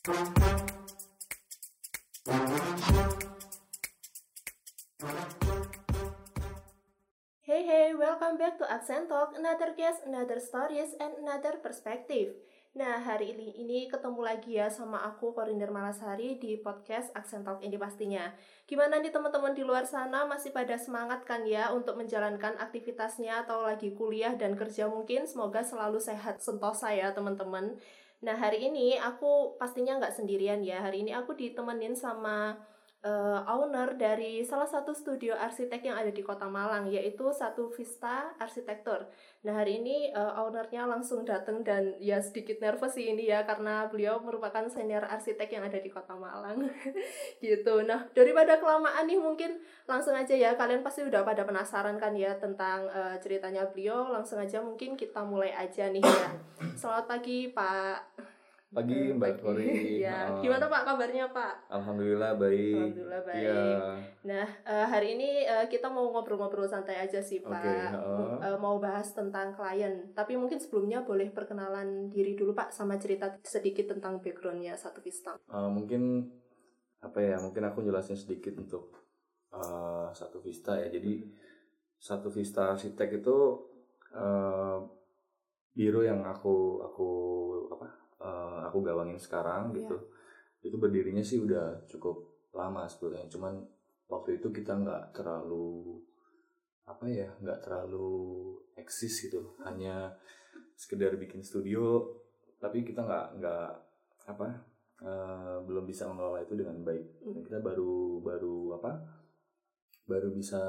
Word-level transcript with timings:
Hey 0.00 0.08
hey, 7.68 7.92
welcome 7.92 8.40
back 8.40 8.56
to 8.56 8.64
Accent 8.64 9.12
Talk, 9.12 9.36
another 9.36 9.76
guest, 9.76 10.00
another 10.08 10.40
stories, 10.40 10.96
and 10.96 11.20
another 11.20 11.60
perspective. 11.60 12.32
Nah, 12.72 12.96
hari 13.04 13.36
ini, 13.36 13.60
ini 13.60 13.92
ketemu 13.92 14.24
lagi 14.24 14.56
ya 14.56 14.72
sama 14.72 15.04
aku, 15.04 15.36
Korinder 15.36 15.68
Malasari, 15.68 16.40
di 16.40 16.56
podcast 16.56 17.12
Accent 17.12 17.44
Talk 17.44 17.60
ini 17.60 17.76
pastinya. 17.76 18.32
Gimana 18.64 19.04
nih 19.04 19.12
teman-teman 19.12 19.52
di 19.52 19.68
luar 19.68 19.84
sana, 19.84 20.24
masih 20.24 20.48
pada 20.48 20.80
semangat 20.80 21.28
kan 21.28 21.44
ya 21.44 21.76
untuk 21.76 22.00
menjalankan 22.00 22.56
aktivitasnya 22.56 23.44
atau 23.44 23.68
lagi 23.68 23.92
kuliah 23.92 24.32
dan 24.32 24.56
kerja 24.56 24.88
mungkin? 24.88 25.28
Semoga 25.28 25.60
selalu 25.60 26.00
sehat 26.00 26.40
sentosa 26.40 26.88
ya 26.88 27.12
teman-teman. 27.12 27.76
Nah, 28.20 28.36
hari 28.36 28.68
ini 28.68 29.00
aku 29.00 29.56
pastinya 29.56 29.96
nggak 29.96 30.12
sendirian 30.12 30.60
ya. 30.60 30.84
Hari 30.84 31.08
ini 31.08 31.12
aku 31.16 31.32
ditemenin 31.32 31.96
sama 31.96 32.60
uh, 33.04 33.40
owner 33.48 33.96
dari 33.96 34.44
salah 34.44 34.68
satu 34.68 34.92
studio 34.92 35.32
arsitek 35.32 35.80
yang 35.92 35.96
ada 35.96 36.12
di 36.12 36.20
Kota 36.20 36.46
Malang 36.46 36.88
yaitu 36.88 37.32
Satu 37.32 37.72
Vista 37.72 38.32
Arsitektur. 38.36 39.08
Nah 39.44 39.56
hari 39.56 39.80
ini 39.80 40.12
uh, 40.12 40.44
ownernya 40.44 40.84
langsung 40.84 41.24
datang 41.24 41.64
dan 41.64 41.96
ya 41.96 42.20
sedikit 42.20 42.60
nervous 42.60 42.96
sih 42.96 43.08
ini 43.08 43.32
ya 43.32 43.48
karena 43.48 43.88
beliau 43.88 44.20
merupakan 44.20 44.68
senior 44.68 45.04
arsitek 45.08 45.48
yang 45.48 45.64
ada 45.64 45.80
di 45.80 45.88
Kota 45.88 46.12
Malang 46.16 46.68
gitu. 47.44 47.74
Nah 47.84 48.08
daripada 48.12 48.60
kelamaan 48.60 49.08
nih 49.08 49.20
mungkin 49.20 49.60
langsung 49.88 50.12
aja 50.12 50.36
ya 50.36 50.54
kalian 50.54 50.84
pasti 50.84 51.02
udah 51.04 51.24
pada 51.24 51.48
penasaran 51.48 51.96
kan 51.96 52.12
ya 52.12 52.36
tentang 52.36 52.84
uh, 52.92 53.16
ceritanya 53.18 53.64
beliau. 53.72 54.12
Langsung 54.12 54.36
aja 54.36 54.60
mungkin 54.60 54.94
kita 54.94 55.24
mulai 55.24 55.56
aja 55.56 55.88
nih 55.88 56.04
ya. 56.04 56.30
Selamat 56.76 57.08
pagi 57.08 57.48
Pak. 57.48 58.29
Pagi 58.70 59.10
Mbak 59.10 59.42
Kori. 59.42 59.98
ya, 60.06 60.38
gimana 60.38 60.70
Pak 60.70 60.86
kabarnya 60.86 61.26
Pak? 61.34 61.74
Alhamdulillah 61.74 62.38
baik. 62.38 62.78
Alhamdulillah 62.78 63.22
baik. 63.26 63.42
Ya. 63.42 63.66
Nah, 64.22 64.46
uh, 64.62 64.86
hari 64.86 65.18
ini 65.18 65.42
uh, 65.42 65.66
kita 65.66 65.90
mau 65.90 66.06
ngobrol-ngobrol 66.14 66.70
santai 66.70 67.02
aja 67.02 67.18
sih 67.18 67.42
Pak. 67.42 67.50
Okay, 67.50 67.82
uh. 67.98 68.38
uh, 68.38 68.58
mau 68.62 68.78
bahas 68.78 69.10
tentang 69.10 69.50
klien. 69.58 70.14
Tapi 70.14 70.38
mungkin 70.38 70.62
sebelumnya 70.62 71.02
boleh 71.02 71.34
perkenalan 71.34 72.14
diri 72.14 72.38
dulu 72.38 72.54
Pak 72.54 72.70
sama 72.70 72.94
cerita 72.94 73.34
sedikit 73.42 73.90
tentang 73.90 74.22
backgroundnya 74.22 74.78
Satu 74.78 75.02
Vista. 75.02 75.34
Uh, 75.50 75.66
mungkin 75.66 76.30
apa 77.02 77.18
ya? 77.18 77.42
Mungkin 77.42 77.66
aku 77.66 77.82
jelasin 77.82 78.14
sedikit 78.14 78.54
untuk 78.54 78.94
uh, 79.50 80.14
Satu 80.14 80.38
Vista 80.38 80.78
ya. 80.78 80.86
Jadi 80.94 81.26
Satu 81.98 82.30
Vista 82.30 82.70
Arsitek 82.70 83.18
itu 83.18 83.36
uh, 84.14 84.78
biro 85.74 86.06
yang 86.06 86.22
aku 86.22 86.86
aku 86.86 87.08
apa 87.74 87.99
uh, 88.20 88.68
aku 88.68 88.84
gawangin 88.84 89.18
sekarang 89.18 89.72
iya. 89.72 89.84
gitu. 89.84 89.96
Itu 90.60 90.76
berdirinya 90.76 91.24
sih 91.24 91.40
udah 91.40 91.88
cukup 91.88 92.28
lama 92.52 92.84
sebetulnya 92.84 93.30
cuman 93.30 93.62
waktu 94.10 94.42
itu 94.42 94.50
kita 94.50 94.74
nggak 94.74 95.14
terlalu 95.14 96.02
apa 96.84 97.06
ya 97.06 97.30
nggak 97.40 97.60
terlalu 97.64 98.54
eksis 98.76 99.28
gitu. 99.28 99.56
Hanya 99.64 100.12
sekedar 100.76 101.16
bikin 101.16 101.40
studio 101.40 102.04
tapi 102.60 102.84
kita 102.84 103.00
nggak 103.02 103.26
nggak 103.40 103.68
apa 104.28 104.48
uh, 105.00 105.56
belum 105.64 105.88
bisa 105.88 106.04
mengelola 106.06 106.44
itu 106.44 106.54
dengan 106.54 106.76
baik. 106.84 107.24
Dan 107.24 107.40
kita 107.40 107.58
baru 107.64 108.20
baru 108.20 108.76
apa 108.76 108.92
baru 110.04 110.28
bisa 110.34 110.60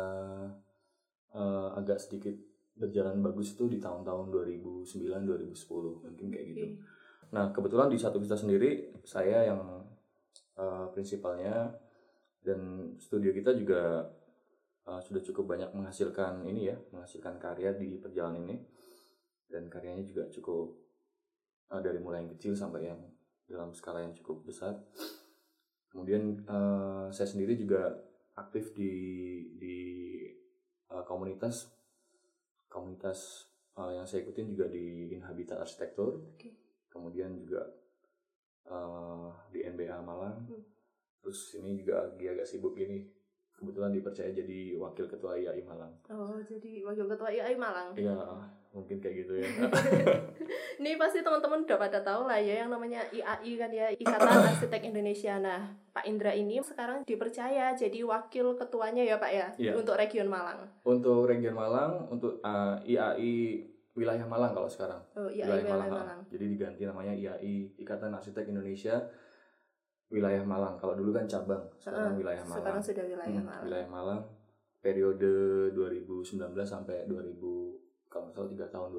uh, 1.33 1.69
agak 1.75 1.97
sedikit 1.97 2.37
berjalan 2.77 3.19
bagus 3.19 3.53
itu 3.53 3.67
di 3.67 3.77
tahun-tahun 3.81 4.31
2009 4.31 4.87
2010 5.27 6.07
mungkin 6.07 6.27
kayak 6.31 6.45
gitu 6.55 6.65
Nah, 7.31 7.47
kebetulan 7.55 7.87
di 7.87 7.95
satu 7.95 8.19
vista 8.19 8.35
sendiri 8.35 8.91
saya 9.07 9.47
yang 9.47 9.63
uh, 10.59 10.85
prinsipalnya 10.91 11.71
dan 12.43 12.91
studio 12.99 13.31
kita 13.31 13.55
juga 13.55 14.03
uh, 14.83 14.99
sudah 14.99 15.23
cukup 15.23 15.55
banyak 15.55 15.71
menghasilkan 15.71 16.43
ini 16.43 16.75
ya, 16.75 16.77
menghasilkan 16.91 17.39
karya 17.39 17.71
di 17.79 17.95
perjalanan 18.03 18.43
ini. 18.43 18.57
Dan 19.47 19.67
karyanya 19.71 20.03
juga 20.03 20.23
cukup 20.27 20.75
uh, 21.71 21.79
dari 21.79 21.99
mulai 22.03 22.23
yang 22.23 22.31
kecil 22.35 22.55
sampai 22.55 22.91
yang 22.91 22.99
dalam 23.47 23.71
skala 23.71 24.03
yang 24.03 24.15
cukup 24.15 24.43
besar. 24.43 24.75
Kemudian 25.87 26.43
uh, 26.47 27.07
saya 27.11 27.27
sendiri 27.27 27.55
juga 27.55 27.95
aktif 28.35 28.71
di 28.75 28.91
di 29.59 29.75
uh, 30.87 31.03
komunitas 31.03 31.67
komunitas 32.71 33.51
uh, 33.75 33.91
yang 33.91 34.07
saya 34.07 34.23
ikutin 34.23 34.55
juga 34.55 34.71
di 34.71 35.11
Inhabitat 35.11 35.59
Arsitektur. 35.59 36.31
Okay 36.39 36.60
kemudian 36.91 37.33
juga 37.39 37.63
uh, 38.67 39.31
di 39.49 39.63
NBA 39.63 40.03
Malang. 40.03 40.37
Hmm. 40.45 40.63
terus 41.21 41.53
ini 41.53 41.77
juga 41.77 42.09
lagi 42.09 42.25
agak 42.27 42.49
sibuk 42.49 42.73
gini. 42.73 43.05
Kebetulan 43.53 43.93
dipercaya 43.93 44.33
jadi 44.33 44.73
wakil 44.73 45.05
ketua 45.05 45.37
IAI 45.37 45.61
Malang. 45.61 45.93
Oh 46.09 46.41
jadi 46.41 46.81
wakil 46.81 47.05
ketua 47.05 47.29
IAI 47.29 47.55
Malang? 47.55 47.93
Iya 47.93 48.17
mungkin 48.71 49.03
kayak 49.03 49.15
gitu 49.27 49.33
ya. 49.43 49.47
Ini 50.79 50.95
pasti 50.95 51.19
teman-teman 51.19 51.67
udah 51.67 51.77
pada 51.77 51.99
tahu 52.01 52.25
lah 52.25 52.39
ya 52.39 52.63
yang 52.63 52.71
namanya 52.71 53.03
IAI 53.11 53.51
kan 53.59 53.69
ya 53.69 53.91
Ikatan 53.91 54.47
Arsitek 54.49 54.87
Indonesia. 54.87 55.35
Nah 55.37 55.75
Pak 55.91 56.07
Indra 56.07 56.31
ini 56.31 56.63
sekarang 56.63 57.03
dipercaya 57.03 57.75
jadi 57.75 57.99
wakil 58.07 58.55
ketuanya 58.55 59.03
ya 59.03 59.19
Pak 59.19 59.31
ya, 59.31 59.47
ya. 59.59 59.71
untuk 59.75 59.99
region 59.99 60.31
Malang. 60.31 60.71
Untuk 60.87 61.27
region 61.27 61.51
Malang 61.51 62.07
untuk 62.07 62.39
uh, 62.39 62.79
eh, 62.87 62.95
IAI 62.95 63.35
wilayah 63.95 64.23
Malang 64.23 64.51
kalau 64.55 64.69
sekarang. 64.71 65.01
Oh, 65.15 65.27
iya, 65.27 65.43
wilayah, 65.47 65.65
wilayah 65.67 65.79
Malang. 65.87 65.91
Malang. 66.07 66.19
Jadi 66.31 66.45
diganti 66.47 66.81
namanya 66.87 67.13
IAI 67.15 67.55
Ikatan 67.79 68.15
Arsitek 68.15 68.47
Indonesia 68.47 68.95
wilayah 70.11 70.43
Malang. 70.43 70.75
Kalau 70.79 70.93
dulu 70.95 71.11
kan 71.15 71.25
cabang, 71.27 71.63
sekarang 71.79 72.15
uh, 72.15 72.19
wilayah 72.19 72.43
Malang. 72.43 72.59
Sekarang 72.59 72.81
sudah 72.83 73.03
wilayah 73.07 73.39
hmm, 73.39 73.47
Malang. 73.47 73.63
Wilayah 73.67 73.89
Malang 73.89 74.21
periode 74.81 75.31
2019 75.77 76.41
sampai 76.65 77.05
2000 77.05 78.11
kalau 78.11 78.27
salah 78.33 78.49
tiga 78.51 78.67
tahun 78.67 78.91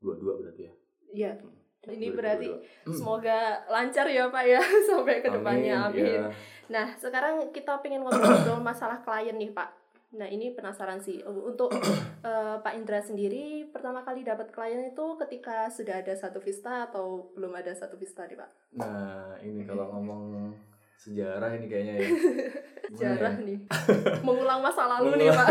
2022 0.00 0.40
berarti 0.40 0.62
ya. 0.64 0.74
Iya. 1.12 1.32
Hmm. 1.36 1.60
Ini 1.82 2.14
2022. 2.14 2.18
berarti 2.18 2.48
hmm. 2.48 2.94
semoga 2.94 3.38
lancar 3.66 4.06
ya 4.06 4.30
Pak 4.30 4.44
ya 4.46 4.62
sampai 4.88 5.18
ke 5.20 5.28
depannya 5.28 5.90
amin. 5.90 6.00
amin. 6.00 6.20
Ya. 6.22 6.28
Nah, 6.70 6.86
sekarang 6.96 7.52
kita 7.52 7.82
pengen 7.84 8.06
ngobrol-ngobrol 8.06 8.62
masalah 8.62 9.02
klien 9.02 9.36
nih 9.36 9.50
Pak 9.52 9.81
Nah 10.12 10.28
ini 10.28 10.52
penasaran 10.52 11.00
sih 11.00 11.24
untuk 11.24 11.72
uh, 11.72 12.56
Pak 12.64 12.74
Indra 12.76 13.00
sendiri 13.00 13.64
pertama 13.72 14.04
kali 14.04 14.20
dapat 14.20 14.52
klien 14.52 14.92
itu 14.92 15.16
ketika 15.16 15.72
sudah 15.72 16.04
ada 16.04 16.12
satu 16.12 16.36
vista 16.36 16.84
atau 16.84 17.32
belum 17.32 17.56
ada 17.56 17.72
satu 17.72 17.96
vista 17.96 18.28
nih 18.28 18.36
Pak? 18.36 18.50
Nah 18.76 19.40
ini 19.40 19.64
kalau 19.64 19.88
ngomong 19.96 20.52
sejarah 21.00 21.56
ini 21.56 21.66
kayaknya 21.66 21.94
ya. 21.96 22.08
sejarah 22.92 23.34
ya? 23.40 23.46
nih, 23.48 23.58
mengulang 24.26 24.60
masa 24.60 24.84
lalu 24.84 25.16
nih 25.16 25.28
Pak. 25.32 25.48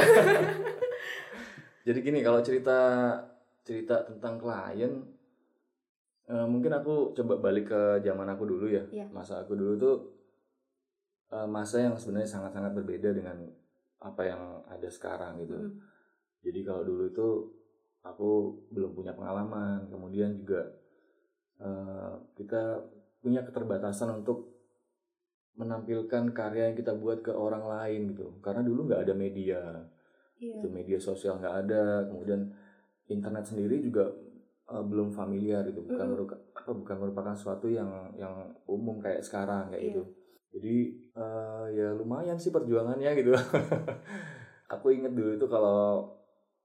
Jadi 1.82 2.00
gini 2.06 2.20
kalau 2.22 2.46
cerita 2.46 2.78
cerita 3.66 4.06
tentang 4.06 4.38
klien, 4.38 4.94
uh, 6.30 6.46
mungkin 6.46 6.70
aku 6.78 7.18
coba 7.18 7.42
balik 7.42 7.74
ke 7.74 7.82
zaman 8.06 8.30
aku 8.30 8.46
dulu 8.46 8.70
ya. 8.70 8.86
Yeah. 8.94 9.10
Masa 9.10 9.42
aku 9.42 9.58
dulu 9.58 9.74
tuh 9.82 9.96
uh, 11.34 11.50
masa 11.50 11.82
yang 11.82 11.98
sebenarnya 11.98 12.30
sangat-sangat 12.30 12.78
berbeda 12.78 13.10
dengan 13.18 13.42
apa 14.02 14.22
yang 14.26 14.42
ada 14.66 14.90
sekarang 14.90 15.46
gitu. 15.46 15.58
Hmm. 15.58 15.78
Jadi 16.42 16.60
kalau 16.66 16.82
dulu 16.82 17.04
itu 17.06 17.28
aku 18.02 18.30
belum 18.74 18.98
punya 18.98 19.14
pengalaman, 19.14 19.86
kemudian 19.94 20.34
juga 20.34 20.66
uh, 21.62 22.18
kita 22.34 22.82
punya 23.22 23.46
keterbatasan 23.46 24.26
untuk 24.26 24.50
menampilkan 25.54 26.34
karya 26.34 26.74
yang 26.74 26.78
kita 26.78 26.98
buat 26.98 27.22
ke 27.22 27.30
orang 27.30 27.70
lain 27.70 28.18
gitu. 28.18 28.42
Karena 28.42 28.66
dulu 28.66 28.90
nggak 28.90 29.06
ada 29.06 29.14
media, 29.14 29.62
yeah. 30.42 30.58
itu 30.58 30.68
media 30.74 30.98
sosial 30.98 31.38
nggak 31.38 31.70
ada, 31.70 32.10
kemudian 32.10 32.50
internet 33.06 33.46
sendiri 33.46 33.86
juga 33.86 34.10
uh, 34.74 34.82
belum 34.82 35.14
familiar 35.14 35.62
gitu, 35.70 35.86
bukan 35.86 36.06
mm. 36.10 36.12
merupakan 36.18 36.42
apa 36.58 36.72
bukan 36.74 36.98
merupakan 36.98 37.34
sesuatu 37.38 37.70
yang 37.70 38.10
yang 38.18 38.50
umum 38.66 38.98
kayak 38.98 39.22
sekarang 39.22 39.70
kayak 39.70 39.86
yeah. 39.86 39.94
itu 39.94 40.02
jadi 40.52 40.76
uh, 41.16 41.66
ya 41.72 41.96
lumayan 41.96 42.36
sih 42.36 42.52
perjuangannya 42.52 43.12
gitu. 43.16 43.32
Aku 44.76 44.92
inget 44.92 45.12
dulu 45.16 45.36
itu 45.36 45.48
kalau 45.48 46.12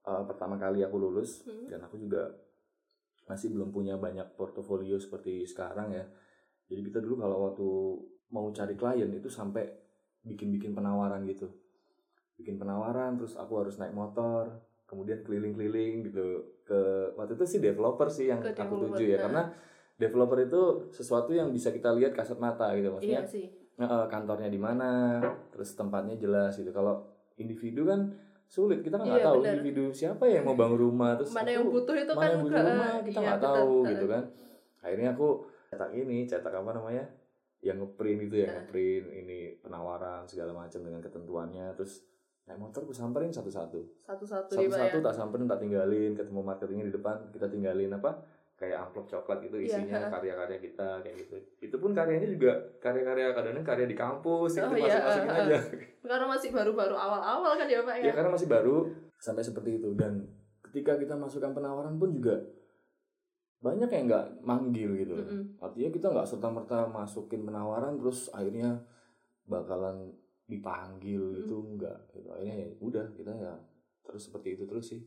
uh, 0.06 0.22
pertama 0.26 0.54
kali 0.54 0.82
aku 0.86 0.94
lulus 0.94 1.42
hmm. 1.42 1.66
dan 1.66 1.82
aku 1.82 1.98
juga 1.98 2.30
masih 3.26 3.50
belum 3.50 3.74
punya 3.74 3.98
banyak 3.98 4.38
portofolio 4.38 4.94
seperti 4.94 5.42
sekarang 5.42 5.90
ya. 5.90 6.06
Jadi 6.70 6.86
kita 6.86 7.02
dulu 7.02 7.18
kalau 7.18 7.50
waktu 7.50 7.68
mau 8.30 8.46
cari 8.54 8.78
klien 8.78 9.10
itu 9.10 9.26
sampai 9.26 9.66
bikin-bikin 10.22 10.70
penawaran 10.70 11.26
gitu. 11.26 11.50
Bikin 12.38 12.62
penawaran 12.62 13.18
terus 13.18 13.34
aku 13.34 13.58
harus 13.58 13.74
naik 13.82 13.90
motor 13.90 14.54
kemudian 14.86 15.18
keliling-keliling 15.26 16.06
gitu 16.06 16.46
ke 16.62 16.80
waktu 17.18 17.34
itu 17.34 17.44
sih 17.46 17.60
developer 17.62 18.06
sih 18.06 18.30
yang 18.30 18.38
ke 18.38 18.54
aku 18.54 18.86
tuju 18.86 19.18
ya. 19.18 19.26
karena 19.26 19.50
developer 19.98 20.38
itu 20.38 20.62
sesuatu 20.94 21.34
yang 21.34 21.50
bisa 21.50 21.74
kita 21.74 21.90
lihat 21.90 22.14
kasat 22.14 22.38
mata 22.38 22.70
gitu 22.78 22.94
maksudnya 22.94 23.22
iya 23.22 23.26
sih 23.26 23.65
kantornya 23.84 24.48
di 24.48 24.56
mana 24.56 25.20
terus 25.52 25.76
tempatnya 25.76 26.16
jelas 26.16 26.56
gitu 26.56 26.72
kalau 26.72 27.04
individu 27.36 27.84
kan 27.84 28.08
sulit 28.46 28.80
kita 28.80 28.96
kan 28.96 29.04
nggak 29.04 29.20
iya, 29.20 29.28
tahu 29.28 29.40
bener. 29.42 29.54
individu 29.58 29.84
siapa 29.92 30.24
yang 30.24 30.46
mau 30.46 30.56
bangun 30.56 30.78
rumah 30.80 31.18
terus 31.18 31.34
mana 31.34 31.50
yang 31.50 31.66
butuh 31.66 31.92
itu 31.98 32.12
mana 32.14 32.22
kan 32.22 32.30
yang 32.30 32.42
butuh 32.46 32.62
rumah 32.62 32.92
kita 33.02 33.18
iya, 33.18 33.26
nggak 33.26 33.38
iya, 33.38 33.46
tahu 33.46 33.74
betul. 33.74 33.90
gitu 33.92 34.06
kan 34.08 34.22
akhirnya 34.86 35.08
aku 35.12 35.28
cetak 35.66 35.90
ini 35.92 36.16
cetak 36.24 36.54
apa 36.54 36.70
namanya 36.72 37.04
yang 37.60 37.76
ngeprint 37.82 38.18
gitu 38.30 38.36
ya 38.46 38.48
ngeprint 38.54 39.06
ini 39.10 39.38
penawaran 39.58 40.22
segala 40.24 40.54
macam 40.54 40.80
dengan 40.80 41.00
ketentuannya 41.02 41.66
terus 41.74 42.06
naik 42.46 42.62
motor 42.62 42.86
gue 42.86 42.94
samperin 42.94 43.34
satu-satu 43.34 44.06
Satu-satu 44.06 44.54
ya. 44.54 44.70
satu-satu 44.70 44.96
tak 45.02 45.14
samperin 45.18 45.50
tak 45.50 45.58
tinggalin 45.58 46.14
ketemu 46.14 46.40
marketingnya 46.46 46.86
di 46.86 46.94
depan 46.94 47.16
kita 47.34 47.50
tinggalin 47.50 47.90
apa 47.98 48.22
kayak 48.56 48.78
amplop 48.82 49.04
coklat 49.06 49.38
gitu 49.42 49.56
Iya, 49.56 49.68
isinya 49.68 50.00
heeh. 50.00 50.10
karya-karya 50.10 50.58
kita 50.58 50.88
kayak 51.00 51.16
gitu 51.20 51.36
itu 51.60 51.76
pun 51.76 51.92
karyanya 51.92 52.24
juga 52.26 52.52
karya-karya 52.78 53.30
kadang-kadang 53.30 53.66
karya 53.66 53.86
di 53.86 53.94
kampus 53.94 54.50
Oh, 54.56 54.60
itu 54.64 54.74
iya, 54.80 54.96
masuk-masukin 54.96 55.28
heeh. 55.28 55.44
aja 55.44 55.58
Karena 56.02 56.26
masih 56.26 56.50
baru-baru 56.50 56.94
awal-awal 56.94 57.52
kan 57.54 57.66
ya 57.66 57.80
Pak 57.80 57.94
ya. 57.96 58.04
ya 58.04 58.12
karena 58.12 58.30
masih 58.30 58.48
baru 58.48 58.76
sampai 59.16 59.42
seperti 59.42 59.70
itu 59.76 59.92
dan 59.92 60.24
ketika 60.62 60.96
kita 60.96 61.14
masukkan 61.14 61.52
penawaran 61.52 61.94
pun 61.94 62.10
juga 62.10 62.36
banyak 63.58 63.88
yang 63.88 64.04
nggak 64.06 64.26
manggil 64.40 64.90
gitu 64.94 65.14
Mm-mm. 65.16 65.42
artinya 65.58 65.90
kita 65.90 66.06
nggak 66.08 66.26
serta 66.26 66.48
merta 66.48 66.78
masukin 66.86 67.42
penawaran 67.42 67.96
terus 67.96 68.28
akhirnya 68.30 68.84
bakalan 69.44 70.12
dipanggil 70.46 71.20
Mm. 71.20 71.36
gitu 71.36 71.56
enggak 71.66 71.96
gitu. 72.10 72.28
akhirnya 72.30 72.56
ya 72.56 72.68
udah 72.78 73.06
kita 73.12 73.32
ya 73.32 73.52
terus 74.00 74.22
seperti 74.24 74.54
itu 74.54 74.64
terus 74.64 74.86
sih 74.86 75.02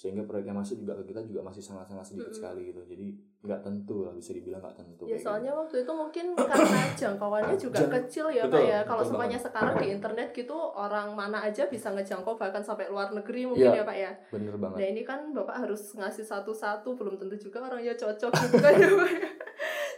sehingga 0.00 0.24
proyek 0.24 0.48
yang 0.48 0.56
masuk 0.56 0.80
juga 0.80 0.96
ke 0.96 1.12
kita 1.12 1.20
juga 1.22 1.44
masih 1.44 1.60
sangat-sangat 1.60 2.00
sedikit 2.06 2.24
Mm-mm. 2.26 2.38
sekali 2.40 2.60
gitu 2.66 2.80
jadi 2.82 3.06
nggak 3.42 3.60
tentu 3.60 3.96
lah 4.00 4.12
bisa 4.12 4.32
dibilang 4.32 4.56
nggak 4.58 4.72
tentu 4.74 5.02
Ya 5.02 5.08
kayak 5.10 5.20
soalnya 5.22 5.52
waktu 5.54 5.76
itu 5.78 5.92
mungkin 5.92 6.26
karena 6.50 6.80
jangkauannya 6.94 7.56
juga 7.58 7.76
Jang- 7.78 7.92
kecil 7.94 8.26
ya 8.30 8.42
betul, 8.42 8.56
Pak 8.56 8.64
ya. 8.66 8.80
Kalau 8.82 9.02
semuanya 9.02 9.36
banget. 9.36 9.46
sekarang 9.46 9.74
di 9.76 9.86
internet 9.90 10.28
gitu 10.32 10.56
orang 10.56 11.12
mana 11.12 11.38
aja 11.42 11.62
bisa 11.66 11.88
ngejangkau 11.90 12.32
bahkan 12.34 12.62
sampai 12.62 12.88
luar 12.88 13.12
negeri 13.12 13.44
mungkin 13.44 13.60
Iya. 13.66 13.76
ya 13.76 13.84
Pak 13.84 13.96
ya. 13.98 14.10
gitu. 14.10 14.32
bener 14.32 14.54
banget 14.56 14.76
Nah 14.78 14.88
ini 14.88 15.02
kan 15.02 15.20
Bapak 15.30 15.56
harus 15.58 15.82
ngasih 15.92 16.24
satu-satu 16.24 16.88
belum 16.90 17.14
tentu 17.16 17.36
juga 17.38 17.60
orangnya 17.62 17.92
cocok 17.94 18.32
gitu 18.32 18.56
kan 18.64 18.72
ya 18.74 18.88
Pak 18.94 19.10
ya. 19.10 19.28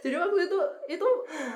Jadi 0.01 0.15
waktu 0.17 0.39
itu 0.43 0.59
itu 0.89 1.07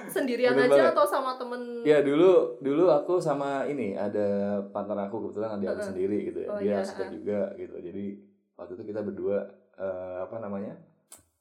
sendirian 0.07 0.55
Bener 0.55 0.67
aja 0.67 0.81
banget. 0.81 0.93
atau 0.93 1.05
sama 1.05 1.35
temen 1.35 1.83
Ya 1.83 1.99
dulu 1.99 2.31
dulu 2.59 2.87
aku 2.89 3.19
sama 3.19 3.63
ini 3.65 3.91
ada 3.91 4.27
partner 4.65 5.03
aku 5.03 5.19
kebetulan 5.21 5.51
adik 5.53 5.67
aku 5.67 5.75
Heeh. 5.77 5.89
sendiri 5.89 6.17
gitu 6.25 6.39
ya. 6.41 6.49
Oh, 6.49 6.57
Dia 6.57 6.65
iya, 6.65 6.75
arsitek 6.79 7.07
juga 7.13 7.39
gitu. 7.53 7.75
Jadi 7.77 8.05
waktu 8.57 8.73
itu 8.73 8.83
kita 8.85 9.01
berdua 9.01 9.45
eh, 9.73 10.17
apa 10.19 10.37
namanya? 10.37 10.73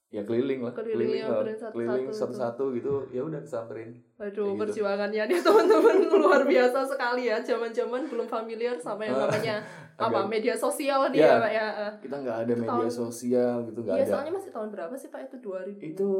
Ya 0.06 0.22
keliling 0.22 0.62
lah, 0.62 0.70
Keliling, 0.70 1.18
nyamperin 1.18 1.58
satu-satu 1.58 1.74
keliling 1.74 2.06
gitu. 2.06 2.14
satu-satu 2.14 2.64
gitu. 2.72 2.92
Ya 3.10 3.20
udah 3.20 3.40
disamperin. 3.42 3.90
Waduh, 4.14 4.30
gitu. 4.46 4.54
perjuangannya 4.56 5.22
nih 5.26 5.38
teman-teman 5.44 5.96
luar 6.14 6.42
biasa 6.46 6.86
sekali 6.86 7.26
ya. 7.26 7.42
Zaman-zaman 7.42 8.06
belum 8.06 8.24
familiar 8.26 8.78
sama 8.78 9.02
yang 9.02 9.18
Ah, 9.18 9.26
namanya 9.26 9.56
apa 9.98 10.20
media 10.24 10.54
sosial 10.54 11.10
nih 11.10 11.18
Ya. 11.18 11.26
ya 11.28 11.42
Pak 11.42 11.50
ya. 11.50 11.66
Eh. 11.66 11.92
Kita 12.00 12.16
nggak 12.22 12.38
ada 12.38 12.52
media 12.54 12.70
tahun- 12.70 12.94
sosial 12.94 13.56
gitu 13.66 13.78
nggak 13.82 13.96
Iya, 13.96 14.04
ada. 14.04 14.12
soalnya 14.14 14.32
masih 14.32 14.50
tahun 14.52 14.68
berapa 14.70 14.94
sih 14.94 15.08
Pak 15.10 15.20
itu 15.26 15.36
2000? 15.42 15.82
Itu 15.82 16.10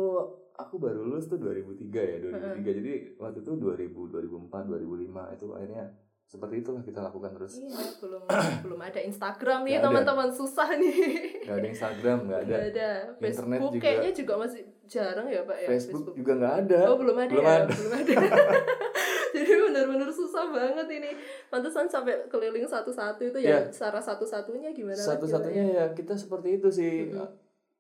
aku 0.53 0.75
baru 0.77 1.01
lulus 1.07 1.25
tuh 1.25 1.39
2003 1.39 2.01
ya, 2.03 2.17
2003. 2.19 2.67
Jadi 2.75 2.93
waktu 3.15 3.39
itu 3.39 3.53
2000, 3.55 4.11
2004, 4.11 4.67
2005 4.67 5.31
itu 5.31 5.47
akhirnya 5.55 5.85
seperti 6.27 6.55
itulah 6.59 6.83
kita 6.83 7.01
lakukan 7.01 7.31
terus. 7.33 7.55
Iya, 7.57 7.71
belum 7.99 8.23
belum 8.67 8.81
ada 8.83 9.01
Instagram 9.01 9.61
nih 9.63 9.73
Nggak 9.73 9.85
teman-teman 9.87 10.29
susah 10.29 10.69
nih. 10.75 10.97
Nggak 11.43 11.57
ada 11.57 11.69
Instagram, 11.71 12.19
nggak 12.25 12.41
ada. 12.41 12.51
Nggak 12.51 12.65
ada. 12.69 12.91
Internet 13.23 13.31
Facebook 13.57 13.73
juga. 13.73 13.83
kayaknya 13.83 14.11
juga 14.13 14.33
masih 14.37 14.63
jarang 14.85 15.27
ya 15.27 15.41
Pak 15.43 15.57
ya. 15.57 15.69
Facebook 15.69 16.05
juga 16.13 16.33
nggak 16.35 16.55
ada. 16.61 16.81
Oh 16.85 16.97
belum 16.97 17.17
ada 17.17 17.31
Belum 17.31 17.45
ya, 17.45 17.55
ada. 17.57 17.73
belum 17.73 17.93
ada. 17.95 18.15
Jadi 19.37 19.53
benar-benar 19.53 20.11
susah 20.11 20.45
banget 20.49 20.89
ini. 20.91 21.11
Pantesan 21.47 21.87
sampai 21.87 22.25
keliling 22.27 22.65
satu-satu 22.65 23.23
itu 23.23 23.39
ya, 23.39 23.61
Ya. 23.61 23.69
cara 23.69 24.01
satu-satunya 24.01 24.73
gimana? 24.73 24.97
Pak, 24.97 25.07
satu-satunya 25.15 25.65
ya 25.73 25.85
kita 25.93 26.15
seperti 26.15 26.57
itu 26.57 26.69
sih 26.69 27.13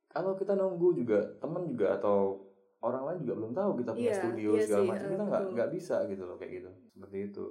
kalau 0.06 0.32
kita 0.32 0.52
nunggu 0.52 0.96
juga 0.96 1.20
teman 1.36 1.66
juga 1.66 1.92
atau 1.92 2.40
orang 2.78 3.02
lain 3.04 3.18
juga 3.20 3.34
belum 3.36 3.52
tahu 3.52 3.70
kita 3.76 3.90
punya 3.90 4.04
Iya, 4.06 4.16
studio 4.18 4.50
iya 4.52 4.62
segala 4.62 4.80
sih, 4.80 4.88
macam 4.88 5.02
eh, 5.02 5.10
kita 5.10 5.24
nggak 5.24 5.40
betul. 5.42 5.52
nggak 5.52 5.70
bisa 5.72 5.96
gitu 6.06 6.22
loh 6.22 6.36
kayak 6.36 6.52
gitu 6.54 6.70
seperti 6.88 7.16
Itu 7.26 7.44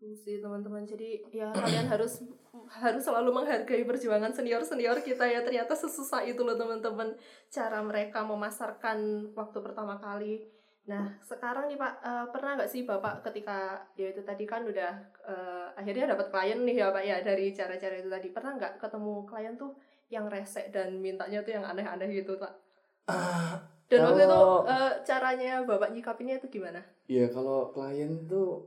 sih 0.00 0.38
teman-teman. 0.38 0.84
Jadi 0.84 1.24
ya 1.32 1.48
kalian 1.50 1.88
harus 1.88 2.20
harus 2.82 3.02
selalu 3.02 3.32
menghargai 3.32 3.84
perjuangan 3.84 4.30
senior-senior 4.30 5.00
kita 5.00 5.24
ya. 5.24 5.40
Ternyata 5.40 5.72
sesusah 5.72 6.24
itu 6.24 6.44
loh 6.44 6.54
teman-teman 6.54 7.16
cara 7.48 7.80
mereka 7.80 8.22
memasarkan 8.22 9.30
waktu 9.32 9.58
pertama 9.64 9.96
kali. 9.96 10.44
Nah, 10.86 11.18
sekarang 11.18 11.66
nih 11.66 11.74
Pak, 11.74 11.92
eh, 11.98 12.26
pernah 12.30 12.54
nggak 12.54 12.70
sih 12.70 12.86
Bapak 12.86 13.18
ketika 13.26 13.74
ya 13.98 14.06
itu 14.06 14.22
tadi 14.22 14.46
kan 14.46 14.62
udah 14.62 14.92
eh, 15.26 15.66
akhirnya 15.74 16.14
dapat 16.14 16.30
klien 16.30 16.62
nih 16.62 16.78
ya 16.78 16.94
Pak 16.94 17.02
ya 17.02 17.16
dari 17.24 17.50
cara-cara 17.50 17.94
itu 17.98 18.06
tadi. 18.06 18.28
Pernah 18.30 18.52
nggak 18.54 18.72
ketemu 18.78 19.26
klien 19.26 19.54
tuh 19.58 19.74
yang 20.06 20.30
resek 20.30 20.70
dan 20.70 21.02
mintanya 21.02 21.42
tuh 21.42 21.58
yang 21.58 21.66
aneh-aneh 21.66 22.06
gitu 22.14 22.38
Pak? 22.38 22.52
Dan 23.86 24.02
waktu 24.02 24.22
itu 24.22 24.30
Kalau- 24.30 24.62
eh, 24.66 24.92
caranya 25.02 25.52
Bapak 25.62 25.90
nyikapinnya 25.90 26.38
itu 26.38 26.46
gimana? 26.52 26.82
ya 27.06 27.30
kalau 27.30 27.70
klien 27.70 28.26
tuh 28.26 28.66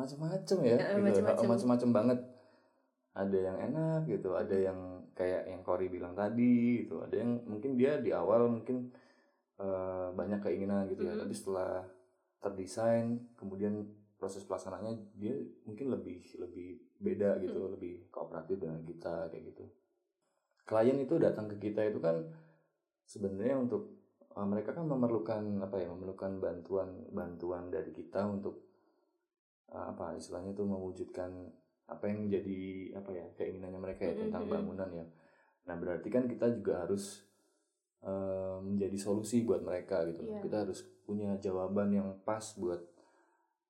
macam-macam 0.00 0.58
ya 0.62 0.76
Ya, 0.76 0.96
gitu. 0.96 1.20
Macam-macam. 1.22 1.88
banget. 1.92 2.18
Ada 3.10 3.38
yang 3.42 3.58
enak 3.60 4.00
gitu 4.06 4.30
ada 4.32 4.54
yang 4.54 4.78
kayak 5.12 5.42
yang 5.44 5.60
Cory 5.60 5.86
bilang 5.86 6.14
tadi 6.14 6.82
gitu. 6.82 7.02
Ada 7.02 7.20
yang 7.20 7.42
mungkin 7.44 7.74
dia 7.74 7.98
di 7.98 8.10
awal 8.10 8.48
mungkin 8.48 8.88
eh, 9.56 10.08
banyak 10.10 10.40
keinginan 10.40 10.88
gitu 10.88 11.04
ya 11.04 11.12
tapi 11.14 11.36
setelah 11.36 11.84
terdesain 12.40 13.20
kemudian 13.36 13.84
proses 14.16 14.40
pelaksananya 14.44 14.96
dia 15.12 15.36
mungkin 15.64 15.92
lebih 15.92 16.24
lebih 16.40 16.80
beda 16.96 17.36
gitu 17.40 17.56
Mm. 17.58 17.72
lebih 17.76 17.94
kooperatif 18.08 18.56
dengan 18.56 18.80
kita 18.80 19.28
kayak 19.28 19.44
gitu. 19.52 19.64
Klien 20.64 20.96
itu 20.96 21.18
datang 21.18 21.48
ke 21.48 21.56
kita 21.58 21.82
itu 21.84 21.98
kan 21.98 22.24
sebenarnya 23.04 23.58
untuk 23.58 23.90
eh, 24.30 24.46
mereka 24.46 24.72
kan 24.72 24.86
memerlukan 24.86 25.42
apa 25.60 25.76
ya 25.76 25.90
memerlukan 25.90 26.38
bantuan 26.38 26.88
bantuan 27.10 27.68
dari 27.68 27.90
kita 27.90 28.22
untuk 28.24 28.69
apa 29.70 30.14
istilahnya 30.14 30.50
itu 30.50 30.62
mewujudkan 30.62 31.30
apa 31.86 32.04
yang 32.06 32.26
menjadi 32.26 32.58
apa 32.94 33.10
ya 33.10 33.26
keinginannya 33.34 33.78
mereka 33.78 34.02
ya 34.06 34.14
tentang 34.16 34.46
bangunan 34.46 34.90
ya. 34.90 35.06
Nah 35.66 35.74
berarti 35.74 36.08
kan 36.08 36.26
kita 36.26 36.50
juga 36.54 36.86
harus 36.86 37.26
eh, 38.00 38.58
menjadi 38.62 38.96
solusi 38.96 39.42
buat 39.42 39.60
mereka 39.60 40.02
gitu 40.08 40.24
Iya. 40.24 40.40
kita 40.40 40.56
harus 40.66 40.80
punya 41.04 41.36
jawaban 41.36 41.90
yang 41.90 42.08
pas 42.24 42.42
buat 42.56 42.80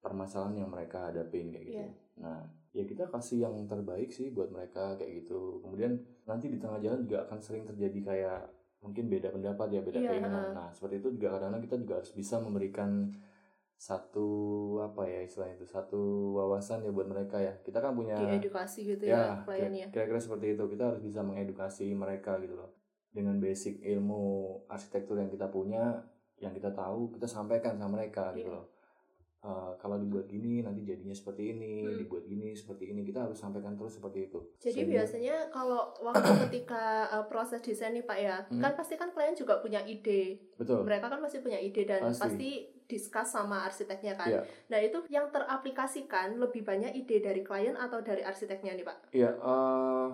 permasalahan 0.00 0.64
yang 0.64 0.70
mereka 0.70 1.10
hadapin 1.10 1.52
kayak 1.52 1.64
gitu. 1.66 1.80
Iya. 1.84 1.88
nah 2.20 2.38
ya 2.70 2.84
kita 2.86 3.08
kasih 3.10 3.42
yang 3.42 3.56
terbaik 3.66 4.12
sih 4.14 4.30
buat 4.30 4.48
mereka 4.48 4.94
kayak 4.94 5.24
gitu. 5.26 5.58
Kemudian 5.60 5.98
nanti 6.22 6.46
di 6.46 6.56
tengah 6.62 6.78
jalan 6.78 7.02
juga 7.02 7.26
akan 7.26 7.38
sering 7.42 7.64
terjadi 7.66 7.98
kayak 8.00 8.40
mungkin 8.80 9.10
beda 9.10 9.28
pendapat 9.28 9.68
ya 9.74 9.80
beda 9.82 9.98
Iya, 9.98 10.10
keinginan. 10.14 10.54
nah 10.54 10.68
seperti 10.70 11.02
itu 11.02 11.08
juga 11.18 11.36
kadang-kadang 11.36 11.64
kita 11.66 11.76
juga 11.82 11.94
harus 12.00 12.12
bisa 12.14 12.36
memberikan 12.38 13.10
satu 13.80 14.28
apa 14.78 15.08
ya 15.08 15.24
istilahnya 15.24 15.56
itu 15.56 15.64
satu 15.64 16.00
wawasan 16.34 16.84
ya 16.84 16.92
buat 16.92 17.08
mereka 17.08 17.40
ya 17.40 17.56
kita 17.58 17.80
kan 17.80 17.96
punya 17.96 18.12
Di 18.14 18.36
edukasi 18.36 18.84
gitu 18.86 19.08
ya 19.08 19.16
ya, 19.16 19.24
kliennya. 19.40 19.88
kira-kira 19.88 20.20
seperti 20.20 20.52
itu 20.52 20.64
kita 20.68 20.84
harus 20.86 21.00
bisa 21.00 21.20
mengedukasi 21.20 21.88
mereka 21.94 22.36
gitu 22.38 22.54
loh 22.54 22.76
dengan 23.08 23.40
basic 23.40 23.80
ilmu 23.82 24.20
arsitektur 24.68 25.16
yang 25.16 25.26
kita 25.26 25.48
punya 25.48 25.96
yang 26.36 26.52
kita 26.52 26.68
tahu 26.70 27.08
kita 27.10 27.24
sampaikan 27.24 27.74
sama 27.74 27.96
mereka 27.96 28.30
gitu 28.32 28.46
Iya. 28.46 28.58
loh 28.58 28.68
Eh, 29.40 29.72
kalau 29.80 29.96
dibuat 29.96 30.28
gini 30.28 30.60
nanti 30.60 30.84
jadinya 30.84 31.16
seperti 31.16 31.56
ini 31.56 31.80
Hmm. 31.82 31.96
dibuat 31.96 32.28
gini 32.28 32.52
seperti 32.52 32.92
ini 32.92 33.00
kita 33.00 33.24
harus 33.24 33.40
sampaikan 33.40 33.72
terus 33.72 33.96
seperti 33.96 34.28
itu 34.28 34.36
Jadi 34.58 34.84
Sehingga- 34.84 34.92
biasanya 35.00 35.36
kalau 35.48 35.80
waktu 35.96 36.28
ketika 36.44 36.84
uh, 37.08 37.24
proses 37.24 37.56
desain 37.58 37.96
nih 37.96 38.04
Pak 38.04 38.18
ya, 38.20 38.36
Hmm. 38.44 38.60
kan 38.60 38.76
pasti 38.76 38.94
kan 38.94 39.08
klien 39.08 39.32
juga 39.32 39.56
punya 39.56 39.80
ide. 39.82 40.36
betul 40.54 40.84
Mereka 40.84 41.08
kan 41.08 41.16
pasti 41.18 41.40
punya 41.40 41.56
ide 41.56 41.88
dan 41.88 42.04
Pasti. 42.04 42.20
pasti, 42.20 42.50
discuss 42.90 43.30
sama 43.30 43.62
arsiteknya 43.62 44.18
kan. 44.18 44.28
Iya. 44.28 44.42
Nah 44.66 44.78
itu 44.82 44.98
yang 45.06 45.30
teraplikasikan 45.30 46.34
lebih 46.34 46.66
banyak 46.66 46.90
ide 46.98 47.22
dari 47.22 47.46
klien 47.46 47.78
atau 47.78 48.02
dari 48.02 48.26
arsiteknya 48.26 48.74
nih 48.74 48.86
Pak? 48.86 48.98
Iya, 49.14 49.30
eh, 49.38 50.08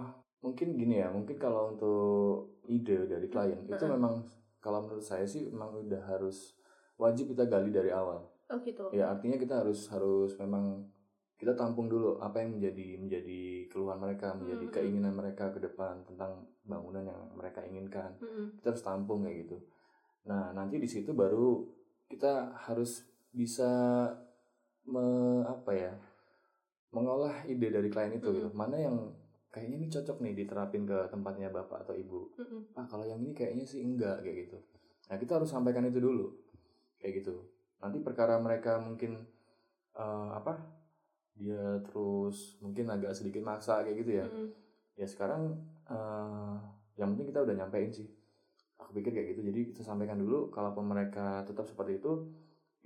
mungkin 0.44 0.76
gini 0.76 1.00
ya, 1.00 1.08
mungkin 1.08 1.40
kalau 1.40 1.72
untuk 1.72 2.60
ide 2.68 3.08
dari 3.08 3.26
klien 3.32 3.64
itu 3.64 3.72
Heeh. 3.80 3.94
memang 3.96 4.28
kalau 4.60 4.84
menurut 4.84 5.02
saya 5.02 5.24
sih 5.24 5.48
memang 5.48 5.88
udah 5.88 6.02
harus 6.04 6.52
wajib 7.00 7.32
kita 7.32 7.48
gali 7.48 7.72
dari 7.72 7.88
awal. 7.88 8.28
Oh 8.52 8.58
gitu. 8.60 8.92
Ya 8.92 9.10
artinya 9.10 9.40
kita 9.40 9.64
harus 9.64 9.88
harus 9.90 10.36
memang 10.38 10.86
kita 11.36 11.52
tampung 11.52 11.86
dulu 11.92 12.16
apa 12.16 12.40
yang 12.40 12.56
menjadi 12.56 12.96
menjadi 12.96 13.40
keluhan 13.68 14.00
mereka, 14.00 14.32
menjadi 14.32 14.66
Mhm. 14.66 14.72
keinginan 14.72 15.14
mereka 15.14 15.52
ke 15.52 15.60
depan 15.60 16.00
tentang 16.08 16.48
bangunan 16.64 17.04
yang 17.04 17.20
mereka 17.36 17.60
inginkan. 17.62 18.16
Mm-mm. 18.22 18.56
Kita 18.56 18.72
harus 18.72 18.82
tampung 18.82 19.22
kayak 19.28 19.44
gitu. 19.44 19.56
Nah 20.26 20.50
nanti 20.56 20.80
di 20.80 20.88
situ 20.88 21.12
baru 21.12 21.62
kita 22.06 22.54
harus 22.66 23.04
bisa 23.34 23.68
me, 24.86 25.06
apa 25.44 25.72
ya 25.74 25.92
mengolah 26.94 27.44
ide 27.44 27.68
dari 27.68 27.92
klien 27.92 28.14
itu 28.16 28.28
gitu. 28.32 28.48
Mhm. 28.48 28.56
Mana 28.56 28.76
yang 28.80 28.96
kayaknya 29.52 29.76
ini 29.84 29.88
cocok 29.92 30.16
nih 30.24 30.32
diterapin 30.32 30.88
ke 30.88 30.98
tempatnya 31.12 31.52
bapak 31.52 31.84
atau 31.84 31.94
ibu. 31.96 32.32
Mm-mm. 32.40 32.76
Ah 32.76 32.88
kalau 32.88 33.04
yang 33.04 33.20
ini 33.20 33.36
kayaknya 33.36 33.64
sih 33.68 33.84
enggak 33.84 34.24
kayak 34.24 34.48
gitu. 34.48 34.56
Nah 35.12 35.16
kita 35.20 35.40
harus 35.40 35.48
sampaikan 35.52 35.84
itu 35.84 36.00
dulu 36.00 36.32
kayak 37.00 37.20
gitu. 37.24 37.36
Nanti 37.80 38.00
perkara 38.00 38.40
mereka 38.40 38.80
mungkin 38.80 39.28
eh, 39.96 40.30
apa 40.32 40.56
dia 41.36 41.84
terus 41.84 42.56
mungkin 42.64 42.88
agak 42.88 43.12
sedikit 43.12 43.44
maksa 43.44 43.84
kayak 43.84 43.96
gitu 44.00 44.12
ya. 44.24 44.26
Mm-mm. 44.28 44.48
Ya 44.96 45.06
sekarang 45.08 45.52
eh, 45.88 46.56
yang 46.96 47.12
penting 47.12 47.28
kita 47.28 47.44
udah 47.44 47.54
nyampein 47.56 47.92
sih. 47.92 48.08
Aku 48.86 48.94
pikir 48.94 49.10
kayak 49.10 49.34
gitu. 49.34 49.42
Jadi 49.50 49.60
kita 49.74 49.82
sampaikan 49.82 50.22
dulu. 50.22 50.54
Kalaupun 50.54 50.86
mereka 50.86 51.42
tetap 51.42 51.66
seperti 51.66 51.98
itu, 51.98 52.22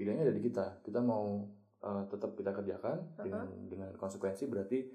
pilihannya 0.01 0.25
ada 0.25 0.35
di 0.35 0.41
kita 0.41 0.67
kita 0.81 1.05
mau 1.05 1.45
uh, 1.85 2.05
tetap 2.09 2.33
kita 2.33 2.57
kerjakan 2.57 2.97
Uh-huh. 3.21 3.25
dengan 3.29 3.47
dengan 3.69 3.91
konsekuensi 4.01 4.49
berarti 4.49 4.89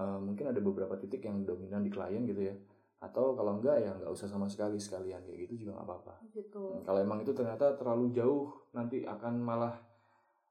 uh, 0.00 0.16
mungkin 0.16 0.48
ada 0.48 0.60
beberapa 0.64 0.96
titik 0.96 1.28
yang 1.28 1.44
dominan 1.44 1.84
di 1.84 1.92
klien 1.92 2.24
gitu 2.24 2.48
ya 2.48 2.56
atau 3.00 3.32
kalau 3.32 3.60
enggak 3.60 3.80
ya 3.80 3.92
nggak 3.96 4.12
usah 4.12 4.28
sama 4.28 4.44
sekali 4.44 4.76
sekalian 4.76 5.24
kayak 5.24 5.48
gitu 5.48 5.64
juga 5.64 5.80
nggak 5.80 5.88
apa-apa 5.88 6.14
gitu 6.36 6.84
kalau 6.84 7.00
emang 7.00 7.24
itu 7.24 7.32
ternyata 7.32 7.72
terlalu 7.72 8.12
jauh 8.12 8.52
nanti 8.76 9.08
akan 9.08 9.40
malah 9.40 9.72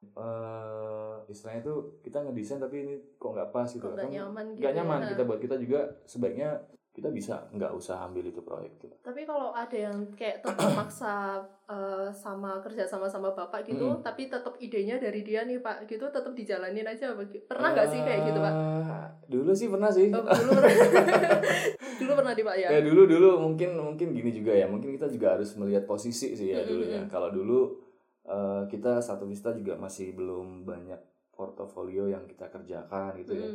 eh 0.02 1.16
istilahnya 1.30 1.62
itu 1.62 1.76
kita 2.02 2.26
ngedesain 2.26 2.58
tapi 2.58 2.90
ini 2.90 2.94
kok 3.22 3.38
nggak 3.38 3.54
pas 3.54 3.70
gitu 3.70 3.86
kok 3.86 3.94
nggak 3.94 4.10
nyaman 4.18 4.46
gitu 4.58 4.62
nggak 4.66 4.74
nyaman 4.82 5.00
ya. 5.02 5.10
kita 5.14 5.24
buat 5.30 5.40
kita 5.46 5.56
juga 5.62 5.80
sebaiknya 6.10 6.50
kita 6.90 7.14
bisa 7.14 7.48
nggak 7.54 7.70
usah 7.78 8.10
ambil 8.10 8.26
itu 8.26 8.42
proyek 8.42 8.76
gitu. 8.82 8.96
Tapi 9.06 9.24
kalau 9.24 9.54
ada 9.54 9.78
yang 9.78 10.10
kayak 10.18 10.42
tetap 10.42 10.74
maksa 10.80 11.40
eh, 11.70 12.10
sama 12.10 12.58
kerja 12.60 12.84
sama 12.84 13.06
sama 13.06 13.32
bapak 13.32 13.62
gitu 13.70 13.94
Mm-mm. 13.94 14.02
tapi 14.02 14.26
tetap 14.28 14.58
idenya 14.58 14.98
dari 14.98 15.22
dia 15.22 15.46
nih 15.46 15.62
pak 15.62 15.86
gitu 15.86 16.10
tetap 16.10 16.34
dijalanin 16.34 16.84
aja 16.84 17.14
pernah 17.46 17.70
nggak 17.72 17.88
sih 17.94 18.00
kayak 18.02 18.22
gitu 18.34 18.40
pak? 18.42 18.54
Eh, 18.54 19.08
dulu 19.30 19.52
sih 19.54 19.68
pernah 19.70 19.92
sih. 19.94 20.10
Oh, 20.10 20.26
dulu 20.26 20.52
pernah. 20.58 20.74
Dulu 22.00 22.16
pernah 22.16 22.32
di 22.32 22.44
pak 22.48 22.56
ya? 22.56 22.68
Ya 22.72 22.80
dulu 22.80 23.04
dulu 23.04 23.30
mungkin 23.44 23.76
mungkin 23.76 24.16
gini 24.16 24.32
juga 24.32 24.56
ya 24.56 24.72
mungkin 24.72 24.96
kita 24.96 25.12
juga 25.12 25.36
harus 25.36 25.52
melihat 25.60 25.84
posisi 25.84 26.32
sih 26.32 26.56
ya 26.56 26.64
Mm-mm, 26.64 26.70
dulu 26.72 26.84
ya 26.88 27.00
mm-mm. 27.04 27.12
kalau 27.12 27.30
dulu 27.30 27.76
eh, 28.24 28.64
kita 28.72 29.04
satu 29.04 29.28
vista 29.28 29.52
juga 29.52 29.76
masih 29.76 30.16
belum 30.16 30.64
banyak 30.64 31.00
portofolio 31.36 32.08
yang 32.08 32.24
kita 32.28 32.48
kerjakan 32.52 33.16
gitu 33.20 33.36
ya. 33.36 33.48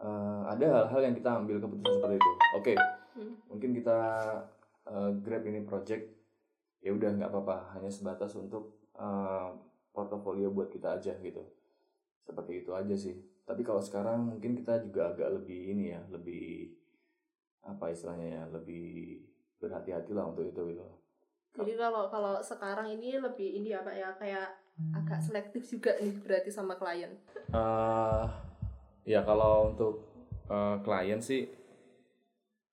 Eh, 0.00 0.42
ada 0.48 0.66
hal-hal 0.80 1.12
yang 1.12 1.16
kita 1.16 1.30
ambil 1.44 1.60
keputusan 1.60 1.92
seperti 2.00 2.16
itu. 2.16 2.32
Oke 2.56 2.74
Hmm. 3.10 3.34
mungkin 3.50 3.74
kita 3.74 3.98
eh, 4.86 5.10
grab 5.20 5.42
ini 5.44 5.60
project. 5.66 6.08
Ya 6.80 6.96
udah 6.96 7.10
nggak 7.20 7.28
apa-apa. 7.28 7.76
Hanya 7.76 7.92
sebatas 7.92 8.32
untuk 8.32 8.80
eh, 8.96 9.48
portofolio 9.92 10.48
buat 10.48 10.72
kita 10.72 10.96
aja 10.96 11.12
gitu. 11.20 11.44
Seperti 12.24 12.64
itu 12.64 12.72
aja 12.72 12.96
sih. 12.96 13.12
Tapi 13.44 13.60
kalau 13.60 13.82
sekarang 13.84 14.24
mungkin 14.24 14.56
kita 14.56 14.80
juga 14.80 15.12
agak 15.12 15.42
lebih 15.42 15.76
ini 15.76 15.92
ya 15.92 16.00
lebih 16.08 16.72
apa 17.60 17.92
istilahnya 17.92 18.40
ya 18.40 18.42
lebih 18.48 19.20
berhati-hati 19.60 20.16
lah 20.16 20.32
untuk 20.32 20.48
itu 20.48 20.62
gitu. 20.72 20.86
Jadi 21.60 21.76
kalau 21.76 22.08
kalau 22.08 22.40
sekarang 22.40 22.88
ini 22.88 23.20
lebih 23.20 23.60
ini 23.60 23.76
ya 23.76 23.84
pak 23.84 23.96
ya. 24.00 24.08
Kayak 24.16 24.48
agak 24.96 25.20
selektif 25.20 25.60
juga 25.68 25.92
nih 26.00 26.14
berarti 26.24 26.48
sama 26.48 26.78
klien. 26.80 27.12
Eh 27.52 28.49
ya 29.10 29.20
kalau 29.22 29.74
untuk 29.74 29.94
eh, 30.46 30.76
klien 30.80 31.18
sih 31.18 31.42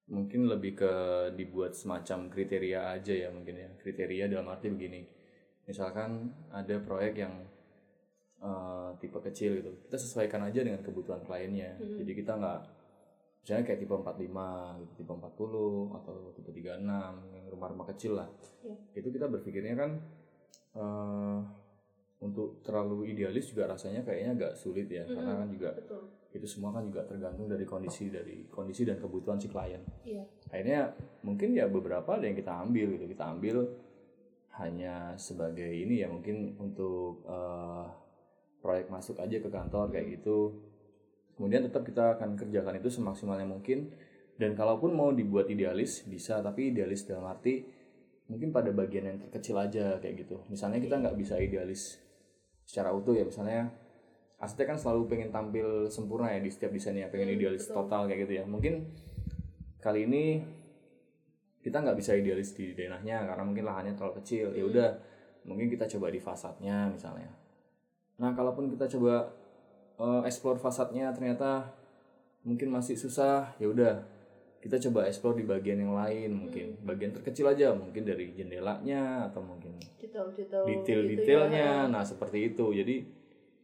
mungkin 0.07 0.47
lebih 0.47 0.77
ke 0.77 0.93
dibuat 1.35 1.73
semacam 1.73 2.29
kriteria 2.29 2.95
aja 2.95 3.13
ya 3.13 3.29
mungkin 3.33 3.55
ya 3.57 3.69
kriteria 3.75 4.29
dalam 4.29 4.47
arti 4.47 4.69
begini 4.69 5.01
misalkan 5.65 6.31
ada 6.47 6.79
proyek 6.79 7.13
yang 7.17 7.33
eh, 8.39 8.89
tipe 9.01 9.17
kecil 9.19 9.59
gitu 9.59 9.71
kita 9.83 9.97
sesuaikan 9.97 10.45
aja 10.45 10.61
dengan 10.61 10.79
kebutuhan 10.79 11.25
kliennya 11.25 11.75
Hmm. 11.75 11.97
jadi 11.99 12.11
kita 12.13 12.33
nggak 12.37 12.59
misalnya 13.41 13.63
kayak 13.63 13.79
tipe 13.79 13.95
45 13.95 14.27
gitu, 14.83 14.91
tipe 14.95 15.11
40 15.11 15.97
atau 15.97 16.15
tipe 16.31 16.51
36 16.51 16.83
yang 17.33 17.45
rumah-rumah 17.49 17.87
kecil 17.89 18.15
lah 18.15 18.29
Iya. 18.63 18.75
itu 18.95 19.07
kita 19.09 19.27
berpikirnya 19.27 19.75
kan 19.75 19.91
untuk 20.77 21.39
terlalu 22.67 23.15
idealis 23.15 23.55
juga 23.55 23.71
rasanya 23.71 24.03
kayaknya 24.03 24.31
agak 24.35 24.51
sulit 24.59 24.91
ya 24.91 25.07
karena 25.07 25.23
Mm-mm. 25.23 25.39
kan 25.39 25.49
juga 25.55 25.69
betul. 25.79 26.03
itu 26.35 26.47
semua 26.51 26.75
kan 26.75 26.83
juga 26.83 27.07
tergantung 27.07 27.47
dari 27.47 27.63
kondisi 27.63 28.11
dari 28.11 28.43
kondisi 28.51 28.83
dan 28.83 28.99
kebutuhan 28.99 29.39
si 29.39 29.47
klien. 29.47 29.79
Iya. 30.03 30.27
Akhirnya 30.51 30.91
mungkin 31.23 31.55
ya 31.55 31.71
beberapa 31.71 32.19
ada 32.19 32.27
yang 32.27 32.35
kita 32.35 32.51
ambil 32.51 32.99
gitu. 32.99 33.05
Kita 33.07 33.23
ambil 33.31 33.57
hanya 34.59 35.15
sebagai 35.15 35.71
ini 35.71 36.03
ya 36.03 36.11
mungkin 36.11 36.59
untuk 36.59 37.23
eh, 37.23 37.85
proyek 38.59 38.91
masuk 38.91 39.15
aja 39.23 39.39
ke 39.39 39.47
kantor 39.47 39.95
kayak 39.95 40.19
gitu. 40.19 40.59
Kemudian 41.39 41.63
tetap 41.63 41.87
kita 41.87 42.19
akan 42.19 42.35
kerjakan 42.35 42.83
itu 42.83 42.89
semaksimalnya 42.91 43.47
mungkin. 43.47 43.95
Dan 44.37 44.53
kalaupun 44.53 44.93
mau 44.93 45.09
dibuat 45.09 45.49
idealis 45.49 46.05
bisa 46.05 46.43
tapi 46.45 46.69
idealis 46.69 47.09
dalam 47.09 47.25
arti 47.25 47.65
mungkin 48.29 48.53
pada 48.53 48.69
bagian 48.69 49.07
yang 49.09 49.17
terkecil 49.17 49.57
aja 49.57 49.97
kayak 49.97 50.27
gitu. 50.27 50.45
Misalnya 50.51 50.77
kita 50.77 50.99
nggak 50.99 51.17
bisa 51.17 51.39
idealis 51.41 51.97
secara 52.67 52.91
utuh 52.91 53.15
ya 53.15 53.23
misalnya 53.23 53.71
arsitek 54.37 54.75
kan 54.75 54.77
selalu 54.77 55.07
pengen 55.09 55.29
tampil 55.31 55.87
sempurna 55.87 56.29
ya 56.29 56.43
di 56.43 56.51
setiap 56.51 56.69
desainnya 56.69 57.07
pengen 57.09 57.31
Hmm, 57.33 57.37
idealis 57.39 57.65
betul. 57.65 57.75
total 57.81 58.01
kayak 58.05 58.19
gitu 58.27 58.33
ya 58.37 58.43
mungkin 58.45 58.73
kali 59.79 60.05
ini 60.05 60.43
kita 61.63 61.79
nggak 61.81 61.97
bisa 61.97 62.13
idealis 62.13 62.53
di 62.53 62.75
denahnya 62.75 63.25
karena 63.25 63.43
mungkin 63.43 63.65
lahannya 63.65 63.93
terlalu 63.97 64.19
kecil 64.21 64.53
ya 64.53 64.61
Hmm. 64.61 64.71
udah 64.71 64.89
mungkin 65.47 65.67
kita 65.71 65.87
coba 65.87 66.11
di 66.11 66.19
fasadnya 66.19 66.91
misalnya 66.91 67.31
nah 68.19 68.35
kalaupun 68.35 68.67
kita 68.69 68.85
coba 68.99 69.31
eh, 69.97 70.21
explore 70.27 70.59
fasadnya 70.59 71.09
ternyata 71.15 71.71
mungkin 72.43 72.69
masih 72.69 72.93
susah 72.99 73.55
ya 73.57 73.67
udah 73.71 73.93
kita 74.67 74.83
coba 74.83 75.07
explore 75.07 75.39
di 75.39 75.47
bagian 75.47 75.79
yang 75.79 75.95
lain 75.95 76.29
mungkin 76.35 76.75
Hmm. 76.75 76.83
bagian 76.85 77.15
terkecil 77.15 77.47
aja 77.47 77.71
mungkin 77.71 78.03
dari 78.03 78.35
jendelanya 78.35 79.31
atau 79.31 79.39
mungkin 79.39 79.79
detail-detail 79.97 80.67
detail-detailnya 80.67 81.47
gitu 81.63 81.87
ya. 81.87 81.89
nah 81.89 82.03
seperti 82.03 82.51
itu 82.51 82.65
jadi 82.75 82.95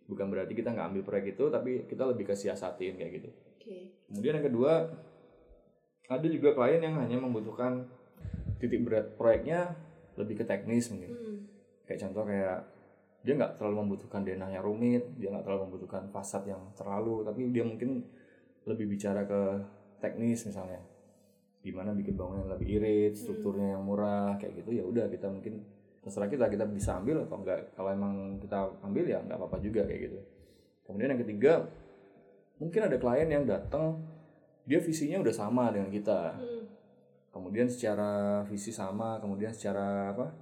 bukan 0.03 0.31
berarti 0.31 0.53
kita 0.53 0.71
nggak 0.71 0.87
ambil 0.89 1.03
proyek 1.03 1.35
itu 1.35 1.45
tapi 1.47 1.83
kita 1.85 2.07
lebih 2.07 2.23
ke 2.25 2.33
siasatin 2.33 2.95
kayak 2.95 3.11
gitu 3.19 3.29
oke 3.29 3.75
kemudian 4.07 4.39
yang 4.39 4.47
kedua 4.47 4.71
ada 6.05 6.27
juga 6.27 6.53
klien 6.53 6.79
yang 6.79 6.95
hanya 6.95 7.17
membutuhkan 7.17 7.87
titik 8.57 8.83
berat 8.83 9.15
proyeknya 9.15 9.75
lebih 10.15 10.39
ke 10.39 10.45
teknis 10.45 10.87
mungkin 10.87 11.11
Hmm. 11.11 11.37
kayak 11.83 11.99
contoh 11.99 12.23
kayak 12.23 12.63
dia 13.23 13.33
nggak 13.33 13.55
terlalu 13.55 13.75
membutuhkan 13.83 14.23
denah 14.23 14.47
yang 14.47 14.63
rumit 14.63 15.03
dia 15.15 15.31
nggak 15.31 15.43
terlalu 15.43 15.67
membutuhkan 15.67 16.07
fasad 16.11 16.43
yang 16.43 16.59
terlalu 16.75 17.23
tapi 17.23 17.51
dia 17.51 17.63
mungkin 17.63 18.03
lebih 18.63 18.87
bicara 18.87 19.23
ke 19.23 19.41
teknis 19.99 20.43
misalnya 20.43 20.79
gimana 21.63 21.95
bikin 21.95 22.19
bangunan 22.19 22.43
yang 22.43 22.51
lebih 22.59 22.67
irit 22.75 23.13
strukturnya 23.15 23.79
yang 23.79 23.83
murah 23.87 24.35
kayak 24.35 24.59
gitu 24.59 24.75
ya 24.75 24.83
udah 24.83 25.07
kita 25.07 25.31
mungkin 25.31 25.63
terserah 26.03 26.27
kita 26.27 26.51
kita 26.51 26.67
bisa 26.67 26.99
ambil 26.99 27.23
atau 27.23 27.39
enggak. 27.39 27.71
Kalau 27.71 27.89
emang 27.95 28.35
kita 28.43 28.67
ambil 28.83 29.07
ya 29.07 29.23
nggak 29.23 29.39
apa-apa 29.39 29.57
juga 29.63 29.87
kayak 29.87 30.11
gitu. 30.11 30.19
Kemudian 30.83 31.15
yang 31.15 31.21
ketiga 31.23 31.53
mungkin 32.59 32.81
ada 32.83 32.99
klien 32.99 33.31
yang 33.31 33.47
datang 33.47 34.03
dia 34.67 34.83
visinya 34.83 35.23
udah 35.23 35.33
sama 35.33 35.71
dengan 35.71 35.89
kita. 35.89 36.35
Hmm. 36.35 36.61
kemudian 37.33 37.65
secara 37.65 38.45
visi 38.45 38.69
sama 38.69 39.17
kemudian 39.17 39.49
secara 39.49 40.13
apa 40.13 40.37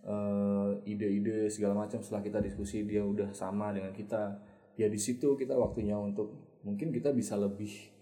eh, 0.00 0.88
ide-ide 0.88 1.44
segala 1.52 1.84
macam 1.84 2.00
setelah 2.00 2.24
kita 2.24 2.40
diskusi 2.40 2.88
dia 2.88 3.02
udah 3.04 3.34
sama 3.34 3.74
dengan 3.74 3.92
kita. 3.92 4.40
Ya 4.80 4.88
di 4.88 4.96
situ 4.96 5.36
kita 5.36 5.52
waktunya 5.52 5.98
untuk 5.98 6.32
mungkin 6.64 6.88
kita 6.88 7.12
bisa 7.12 7.36
lebih 7.36 7.92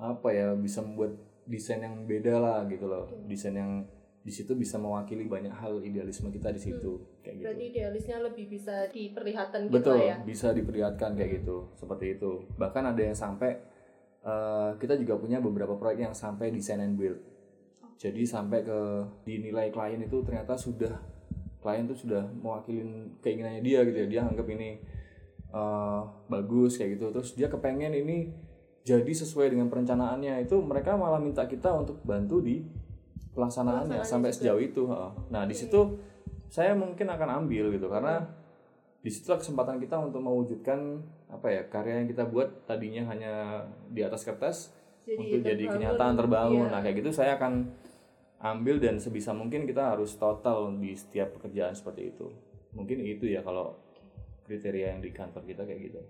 apa 0.00 0.32
ya 0.32 0.56
bisa 0.56 0.80
membuat 0.80 1.12
desain 1.50 1.82
yang 1.82 2.06
beda 2.06 2.38
lah 2.38 2.58
gitu 2.70 2.86
loh 2.86 3.10
desain 3.26 3.58
yang 3.58 3.82
di 4.20 4.28
situ 4.28 4.52
bisa 4.52 4.76
mewakili 4.76 5.24
banyak 5.24 5.50
hal 5.50 5.80
idealisme 5.80 6.28
kita 6.28 6.52
di 6.52 6.60
situ 6.60 7.00
kayak 7.24 7.40
gitu 7.40 7.46
berarti 7.48 7.64
idealisnya 7.72 8.16
lebih 8.20 8.46
bisa 8.52 8.84
diperlihatkan 8.92 9.60
gitu 9.66 9.74
Betul, 9.74 9.96
ya 10.04 10.16
bisa 10.20 10.52
diperlihatkan 10.52 11.16
kayak 11.16 11.42
gitu, 11.42 11.72
seperti 11.76 12.20
itu. 12.20 12.44
Bahkan 12.56 12.84
ada 12.94 13.02
yang 13.02 13.16
sampai 13.16 13.50
eh, 14.20 14.70
kita 14.76 14.94
juga 15.00 15.16
punya 15.16 15.40
beberapa 15.40 15.76
proyek 15.76 16.10
yang 16.10 16.14
sampai 16.16 16.52
design 16.52 16.84
and 16.84 16.96
build. 17.00 17.20
Jadi 18.00 18.24
sampai 18.24 18.64
ke 18.64 18.80
dinilai 19.28 19.68
klien 19.68 20.00
itu 20.00 20.24
ternyata 20.24 20.56
sudah 20.56 21.00
klien 21.60 21.84
tuh 21.84 21.96
sudah 21.96 22.24
mewakilin 22.40 23.20
keinginannya 23.20 23.60
dia 23.60 23.84
gitu 23.84 23.98
ya. 24.04 24.08
Dia 24.08 24.20
anggap 24.28 24.46
ini 24.48 24.80
eh, 25.52 26.00
bagus 26.28 26.76
kayak 26.76 27.00
gitu. 27.00 27.12
Terus 27.12 27.30
dia 27.36 27.48
kepengen 27.48 27.92
ini 27.96 28.32
jadi 28.84 29.12
sesuai 29.12 29.52
dengan 29.52 29.68
perencanaannya. 29.68 30.44
Itu 30.44 30.60
mereka 30.64 30.96
malah 30.96 31.20
minta 31.20 31.44
kita 31.44 31.72
untuk 31.72 32.00
bantu 32.02 32.40
di 32.40 32.64
pelaksanaannya 33.30 34.00
Pelaksanaannya 34.00 34.08
sampai 34.08 34.30
juga. 34.32 34.38
sejauh 34.38 34.60
itu. 34.60 34.82
Nah, 35.30 35.42
di 35.44 35.54
situ 35.54 35.80
saya 36.50 36.74
mungkin 36.74 37.06
akan 37.06 37.46
ambil 37.46 37.70
gitu 37.70 37.86
karena 37.86 38.26
di 39.00 39.08
situlah 39.08 39.40
kesempatan 39.40 39.80
kita 39.80 39.96
untuk 39.96 40.20
mewujudkan 40.20 41.00
apa 41.30 41.46
ya 41.48 41.62
karya 41.70 42.04
yang 42.04 42.08
kita 42.10 42.28
buat 42.28 42.68
tadinya 42.68 43.08
hanya 43.08 43.64
di 43.88 44.04
atas 44.04 44.26
kertas 44.26 44.74
untuk 45.08 45.40
jadi 45.40 45.64
kenyataan 45.64 46.20
terbangun 46.20 46.68
iya. 46.68 46.74
nah 46.74 46.80
kayak 46.84 47.00
gitu 47.00 47.10
saya 47.14 47.40
akan 47.40 47.70
ambil 48.44 48.76
dan 48.76 49.00
sebisa 49.00 49.32
mungkin 49.32 49.64
kita 49.64 49.96
harus 49.96 50.20
total 50.20 50.68
di 50.76 50.92
setiap 50.92 51.32
pekerjaan 51.38 51.72
seperti 51.72 52.12
itu 52.12 52.28
mungkin 52.76 53.00
itu 53.00 53.24
ya 53.24 53.40
kalau 53.40 53.78
kriteria 54.44 54.92
yang 54.92 55.00
di 55.00 55.10
kantor 55.16 55.48
kita 55.48 55.64
kayak 55.64 55.80
gitu 55.80 56.00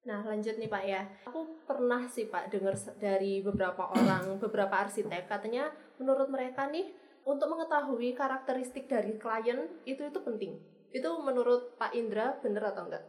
Nah 0.00 0.24
lanjut 0.24 0.56
nih 0.56 0.66
Pak 0.66 0.82
ya, 0.82 1.02
aku 1.22 1.40
pernah 1.62 2.06
sih 2.06 2.26
Pak 2.26 2.48
dengar 2.48 2.72
dari 2.96 3.40
beberapa 3.40 3.90
orang, 3.90 4.24
beberapa 4.42 4.80
arsitek 4.80 5.26
katanya 5.26 5.68
menurut 5.96 6.26
mereka 6.26 6.66
nih 6.66 6.88
untuk 7.22 7.48
mengetahui 7.48 8.12
karakteristik 8.12 8.86
dari 8.86 9.14
klien 9.14 9.60
itu 9.84 10.00
itu 10.00 10.20
penting. 10.20 10.56
Itu 10.90 11.20
menurut 11.20 11.76
Pak 11.76 11.92
Indra 11.92 12.36
bener 12.38 12.64
atau 12.66 12.86
enggak? 12.86 13.04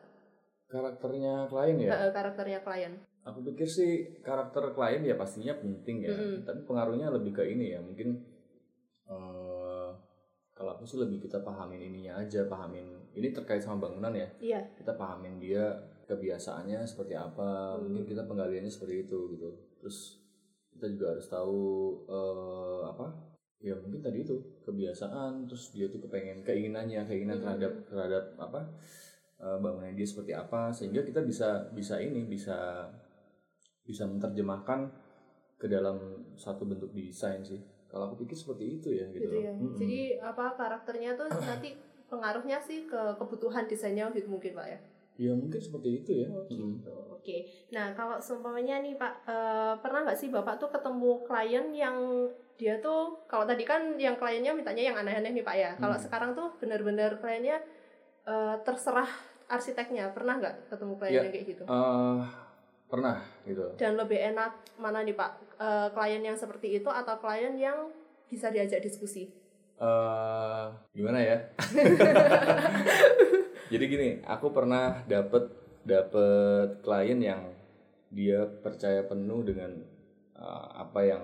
karakternya 0.68 1.52
klien 1.52 1.76
ya 1.78 1.92
Eh, 1.92 2.12
karakternya 2.12 2.64
klien. 2.64 2.96
aku 3.22 3.44
pikir 3.44 3.68
sih 3.68 3.92
karakter 4.24 4.72
klien 4.72 5.04
ya 5.04 5.14
pastinya 5.14 5.52
penting 5.54 6.00
ya 6.02 6.10
Mm-mm. 6.10 6.42
tapi 6.42 6.64
pengaruhnya 6.64 7.12
lebih 7.12 7.36
ke 7.36 7.44
ini 7.44 7.76
ya 7.76 7.84
mungkin 7.84 8.16
eh, 9.04 9.90
kalau 10.52 10.72
aku 10.72 10.80
aku 10.80 10.88
sih 10.88 10.96
lebih 10.96 11.22
kita 11.22 11.44
pahamin 11.44 11.76
ininya 11.78 12.18
aja 12.18 12.48
pahamin 12.48 12.88
ini 13.12 13.30
terkait 13.30 13.60
sama 13.60 13.84
bangunan 13.84 14.16
ya 14.16 14.28
Iya. 14.40 14.62
kita 14.74 14.96
pahamin 14.96 15.38
dia 15.38 15.76
kebiasaannya 16.12 16.84
seperti 16.84 17.16
apa 17.16 17.80
Hmm. 17.80 17.88
mungkin 17.88 18.04
kita 18.04 18.28
penggaliannya 18.28 18.68
seperti 18.68 19.08
itu 19.08 19.18
gitu 19.32 19.50
terus 19.80 20.20
kita 20.76 20.92
juga 20.92 21.06
harus 21.16 21.28
tahu 21.32 21.60
eh, 22.12 22.82
apa 22.92 23.08
ya 23.62 23.78
mungkin 23.80 24.02
tadi 24.02 24.26
itu 24.26 24.36
kebiasaan 24.68 25.46
terus 25.48 25.72
dia 25.72 25.88
tuh 25.88 26.02
kepengen 26.04 26.44
keinginannya 26.44 27.08
keinginan 27.08 27.38
Hmm. 27.40 27.46
terhadap 27.48 27.74
terhadap 27.88 28.24
apa 28.36 28.60
eh, 29.40 29.58
bangunan 29.64 29.96
dia 29.96 30.08
seperti 30.08 30.36
apa 30.36 30.70
sehingga 30.76 31.02
kita 31.08 31.22
bisa 31.24 31.72
bisa 31.72 31.96
ini 32.04 32.28
bisa 32.28 32.86
bisa 33.82 34.04
menerjemahkan 34.06 34.90
ke 35.58 35.66
dalam 35.70 35.98
satu 36.38 36.66
bentuk 36.66 36.90
desain 36.94 37.42
sih 37.46 37.62
kalau 37.92 38.08
aku 38.10 38.24
pikir 38.26 38.38
seperti 38.40 38.66
itu 38.80 38.90
ya 38.96 39.06
gitu, 39.12 39.28
gitu 39.30 39.36
ya. 39.46 39.52
Mm-mm. 39.52 39.76
Jadi 39.78 40.00
apa 40.24 40.56
karakternya 40.56 41.12
tuh 41.20 41.28
nanti 41.28 41.76
pengaruhnya 42.08 42.58
sih 42.64 42.88
ke 42.88 43.02
kebutuhan 43.20 43.68
desainnya 43.68 44.08
gitu 44.16 44.32
mungkin 44.32 44.56
Pak 44.56 44.68
ya. 44.68 44.80
Ya 45.22 45.32
mungkin 45.32 45.62
seperti 45.62 46.02
itu 46.02 46.12
ya 46.26 46.28
Oh, 46.28 46.50
gitu. 46.50 46.92
Oke. 47.14 47.38
Nah, 47.70 47.94
kalau 47.94 48.18
seumpamanya 48.18 48.82
nih 48.82 48.98
Pak, 48.98 49.14
eh, 49.24 49.74
pernah 49.78 50.02
nggak 50.02 50.18
sih 50.18 50.28
Bapak 50.28 50.58
tuh 50.58 50.68
ketemu 50.68 51.22
klien 51.22 51.66
yang 51.70 51.98
dia 52.58 52.78
tuh 52.78 53.22
kalau 53.26 53.46
tadi 53.46 53.62
kan 53.62 53.94
yang 53.96 54.18
kliennya 54.18 54.50
mintanya 54.52 54.82
yang 54.84 54.98
aneh-aneh 54.98 55.30
nih 55.32 55.46
Pak 55.46 55.56
ya. 55.56 55.72
Kalau 55.78 55.94
Hmm. 55.94 56.02
sekarang 56.02 56.32
tuh 56.34 56.50
benar-benar 56.58 57.18
kliennya 57.18 57.62
eh, 58.22 58.56
terserah 58.62 59.10
arsiteknya. 59.48 60.10
Pernah 60.10 60.38
nggak 60.38 60.56
ketemu 60.70 60.94
klien 60.96 61.12
Ya. 61.12 61.22
yang 61.24 61.32
kayak 61.32 61.48
gitu? 61.48 61.64
Eh, 61.64 62.22
pernah 62.86 63.18
gitu 63.44 63.66
Dan 63.78 63.96
lebih 63.96 64.20
enak 64.28 64.52
mana 64.76 65.02
nih 65.02 65.14
Pak? 65.14 65.32
Eh, 65.58 65.88
klien 65.92 66.22
yang 66.24 66.36
seperti 66.36 66.76
itu 66.76 66.90
atau 66.90 67.18
klien 67.18 67.54
yang 67.54 67.90
bisa 68.26 68.50
diajak 68.50 68.78
diskusi? 68.80 69.30
Eh 69.82 70.66
gimana 70.94 71.20
ya? 71.20 71.38
Jadi 73.72 73.84
gini, 73.88 74.10
aku 74.28 74.52
pernah 74.52 75.00
dapet 75.08 75.48
dapet 75.82 76.84
klien 76.84 77.18
yang 77.18 77.42
dia 78.12 78.44
percaya 78.44 79.08
penuh 79.08 79.42
dengan 79.42 79.72
uh, 80.36 80.68
apa 80.76 81.00
yang 81.08 81.24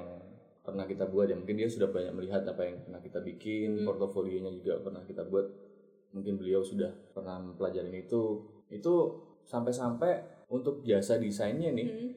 pernah 0.64 0.88
kita 0.88 1.06
buat 1.06 1.28
ya. 1.28 1.36
Mungkin 1.36 1.60
dia 1.60 1.68
sudah 1.68 1.92
banyak 1.92 2.16
melihat 2.16 2.48
apa 2.48 2.64
yang 2.64 2.80
pernah 2.82 3.02
kita 3.04 3.20
bikin, 3.20 3.84
Hmm. 3.84 3.86
portofolionya 3.86 4.56
juga 4.56 4.80
pernah 4.80 5.04
kita 5.04 5.28
buat. 5.28 5.46
Mungkin 6.16 6.40
beliau 6.40 6.64
sudah 6.64 6.90
pernah 7.12 7.38
mempelajari 7.44 8.08
itu. 8.08 8.48
Itu 8.72 8.94
sampai-sampai 9.44 10.48
untuk 10.48 10.80
jasa 10.88 11.20
desainnya 11.20 11.76
nih, 11.76 11.88
Hmm. 11.88 12.12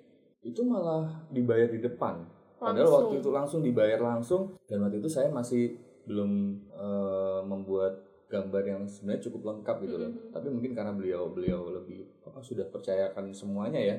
itu 0.46 0.62
malah 0.62 1.26
dibayar 1.28 1.66
di 1.66 1.82
depan. 1.82 2.22
Padahal 2.54 2.86
Langsung. 2.86 2.98
waktu 3.02 3.14
itu 3.18 3.30
langsung 3.32 3.60
dibayar 3.64 3.98
langsung 3.98 4.42
dan 4.68 4.84
waktu 4.84 5.00
itu 5.02 5.08
saya 5.08 5.32
masih 5.32 5.80
belum 6.10 6.30
eh, 6.74 7.40
membuat 7.46 8.02
gambar 8.26 8.62
yang 8.62 8.82
sebenarnya 8.86 9.22
cukup 9.30 9.42
lengkap 9.54 9.76
gitu 9.86 9.94
loh. 9.94 10.10
Mhm. 10.10 10.34
Tapi 10.34 10.46
mungkin 10.50 10.74
karena 10.74 10.90
beliau 10.90 11.30
beliau 11.30 11.70
lebih 11.70 12.02
apa 12.26 12.42
sudah 12.42 12.66
percayakan 12.66 13.30
semuanya 13.30 13.78
ya 13.78 13.96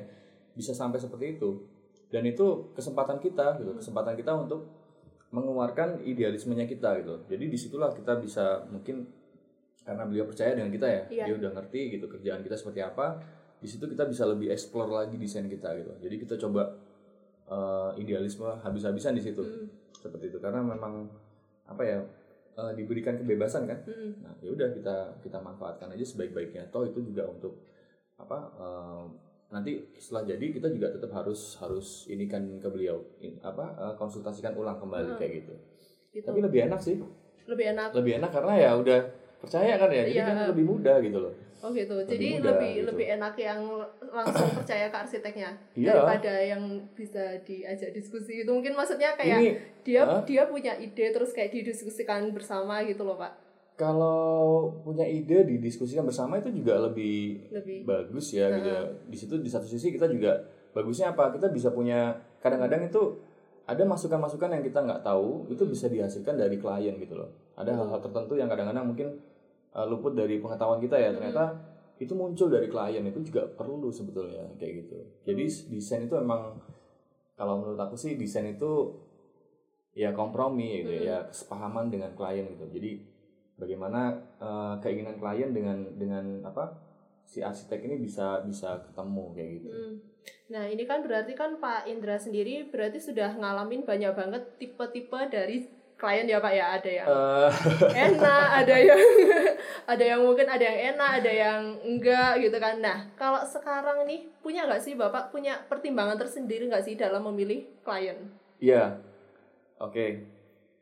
bisa 0.52 0.76
sampai 0.76 1.00
seperti 1.00 1.40
itu. 1.40 1.64
Dan 2.12 2.28
itu 2.28 2.72
kesempatan 2.76 3.16
kita 3.16 3.56
gitu, 3.56 3.72
Mhm. 3.72 3.80
kesempatan 3.80 4.12
kita 4.12 4.32
untuk 4.36 4.68
mengeluarkan 5.32 6.04
idealismenya 6.04 6.68
kita 6.68 7.00
gitu. 7.00 7.24
Jadi 7.24 7.44
di 7.48 7.56
situlah 7.56 7.88
kita 7.88 8.20
bisa 8.20 8.68
mungkin 8.68 9.08
karena 9.82 10.04
beliau 10.04 10.28
percaya 10.28 10.52
dengan 10.52 10.68
kita 10.68 10.86
ya, 10.86 11.02
Iya. 11.08 11.24
dia 11.26 11.34
udah 11.40 11.50
ngerti 11.56 11.96
gitu 11.96 12.06
kerjaan 12.06 12.44
kita 12.44 12.52
seperti 12.54 12.84
apa. 12.84 13.16
Di 13.56 13.68
situ 13.68 13.88
kita 13.88 14.04
bisa 14.04 14.28
lebih 14.28 14.52
explore 14.52 14.92
lagi 14.92 15.16
desain 15.16 15.48
kita 15.48 15.72
gitu. 15.74 15.92
Jadi 16.00 16.14
kita 16.20 16.36
coba 16.36 16.76
eh, 17.42 17.90
idealisme 18.00 18.48
habis-habisan 18.64 19.12
di 19.12 19.20
situ 19.20 19.42
Hmm. 19.44 19.68
seperti 19.92 20.32
itu 20.32 20.38
karena 20.40 20.62
memang 20.64 21.04
apa 21.72 21.82
ya 21.82 21.98
eh, 22.52 22.72
diberikan 22.74 23.16
kebebasan 23.16 23.64
kan 23.64 23.80
Hmm. 23.82 24.12
nah 24.20 24.32
ya 24.38 24.50
udah 24.50 24.68
kita 24.70 24.94
kita 25.18 25.38
manfaatkan 25.38 25.88
aja 25.88 26.04
sebaik-baiknya 26.04 26.68
toh 26.68 26.84
itu 26.84 27.00
juga 27.02 27.24
untuk 27.24 27.64
apa 28.16 28.38
eh, 28.54 29.04
nanti 29.48 29.72
setelah 29.94 30.24
jadi 30.26 30.46
kita 30.50 30.68
juga 30.68 30.88
tetap 30.88 31.12
harus 31.12 31.56
harus 31.56 32.04
ini 32.06 32.24
kan 32.24 32.40
ke 32.56 32.68
beliau 32.68 33.00
in- 33.18 33.40
apa 33.42 33.64
eh, 33.74 33.94
konsultasikan 33.96 34.52
ulang 34.52 34.76
kembali 34.76 35.12
Hmm. 35.12 35.18
kayak 35.18 35.32
gitu 35.40 35.54
Gitu. 36.12 36.24
tapi 36.24 36.40
lebih 36.40 36.68
enak 36.68 36.76
sih 36.78 37.00
lebih 37.42 37.72
enak. 37.72 37.88
lebih 37.92 38.12
enak 38.16 38.30
karena 38.30 38.54
ya 38.54 38.70
udah 38.76 39.00
percaya 39.38 39.74
kan 39.74 39.88
ya 39.88 40.04
jadi 40.04 40.12
Iya. 40.14 40.24
kan 40.24 40.36
lebih 40.52 40.64
mudah 40.64 40.96
gitu 41.00 41.18
loh 41.18 41.32
Oh 41.62 41.70
gitu. 41.70 41.94
Lebih 41.94 42.10
Jadi 42.10 42.26
mudah, 42.34 42.44
lebih 42.50 42.70
gitu. 42.74 42.86
lebih 42.90 43.06
enak 43.14 43.34
yang 43.38 43.60
langsung 44.04 44.50
percaya 44.58 44.90
ke 44.90 44.96
arsiteknya 44.98 45.50
Iya. 45.72 45.94
daripada 45.94 46.32
yang 46.36 46.62
bisa 46.90 47.38
diajak 47.40 47.90
diskusi 47.90 48.42
itu 48.42 48.50
mungkin 48.50 48.74
maksudnya 48.74 49.14
kayak 49.14 49.38
ini 49.38 49.48
dia 49.80 50.02
Hah? 50.02 50.20
dia 50.22 50.42
punya 50.44 50.74
ide 50.74 51.10
terus 51.10 51.30
kayak 51.30 51.50
didiskusikan 51.52 52.34
bersama 52.34 52.82
gitu 52.82 53.02
loh 53.02 53.14
pak 53.14 53.30
kalau 53.72 54.68
punya 54.82 55.02
ide 55.02 55.42
didiskusikan 55.44 56.02
bersama 56.02 56.36
itu 56.36 56.52
juga 56.52 56.76
lebih 56.78 57.48
lebih 57.50 57.78
bagus 57.82 58.30
ya 58.30 58.52
gitu 58.52 58.68
ya. 58.68 58.82
Di 59.08 59.16
situ 59.16 59.34
di 59.38 59.48
satu 59.48 59.64
sisi 59.64 59.90
kita 59.90 60.06
juga 60.06 60.38
bagusnya 60.70 61.10
apa? 61.10 61.30
Kita 61.30 61.48
bisa 61.48 61.70
punya 61.70 62.12
kadang-kadang 62.38 62.84
itu 62.84 63.02
ada 63.62 63.82
masukan-masukan 63.82 64.50
yang 64.52 64.62
kita 64.62 64.82
nggak 64.82 65.02
tahu 65.02 65.46
itu 65.48 65.62
bisa 65.64 65.86
dihasilkan 65.86 66.36
dari 66.36 66.58
klien 66.58 66.94
gitu 66.96 67.16
loh. 67.16 67.30
Ada 67.54 67.70
Hmm. 67.70 67.78
hal-hal 67.80 68.00
tertentu 68.02 68.34
yang 68.34 68.46
kadang-kadang 68.46 68.84
mungkin 68.84 69.08
uh, 69.76 69.86
luput 69.88 70.12
dari 70.16 70.38
pengetahuan 70.38 70.80
kita 70.80 70.96
ya. 70.96 71.10
Ternyata 71.12 71.72
itu 72.00 72.12
muncul 72.18 72.50
dari 72.50 72.66
klien 72.66 73.04
itu 73.06 73.20
juga 73.22 73.46
perlu 73.46 73.88
sebetulnya 73.92 74.42
kayak 74.58 74.72
gitu. 74.86 74.98
Jadi 75.28 75.44
desain 75.72 76.06
itu 76.06 76.14
emang 76.18 76.58
kalau 77.38 77.62
menurut 77.62 77.78
aku 77.78 77.94
sih 77.94 78.18
desain 78.18 78.46
itu 78.48 78.96
ya 79.92 80.10
kompromi 80.16 80.82
gitu 80.82 81.04
ya, 81.04 81.28
kesepahaman 81.28 81.92
dengan 81.92 82.10
klien 82.16 82.48
gitu. 82.48 82.66
Jadi 82.72 82.90
bagaimana 83.56 84.16
uh, 84.40 84.74
keinginan 84.82 85.20
klien 85.20 85.52
dengan 85.54 85.78
dengan 85.94 86.42
apa 86.42 86.74
si 87.22 87.40
arsitek 87.40 87.86
ini 87.86 87.96
bisa 88.02 88.42
bisa 88.42 88.82
ketemu 88.90 89.24
kayak 89.32 89.50
gitu. 89.60 89.68
Hmm. 89.70 89.94
Nah 90.52 90.64
ini 90.68 90.84
kan 90.84 91.00
berarti 91.06 91.32
kan 91.38 91.56
Pak 91.62 91.86
Indra 91.86 92.18
sendiri 92.18 92.68
berarti 92.68 92.98
sudah 92.98 93.34
ngalamin 93.38 93.86
banyak 93.86 94.12
banget 94.12 94.42
tipe-tipe 94.58 95.20
dari 95.30 95.70
klien 96.02 96.26
ya 96.26 96.42
Pak 96.42 96.50
ya 96.50 96.66
ada 96.74 96.90
yang 96.90 97.06
Eh, 97.06 97.50
enak 97.94 98.46
ada 98.66 98.74
yang 98.74 98.98
ada 99.94 100.02
yang 100.02 100.20
mungkin 100.26 100.50
ada 100.50 100.64
yang 100.66 100.78
enak 100.98 101.10
ada 101.22 101.30
yang 101.30 101.60
enggak 101.86 102.42
gitu 102.42 102.58
kan. 102.58 102.82
Nah 102.82 103.06
kalau 103.14 103.38
sekarang 103.46 104.02
nih 104.02 104.26
punya 104.42 104.66
nggak 104.66 104.82
sih 104.82 104.98
Bapak 104.98 105.30
punya 105.30 105.62
pertimbangan 105.70 106.18
tersendiri 106.18 106.66
nggak 106.66 106.82
sih 106.82 106.98
dalam 106.98 107.22
memilih 107.30 107.70
klien? 107.86 108.18
Iya, 108.58 108.98
oke. 109.78 110.26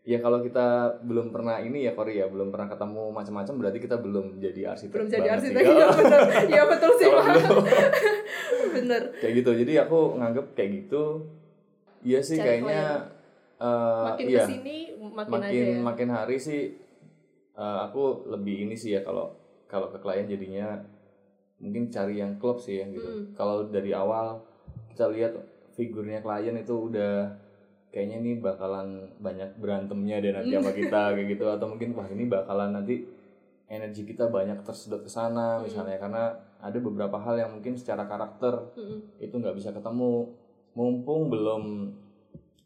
Ya 0.09 0.17
kalau 0.25 0.41
kita 0.41 0.97
belum 1.05 1.29
pernah 1.29 1.61
ini 1.61 1.85
ya 1.85 1.93
Kori 1.93 2.17
ya 2.17 2.25
belum 2.25 2.49
pernah 2.49 2.73
ketemu 2.73 3.13
macam-macam 3.13 3.55
berarti 3.61 3.79
kita 3.85 4.01
belum 4.01 4.41
jadi 4.41 4.73
arsitek. 4.73 4.97
belum 4.97 5.09
jadi 5.13 5.29
arsitek. 5.37 5.61
Ya 5.61 5.89
bener 5.93 6.21
ya 6.49 6.63
betul 6.65 6.91
sih 6.97 7.09
Pak. 7.13 7.25
bener. 8.81 9.03
Kayak 9.21 9.33
gitu. 9.45 9.51
Jadi 9.53 9.73
aku 9.85 10.17
nganggep 10.17 10.57
kayak 10.57 10.71
gitu. 10.81 11.29
Iya 12.01 12.25
sih 12.25 12.41
Cari 12.41 12.65
kayaknya 12.65 13.20
eh, 13.61 14.05
makin 14.09 14.27
iya. 14.27 14.43
ke 14.43 14.51
sini 14.51 14.77
makin, 14.99 15.31
makin 15.31 15.45
ada 15.45 15.53
ya 15.53 15.79
makin 15.79 16.09
hari 16.09 16.37
sih 16.41 16.63
eh, 17.55 17.79
aku 17.85 18.25
lebih 18.33 18.67
ini 18.69 18.75
sih 18.75 18.97
ya 18.97 19.05
kalau 19.05 19.37
kalau 19.69 19.93
ke 19.93 20.01
klien 20.01 20.27
jadinya 20.27 20.81
mungkin 21.61 21.93
cari 21.93 22.19
yang 22.19 22.41
klub 22.41 22.57
sih 22.57 22.81
ya 22.81 22.89
gitu. 22.89 23.05
Hmm. 23.05 23.25
Kalau 23.37 23.69
dari 23.69 23.93
awal 23.93 24.41
kita 24.91 25.13
lihat 25.13 25.37
figurnya 25.77 26.25
klien 26.25 26.57
itu 26.57 26.89
udah 26.89 27.29
kayaknya 27.93 28.17
ini 28.23 28.33
bakalan 28.41 29.13
banyak 29.21 29.61
berantemnya 29.61 30.19
deh 30.19 30.33
nanti 30.33 30.57
Hmm. 30.57 30.65
sama 30.65 30.73
kita 30.73 31.01
kayak 31.15 31.27
gitu 31.37 31.45
atau 31.47 31.67
mungkin 31.69 31.93
wah 31.93 32.09
ini 32.09 32.25
bakalan 32.27 32.71
nanti 32.73 33.03
energi 33.71 34.03
kita 34.03 34.27
banyak 34.31 34.63
tersedot 34.65 35.05
ke 35.05 35.11
sana 35.11 35.59
Hmm. 35.59 35.69
misalnya 35.69 35.99
karena 36.01 36.25
ada 36.59 36.79
beberapa 36.81 37.19
hal 37.19 37.35
yang 37.39 37.51
mungkin 37.55 37.75
secara 37.79 38.05
karakter 38.05 38.75
Mm-mm. 38.77 39.21
itu 39.23 39.33
nggak 39.33 39.57
bisa 39.57 39.71
ketemu 39.73 40.29
mumpung 40.75 41.33
belum 41.33 41.63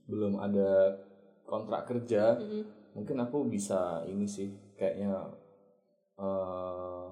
belum 0.07 0.37
ada 0.37 0.93
kontrak 1.43 1.85
kerja 1.85 2.37
Mm-mm. 2.37 2.63
mungkin 2.93 3.17
aku 3.19 3.47
bisa 3.47 4.05
ini 4.05 4.25
sih 4.25 4.49
kayaknya 4.75 5.13
eh 6.15 7.07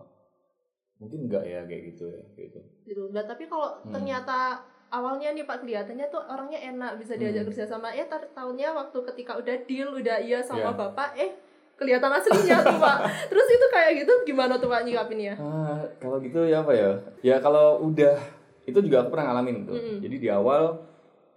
mungkin 0.96 1.26
enggak 1.26 1.42
ya 1.42 1.60
kayak 1.62 1.82
gitu 1.90 2.04
ya 2.06 2.22
gitu 2.38 2.60
gitu 2.84 3.02
nah 3.10 3.22
tapi 3.22 3.44
kalau 3.44 3.74
Hmm. 3.80 3.90
ternyata 3.90 4.62
awalnya 4.88 5.32
nih 5.32 5.42
Pak 5.42 5.58
kelihatannya 5.60 6.06
tuh 6.06 6.22
orangnya 6.22 6.60
enak 6.62 6.96
bisa 6.96 7.16
diajak 7.16 7.42
Hmm. 7.42 7.50
kerja 7.50 7.64
sama 7.66 7.90
eh 7.90 8.06
tar 8.06 8.22
tahunnya 8.28 8.70
waktu 8.70 8.98
ketika 9.10 9.34
udah 9.34 9.56
deal 9.64 9.88
udah 9.92 10.16
iya 10.18 10.38
sama 10.38 10.70
Iya. 10.70 10.78
Bapak 10.78 11.10
eh 11.16 11.30
kelihatan 11.74 12.12
aslinya 12.12 12.62
tuh 12.62 12.78
Pak 12.78 12.98
terus 13.32 13.48
itu 13.50 13.66
kayak 13.68 13.92
gitu 13.98 14.12
gimana 14.24 14.54
tuh 14.54 14.70
Pak 14.70 14.84
nyikapinnya 14.84 15.34
ah 15.34 15.82
kalau 15.98 16.22
gitu 16.22 16.46
ya 16.46 16.62
apa 16.62 16.70
ya 16.70 16.90
ya 17.20 17.36
kalau 17.38 17.82
udah 17.82 18.14
itu 18.62 18.78
juga 18.78 19.02
aku 19.02 19.10
pernah 19.10 19.34
ngalamin 19.34 19.66
gitu 19.66 19.74
Mm-mm. 19.74 19.98
jadi 19.98 20.16
di 20.16 20.28
awal 20.30 20.78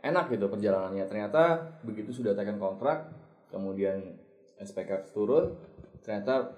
enak 0.05 0.29
gitu 0.29 0.45
perjalanannya. 0.45 1.05
Ternyata 1.09 1.43
begitu 1.81 2.13
sudah 2.13 2.37
tekan 2.37 2.61
kontrak 2.61 3.09
kemudian 3.49 3.97
SPK 4.61 5.11
turun 5.11 5.57
ternyata 6.05 6.53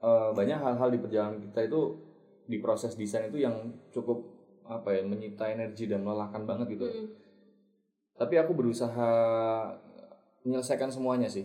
eh, 0.00 0.30
banyak 0.32 0.56
hal-hal 0.56 0.88
di 0.88 0.98
perjalanan 0.98 1.38
kita 1.38 1.68
itu 1.68 1.80
di 2.46 2.56
proses 2.62 2.94
desain 2.96 3.28
itu 3.28 3.42
yang 3.42 3.74
cukup 3.92 4.22
apa 4.66 4.94
ya 4.94 5.02
menyita 5.02 5.46
energi 5.46 5.86
dan 5.86 6.02
melelahkan 6.02 6.42
banget 6.42 6.74
gitu. 6.74 6.86
Mm-mm. 6.90 7.06
tapi 8.16 8.34
aku 8.40 8.56
berusaha 8.56 9.12
menyelesaikan 10.46 10.88
semuanya 10.88 11.28
sih. 11.28 11.44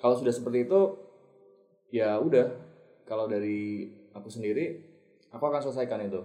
Kalau 0.00 0.18
sudah 0.18 0.34
seperti 0.34 0.66
itu 0.66 0.80
ya 1.94 2.18
udah. 2.18 2.50
Kalau 3.06 3.30
dari 3.30 3.86
aku 4.10 4.26
sendiri 4.26 4.80
aku 5.30 5.44
akan 5.44 5.60
selesaikan 5.62 6.02
itu. 6.02 6.20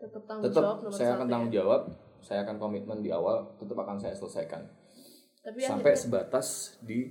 Tetap 0.00 0.22
tanggung 0.24 0.44
tetap 0.48 0.62
jawab 0.80 0.94
saya 0.94 1.20
akan 1.20 1.26
ya. 1.26 1.32
tanggung 1.32 1.52
jawab 1.52 1.80
saya 2.20 2.42
akan 2.42 2.56
komitmen 2.56 3.00
di 3.00 3.08
awal 3.08 3.52
tetap 3.56 3.76
akan 3.76 3.96
saya 3.96 4.12
selesaikan. 4.12 4.62
Tapi 5.40 5.58
sampai 5.58 5.92
akhirnya, 5.92 6.02
sebatas 6.26 6.48
di 6.80 7.10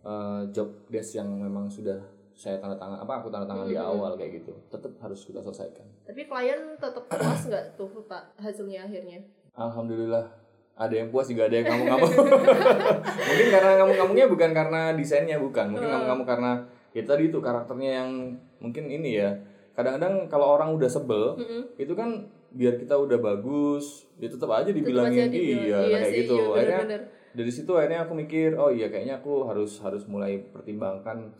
uh, 0.00 0.46
job 0.48 0.70
desk 0.86 1.16
yang 1.16 1.28
memang 1.28 1.66
sudah 1.66 1.98
saya 2.32 2.58
tanda 2.58 2.74
tangan 2.74 2.98
apa 2.98 3.12
aku 3.18 3.28
tanda 3.28 3.44
tangan 3.44 3.66
di 3.66 3.74
Hmm. 3.74 3.90
awal 3.92 4.14
kayak 4.14 4.40
gitu. 4.40 4.54
Tetap 4.68 4.92
harus 4.98 5.20
kita 5.22 5.38
selesaikan. 5.38 5.84
Tapi 6.02 6.24
klien 6.24 6.60
tetap 6.74 7.04
puas 7.04 7.42
nggak 7.42 7.64
tuh 7.74 7.88
pak 8.04 8.22
hasilnya 8.36 8.82
akhirnya? 8.82 9.18
Alhamdulillah 9.52 10.26
ada 10.72 10.94
yang 10.94 11.08
puas 11.08 11.28
juga 11.28 11.46
ada 11.46 11.54
yang 11.54 11.66
ngamuk-ngamuk. 11.68 12.10
Mungkin 13.28 13.46
karena 13.50 13.70
ngamuk-ngamuknya 13.78 14.26
bukan 14.26 14.50
karena 14.52 14.80
desainnya 14.94 15.36
bukan. 15.36 15.66
Mungkin 15.70 15.84
Hmm. 15.86 15.94
ngamuk-ngamuk 15.94 16.26
karena 16.26 16.52
ya 16.92 17.02
tadi 17.02 17.28
itu 17.28 17.38
karakternya 17.38 17.90
yang 18.02 18.10
mungkin 18.58 18.84
ini 18.88 19.18
ya. 19.18 19.30
Kadang-kadang 19.72 20.28
kalau 20.28 20.52
orang 20.52 20.72
udah 20.72 20.84
sebel 20.86 21.32
Mm-mm. 21.34 21.62
itu 21.76 21.92
kan 21.92 22.28
biar 22.52 22.76
kita 22.76 22.94
udah 23.00 23.18
bagus 23.18 24.04
ya 24.20 24.28
tetap 24.28 24.52
aja 24.52 24.68
Tetep 24.68 24.78
dibilangin 24.84 25.24
aja 25.24 25.32
dibilang, 25.32 25.88
iya, 25.88 25.98
kayak 25.98 26.12
sih, 26.12 26.18
gitu. 26.24 26.36
iya, 26.36 26.60
akhirnya 26.60 26.98
dari 27.32 27.52
situ 27.52 27.72
akhirnya 27.72 28.00
aku 28.04 28.12
mikir 28.12 28.48
oh 28.60 28.68
iya 28.68 28.92
kayaknya 28.92 29.24
aku 29.24 29.48
harus 29.48 29.80
harus 29.80 30.04
mulai 30.04 30.36
pertimbangkan 30.52 31.32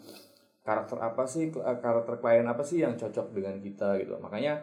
karakter 0.65 0.97
apa 0.97 1.25
sih 1.29 1.53
karakter 1.53 2.17
klien 2.23 2.49
apa 2.49 2.65
sih 2.65 2.81
yang 2.81 2.97
cocok 2.97 3.35
dengan 3.35 3.59
kita 3.61 3.99
gitu. 4.01 4.17
Makanya 4.23 4.63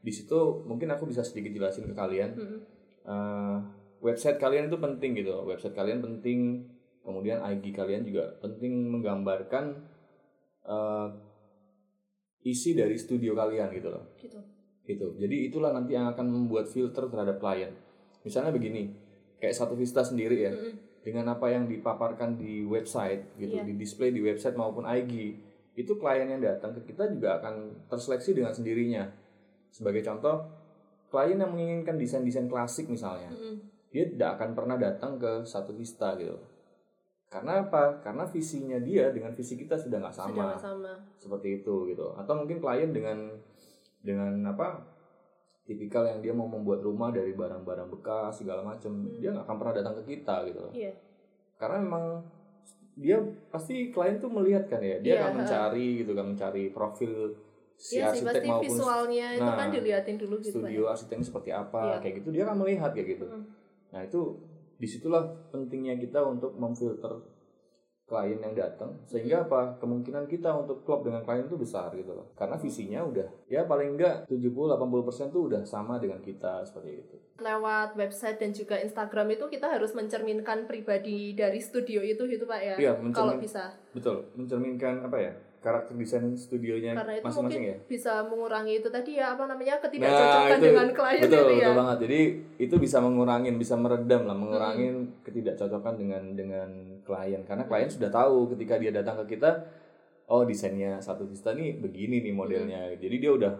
di 0.00 0.12
situ 0.14 0.62
mungkin 0.64 0.94
aku 0.94 1.10
bisa 1.10 1.26
sedikit 1.26 1.50
jelasin 1.50 1.90
ke 1.90 1.94
kalian. 1.96 2.30
Mm-mm. 2.38 2.60
Eh, 3.00 3.58
website 4.04 4.38
kalian 4.38 4.68
itu 4.68 4.76
penting 4.76 5.16
gitu 5.16 5.32
website 5.48 5.72
kalian 5.72 6.04
penting 6.04 6.68
kemudian 7.00 7.40
IG 7.40 7.72
kalian 7.72 8.04
juga 8.04 8.36
penting 8.44 8.92
menggambarkan 8.92 9.80
eh, 10.68 11.08
isi 12.46 12.76
dari 12.78 12.94
studio 12.94 13.34
kalian 13.34 13.74
gitu 13.74 13.90
loh. 13.90 14.06
Gitu 14.20 14.59
gitu. 14.84 15.14
Jadi 15.16 15.48
itulah 15.48 15.70
nanti 15.70 15.94
yang 15.94 16.10
akan 16.10 16.26
membuat 16.26 16.66
filter 16.66 17.06
terhadap 17.06 17.36
klien. 17.38 17.70
Misalnya 18.22 18.50
begini 18.50 18.90
kayak 19.40 19.56
satu 19.56 19.72
Vista 19.72 20.04
sendiri 20.04 20.36
ya 20.36 20.52
Mm-mm. 20.52 21.00
dengan 21.00 21.32
apa 21.32 21.48
yang 21.48 21.64
dipaparkan 21.64 22.36
di 22.36 22.60
website 22.64 23.32
gitu 23.40 23.56
Iya. 23.56 23.64
di 23.64 23.72
display 23.76 24.12
di 24.12 24.20
website 24.20 24.52
maupun 24.52 24.84
IG 24.84 25.40
itu 25.72 25.92
klien 25.96 26.28
yang 26.28 26.42
datang 26.44 26.76
ke 26.76 26.92
kita 26.92 27.08
juga 27.08 27.40
akan 27.40 27.86
terseleksi 27.88 28.36
dengan 28.36 28.52
sendirinya. 28.52 29.08
Sebagai 29.72 30.04
contoh 30.04 30.44
klien 31.08 31.40
yang 31.40 31.50
menginginkan 31.54 31.96
desain-desain 31.96 32.46
klasik 32.46 32.86
misalnya 32.86 33.32
Mm-mm. 33.32 33.56
dia 33.88 34.04
tidak 34.06 34.36
akan 34.36 34.52
pernah 34.52 34.76
datang 34.76 35.16
ke 35.16 35.46
satu 35.48 35.72
Vista 35.72 36.12
gitu. 36.20 36.36
Karena 37.30 37.62
apa? 37.62 38.02
Karena 38.02 38.26
visinya 38.26 38.74
dia 38.82 39.14
dengan 39.14 39.30
visi 39.32 39.54
kita 39.54 39.78
sudah 39.78 40.02
nggak 40.02 40.10
sama. 40.10 40.28
sudah 40.34 40.44
nggak 40.50 40.62
sama. 40.66 40.92
Seperti 41.14 41.62
itu 41.62 41.74
gitu. 41.86 42.10
Atau 42.18 42.34
mungkin 42.34 42.58
klien 42.58 42.90
dengan 42.90 43.30
dengan 44.00 44.32
apa 44.46 44.80
tipikal 45.62 46.02
yang 46.02 46.18
dia 46.18 46.32
mau 46.32 46.46
membuat 46.46 46.80
rumah 46.80 47.08
dari 47.08 47.30
barang-barang 47.30 47.88
bekas 47.90 48.40
segala 48.40 48.60
macam 48.60 48.90
Hmm. 48.90 49.18
dia 49.18 49.30
nggak 49.30 49.44
akan 49.44 49.56
pernah 49.56 49.74
datang 49.76 49.94
ke 50.00 50.04
kita 50.10 50.36
gitu 50.46 50.58
loh 50.60 50.72
iya 50.72 50.92
karena 51.54 51.76
memang 51.78 52.04
dia 52.96 53.16
pasti 53.48 53.88
klien 53.88 54.18
tuh 54.18 54.28
melihat 54.28 54.66
kan 54.66 54.80
ya 54.80 54.98
dia 54.98 55.14
Iya, 55.14 55.20
akan 55.22 55.32
mencari 55.38 55.86
gitu 56.02 56.12
kan 56.12 56.26
mencari 56.26 56.64
profil 56.70 57.12
si 57.76 57.96
sih 57.96 58.02
arsitek 58.02 58.32
pasti 58.34 58.48
maupun 58.48 58.64
visualnya 58.66 59.26
itu 59.32 59.40
Nah, 59.42 59.56
kan 59.56 59.68
diliatin 59.70 60.16
dulu 60.16 60.36
gitu 60.36 60.58
Pak, 60.58 60.68
studio 60.68 60.82
arsiteknya 60.84 61.24
seperti 61.24 61.50
apa 61.50 61.80
Iya. 61.80 61.96
kayak 62.02 62.14
gitu 62.20 62.28
dia 62.30 62.42
akan 62.44 62.56
melihat 62.58 62.90
kayak 62.92 63.08
gitu 63.14 63.24
Mm. 63.24 63.44
nah 63.90 64.00
itu 64.02 64.20
di 64.76 64.86
situlah 64.86 65.22
pentingnya 65.48 65.94
kita 65.96 66.20
untuk 66.20 66.56
memfilter 66.56 67.12
klien 68.10 68.42
yang 68.42 68.54
datang 68.58 68.90
sehingga 69.06 69.46
apa? 69.46 69.78
Kemungkinan 69.78 70.26
kita 70.26 70.50
untuk 70.50 70.82
klop 70.82 71.06
dengan 71.06 71.22
klien 71.22 71.46
itu 71.46 71.54
besar 71.54 71.94
gitu 71.94 72.10
loh. 72.10 72.34
Karena 72.34 72.58
visinya 72.58 73.06
udah 73.06 73.46
ya 73.46 73.62
paling 73.70 73.94
enggak 73.94 74.26
70-80% 74.26 75.30
tuh 75.30 75.42
udah 75.46 75.62
sama 75.62 76.02
dengan 76.02 76.18
kita 76.18 76.66
seperti 76.66 77.06
itu. 77.06 77.16
Lewat 77.38 77.94
website 77.94 78.42
dan 78.42 78.50
juga 78.50 78.82
Instagram 78.82 79.38
itu 79.38 79.46
kita 79.46 79.70
harus 79.70 79.94
mencerminkan 79.94 80.66
pribadi 80.66 81.38
dari 81.38 81.62
studio 81.62 82.02
itu 82.02 82.26
gitu 82.26 82.44
pak 82.50 82.60
ya? 82.60 82.76
Iya, 82.76 82.92
kalau 83.14 83.38
bisa. 83.38 83.70
Betul 83.94 84.26
mencerminkan 84.34 85.06
apa 85.06 85.18
ya 85.22 85.32
karakter 85.60 85.92
desain 85.92 86.24
studionya 86.34 86.96
masing-masing 87.20 87.62
ya 87.62 87.76
bisa 87.84 88.24
mengurangi 88.24 88.80
itu 88.80 88.88
tadi 88.88 89.20
ya 89.20 89.36
apa 89.36 89.44
namanya 89.44 89.76
Nah, 89.76 89.82
ketidakcocokan 89.84 90.48
itu 90.50 90.64
dengan 90.66 90.88
klien 90.90 91.20
betul 91.20 91.36
itu 91.38 91.52
ya 91.52 91.56
betul 91.60 91.76
banget 91.76 91.98
jadi 92.00 92.20
itu 92.58 92.74
bisa 92.76 92.96
mengurangin 92.98 93.54
bisa 93.56 93.74
meredam 93.76 94.22
lah 94.24 94.34
mengurangin 94.34 94.94
Hmm. 95.00 95.12
ketidakcocokan 95.20 95.94
dengan 95.94 96.22
dengan 96.32 96.68
klien 97.00 97.40
karena 97.44 97.64
klien 97.64 97.88
sudah 97.88 98.08
tahu 98.08 98.50
ketika 98.50 98.76
dia 98.76 98.90
datang 98.90 99.20
ke 99.20 99.36
kita 99.36 99.68
oh 100.26 100.42
desainnya 100.42 100.96
satu 100.98 101.24
vista 101.24 101.52
nih 101.52 101.76
begini 101.76 102.20
nih 102.20 102.32
modelnya 102.32 102.80
Hmm. 102.88 102.96
jadi 102.96 103.16
dia 103.18 103.30
udah 103.30 103.52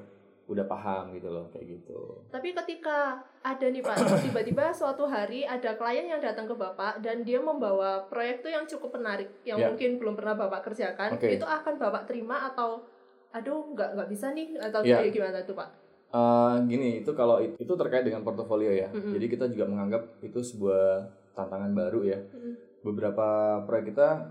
udah 0.51 0.67
paham 0.67 1.15
gitu 1.15 1.31
loh 1.31 1.47
kayak 1.49 1.67
gitu 1.71 2.27
Tapi 2.27 2.51
ketika 2.53 3.15
ada 3.41 3.63
nih 3.65 3.79
Pak, 3.79 3.95
tiba-tiba 4.27 4.69
suatu 4.71 5.07
hari 5.07 5.47
ada 5.47 5.73
klien 5.73 6.05
yang 6.05 6.19
datang 6.19 6.45
ke 6.45 6.53
Bapak 6.53 6.99
dan 6.99 7.23
dia 7.23 7.39
membawa 7.39 8.03
proyek 8.05 8.43
tuh 8.43 8.51
yang 8.51 8.67
cukup 8.67 8.99
menarik, 8.99 9.31
yang 9.43 9.57
Ya. 9.57 9.71
mungkin 9.71 9.97
belum 9.97 10.15
pernah 10.15 10.35
Bapak 10.37 10.67
kerjakan, 10.67 11.15
Oke. 11.15 11.31
itu 11.31 11.47
akan 11.47 11.79
Bapak 11.79 12.05
terima 12.05 12.45
atau 12.45 12.83
aduh 13.31 13.63
nggak 13.71 13.95
nggak 13.95 14.09
bisa 14.11 14.35
nih 14.35 14.59
atau 14.59 14.83
Ya. 14.83 14.99
kayak 14.99 15.15
gimana 15.15 15.39
tuh 15.41 15.55
Pak? 15.55 15.69
Eh, 16.11 16.55
gini 16.67 16.99
itu 16.99 17.15
kalau 17.15 17.39
it- 17.39 17.55
itu 17.55 17.71
terkait 17.73 18.03
dengan 18.03 18.27
portofolio 18.27 18.67
ya 18.69 18.91
Mm-mm. 18.91 19.15
jadi 19.15 19.27
kita 19.31 19.47
juga 19.47 19.71
menganggap 19.71 20.19
itu 20.21 20.43
sebuah 20.43 21.07
tantangan 21.33 21.71
baru 21.71 22.03
ya 22.03 22.19
Mm-mm. 22.19 22.83
beberapa 22.83 23.27
proyek 23.63 23.95
kita 23.95 24.27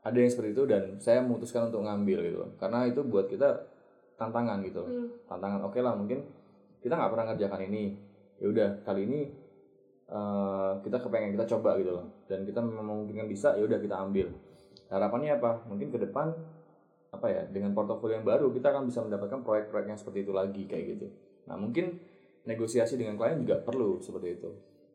ada 0.00 0.14
yang 0.14 0.30
seperti 0.30 0.54
itu 0.54 0.62
dan 0.64 0.94
saya 0.96 1.18
memutuskan 1.18 1.66
untuk 1.66 1.82
ngambil 1.82 2.18
gitu 2.22 2.46
karena 2.56 2.86
itu 2.86 3.02
buat 3.02 3.26
kita 3.26 3.58
tantangan 4.16 4.64
gitu. 4.64 4.82
Hmm. 4.82 5.08
tantangan 5.28 5.60
oke 5.68 5.78
lah 5.80 5.92
mungkin 5.92 6.24
kita 6.80 6.96
nggak 6.96 7.10
pernah 7.12 7.26
ngerjakan 7.32 7.60
ini. 7.68 7.84
Ya 8.36 8.46
udah 8.52 8.68
kali 8.84 9.08
ini 9.08 9.20
eh, 10.08 10.72
kita 10.84 10.96
kepengen 11.00 11.36
kita 11.36 11.46
coba 11.56 11.76
gitu 11.80 11.92
loh. 11.96 12.06
Dan 12.28 12.44
kita 12.44 12.60
memungkinkan 12.60 13.28
bisa 13.28 13.56
ya 13.56 13.64
udah 13.64 13.78
kita 13.80 13.96
ambil. 13.96 14.32
Harapannya 14.92 15.40
apa? 15.40 15.66
Mungkin 15.68 15.88
ke 15.92 15.98
depan 16.00 16.32
apa 17.16 17.26
ya 17.32 17.42
dengan 17.48 17.72
portofolio 17.72 18.20
yang 18.20 18.28
baru 18.28 18.52
kita 18.52 18.76
akan 18.76 18.84
bisa 18.92 19.00
mendapatkan 19.00 19.40
proyek-proyek 19.40 19.86
yang 19.88 19.98
seperti 19.98 20.26
itu 20.26 20.32
lagi 20.36 20.62
kayak 20.68 20.84
gitu. 20.96 21.06
Nah 21.48 21.56
mungkin 21.56 21.96
negosiasi 22.46 23.00
dengan 23.00 23.16
klien 23.16 23.40
juga 23.42 23.58
perlu 23.64 23.98
seperti 24.04 24.28
itu. 24.36 24.50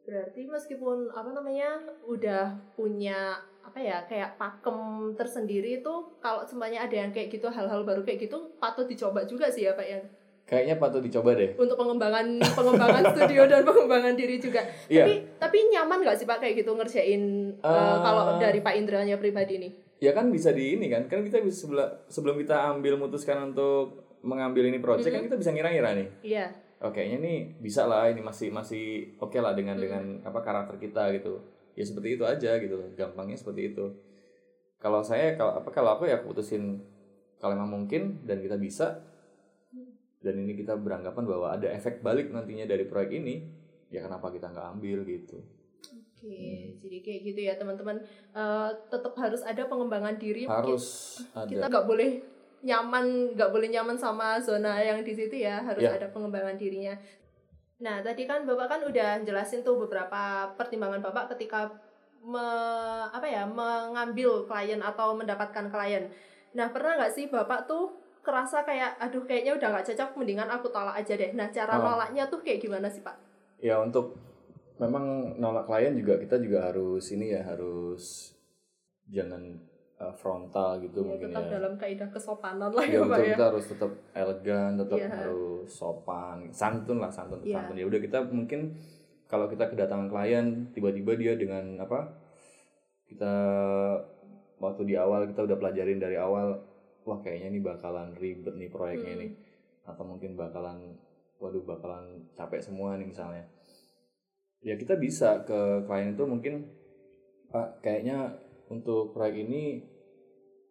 Berarti 0.05 0.41
meskipun 0.49 1.13
apa 1.13 1.29
namanya 1.33 1.81
udah 2.05 2.57
punya 2.73 3.37
apa 3.71 3.79
ya 3.79 3.97
kayak 4.03 4.35
pakem 4.35 4.75
tersendiri 5.15 5.79
itu 5.79 5.93
kalau 6.19 6.43
semuanya 6.43 6.83
ada 6.83 6.95
yang 6.97 7.09
kayak 7.09 7.31
gitu 7.31 7.47
hal-hal 7.47 7.81
baru 7.81 8.03
kayak 8.03 8.19
gitu 8.21 8.51
patut 8.57 8.83
dicoba 8.83 9.23
juga 9.23 9.47
sih 9.47 9.63
ya 9.63 9.71
Pak 9.71 9.85
ya 9.85 9.99
kayaknya 10.43 10.75
patut 10.75 10.99
dicoba 10.99 11.31
deh 11.31 11.55
untuk 11.55 11.79
pengembangan 11.79 12.35
pengembangan 12.43 13.03
studio 13.15 13.47
dan 13.47 13.63
pengembangan 13.63 14.13
diri 14.13 14.35
juga. 14.35 14.59
Iya. 14.85 15.07
Tapi 15.07 15.13
tapi 15.39 15.57
nyaman 15.71 16.03
nggak 16.03 16.13
sih 16.13 16.27
Pak 16.27 16.37
kayak 16.37 16.59
gitu 16.59 16.75
ngerjain 16.75 17.23
eh, 17.55 17.63
Eh, 17.63 17.97
kalau 17.97 18.35
dari 18.35 18.59
Pak 18.59 18.75
Indranya 18.75 19.15
pribadi 19.15 19.55
nih? 19.57 19.71
ya 19.97 20.11
kan 20.11 20.27
bisa 20.27 20.49
di 20.49 20.75
ini 20.75 20.89
kan 20.89 21.05
kan 21.05 21.21
kita 21.21 21.39
bisa 21.39 21.61
sebelum 21.61 21.87
sebelum 22.05 22.35
kita 22.35 22.73
ambil 22.73 22.97
memutuskan 22.97 23.47
untuk 23.47 24.01
mengambil 24.19 24.65
ini 24.65 24.77
project 24.77 25.07
kan 25.07 25.23
kita 25.23 25.37
bisa 25.37 25.49
ngira-ngira 25.49 25.93
nih 25.93 26.07
Iya. 26.25 26.45
oh 26.79 26.89
kayaknya 26.89 27.17
nih 27.21 27.37
bisa 27.55 27.85
lah 27.85 28.09
ini 28.09 28.19
masih 28.19 28.49
masih 28.49 28.83
oke 29.17 29.37
lah 29.37 29.53
dengan 29.53 29.77
Hmm. 29.77 29.83
dengan 29.85 30.03
apa 30.25 30.41
karakter 30.41 30.75
kita 30.75 31.13
gitu 31.15 31.37
ya 31.73 31.83
seperti 31.83 32.15
itu 32.15 32.23
aja 32.23 32.57
gitu 32.57 32.75
loh 32.75 32.89
gampangnya 32.93 33.35
seperti 33.35 33.71
itu 33.71 33.85
kalau 34.77 35.01
saya 35.01 35.33
kalau 35.33 35.55
apa 35.55 35.69
kalau 35.69 35.95
aku 35.95 36.05
ya 36.05 36.19
aku 36.19 36.33
putusin 36.33 36.81
kalau 37.37 37.55
memang 37.55 37.83
mungkin 37.83 38.21
dan 38.23 38.39
kita 38.39 38.55
bisa 38.55 39.01
dan 40.21 40.37
ini 40.37 40.53
kita 40.53 40.77
beranggapan 40.77 41.25
bahwa 41.25 41.47
ada 41.51 41.65
efek 41.67 41.99
balik 41.99 42.29
nantinya 42.29 42.65
dari 42.65 42.85
proyek 42.85 43.11
ini 43.15 43.41
ya 43.89 44.01
kenapa 44.01 44.29
kita 44.29 44.47
nggak 44.47 44.67
ambil 44.71 45.01
gitu 45.03 45.39
Oke, 45.81 46.29
Hmm. 46.29 46.77
jadi 46.77 46.97
kayak 47.01 47.21
gitu 47.25 47.41
ya 47.41 47.53
teman-teman. 47.57 47.97
Eh, 48.29 48.69
tetap 48.87 49.17
harus 49.17 49.41
ada 49.41 49.65
pengembangan 49.65 50.21
diri. 50.21 50.45
harus 50.45 51.17
kita 51.33 51.57
ada 51.57 51.65
nggak 51.65 51.85
boleh 51.89 52.21
nyaman 52.61 53.33
nggak 53.33 53.49
boleh 53.49 53.73
nyaman 53.73 53.97
sama 53.97 54.37
zona 54.37 54.77
yang 54.77 55.01
di 55.01 55.09
situ 55.09 55.33
ya 55.33 55.57
harus 55.57 55.81
Ya. 55.81 55.97
ada 55.97 56.13
pengembangan 56.13 56.53
dirinya 56.53 56.93
nah 57.81 57.97
tadi 58.05 58.29
kan 58.29 58.45
bapak 58.45 58.67
kan 58.69 58.81
udah 58.85 59.25
jelasin 59.25 59.65
tuh 59.65 59.73
beberapa 59.81 60.53
pertimbangan 60.53 61.01
bapak 61.01 61.33
ketika 61.33 61.65
me- 62.21 63.09
apa 63.09 63.25
ya 63.25 63.43
mengambil 63.49 64.45
klien 64.45 64.77
atau 64.79 65.17
mendapatkan 65.17 65.65
klien. 65.73 66.05
Nah 66.53 66.69
pernah 66.69 67.01
nggak 67.01 67.13
sih 67.13 67.25
bapak 67.33 67.65
tuh 67.65 67.89
kerasa 68.21 68.61
kayak 68.61 69.01
aduh 69.01 69.25
kayaknya 69.25 69.57
udah 69.57 69.67
nggak 69.73 69.85
cocok 69.89 70.09
mendingan 70.13 70.49
aku 70.53 70.69
tolak 70.69 70.93
aja 70.93 71.17
deh. 71.17 71.33
Nah 71.33 71.49
cara 71.49 71.73
Oh. 71.81 71.97
nolaknya 71.97 72.29
tuh 72.29 72.45
kayak 72.45 72.61
gimana 72.61 72.85
sih 72.85 73.01
pak? 73.01 73.17
Ya 73.57 73.81
untuk 73.81 74.13
memang 74.77 75.37
nolak 75.41 75.65
klien 75.65 75.97
juga 75.97 76.21
kita 76.21 76.37
juga 76.37 76.69
harus 76.69 77.09
ini 77.09 77.33
ya 77.33 77.41
harus 77.41 78.33
jangan 79.09 79.57
uh, 80.01 80.13
frontal 80.17 80.81
gitu 80.81 80.99
ya, 80.99 81.07
mungkin 81.07 81.29
tetap 81.29 81.45
ya 81.45 81.51
dalam 81.55 81.73
kaidah 81.77 82.09
kesopanan 82.09 82.71
lah 82.73 82.81
ya 82.83 82.97
ya 82.97 82.99
pak 82.99 83.07
betul 83.07 83.21
ya 83.21 83.33
kita 83.37 83.45
harus 83.53 83.65
tetap 83.69 83.91
elegan 84.17 84.69
tetap 84.81 84.97
Iya. 84.97 85.09
harus 85.13 85.67
sopan 85.69 86.37
santun 86.49 86.97
lah 86.97 87.11
santun 87.13 87.39
Iya. 87.45 87.61
santun 87.61 87.77
ya 87.77 87.85
udah 87.85 87.99
kita 88.01 88.19
mungkin 88.27 88.73
kalau 89.29 89.45
kita 89.45 89.69
kedatangan 89.69 90.09
klien 90.09 90.45
tiba-tiba 90.73 91.11
dia 91.15 91.33
dengan 91.37 91.77
apa 91.77 92.17
kita 93.05 93.33
waktu 94.57 94.81
di 94.85 94.95
awal 94.97 95.29
kita 95.29 95.45
udah 95.45 95.57
pelajarin 95.57 95.97
dari 95.97 96.17
awal 96.17 96.57
wah 97.01 97.19
kayaknya 97.19 97.47
ini 97.49 97.59
bakalan 97.61 98.13
ribet 98.17 98.53
nih 98.53 98.69
proyeknya 98.69 99.13
Hmm. 99.15 99.21
nih 99.25 99.31
atau 99.81 100.03
mungkin 100.05 100.37
bakalan 100.37 100.93
waduh 101.41 101.65
bakalan 101.65 102.21
capek 102.33 102.61
semua 102.61 102.93
nih 102.95 103.09
misalnya 103.09 103.41
ya 104.61 104.77
kita 104.77 104.93
bisa 104.95 105.41
ke 105.41 105.81
klien 105.89 106.13
itu 106.13 106.23
mungkin 106.23 106.69
pak 107.49 107.81
kayaknya 107.81 108.29
untuk 108.71 109.11
proyek 109.11 109.43
ini 109.43 109.83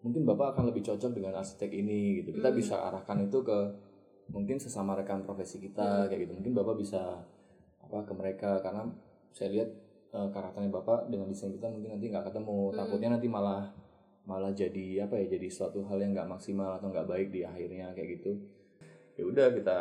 mungkin 0.00 0.24
bapak 0.24 0.56
akan 0.56 0.72
lebih 0.72 0.80
cocok 0.82 1.12
dengan 1.12 1.36
arsitek 1.36 1.68
ini 1.70 2.18
gitu 2.18 2.32
kita 2.32 2.48
Hmm. 2.48 2.56
bisa 2.56 2.74
arahkan 2.80 3.20
itu 3.20 3.38
ke 3.40 3.58
mungkin 4.28 4.56
sesama 4.56 4.96
rekan 4.96 5.20
profesi 5.20 5.60
kita 5.60 5.84
Hmm. 5.84 6.06
kayak 6.08 6.20
gitu 6.24 6.32
mungkin 6.32 6.54
bapak 6.54 6.74
bisa 6.74 7.20
apa 7.80 7.98
ke 8.02 8.12
mereka 8.12 8.58
karena 8.58 8.88
saya 9.30 9.52
lihat 9.52 9.68
eh, 10.10 10.28
karakternya 10.28 10.72
bapak 10.72 11.06
dengan 11.06 11.28
desain 11.28 11.52
kita 11.52 11.68
mungkin 11.68 11.94
nanti 11.94 12.08
nggak 12.08 12.26
ketemu 12.26 12.58
Hmm. 12.66 12.76
takutnya 12.76 13.08
nanti 13.12 13.28
malah 13.28 13.62
malah 14.22 14.50
jadi 14.52 15.04
apa 15.04 15.14
ya 15.16 15.26
jadi 15.28 15.46
suatu 15.46 15.84
hal 15.84 15.98
yang 15.98 16.10
nggak 16.10 16.26
maksimal 16.28 16.74
atau 16.74 16.88
nggak 16.88 17.06
baik 17.06 17.28
di 17.30 17.40
akhirnya 17.42 17.92
kayak 17.92 18.18
gitu 18.18 18.34
ya 19.14 19.22
udah 19.22 19.46
kita 19.50 19.78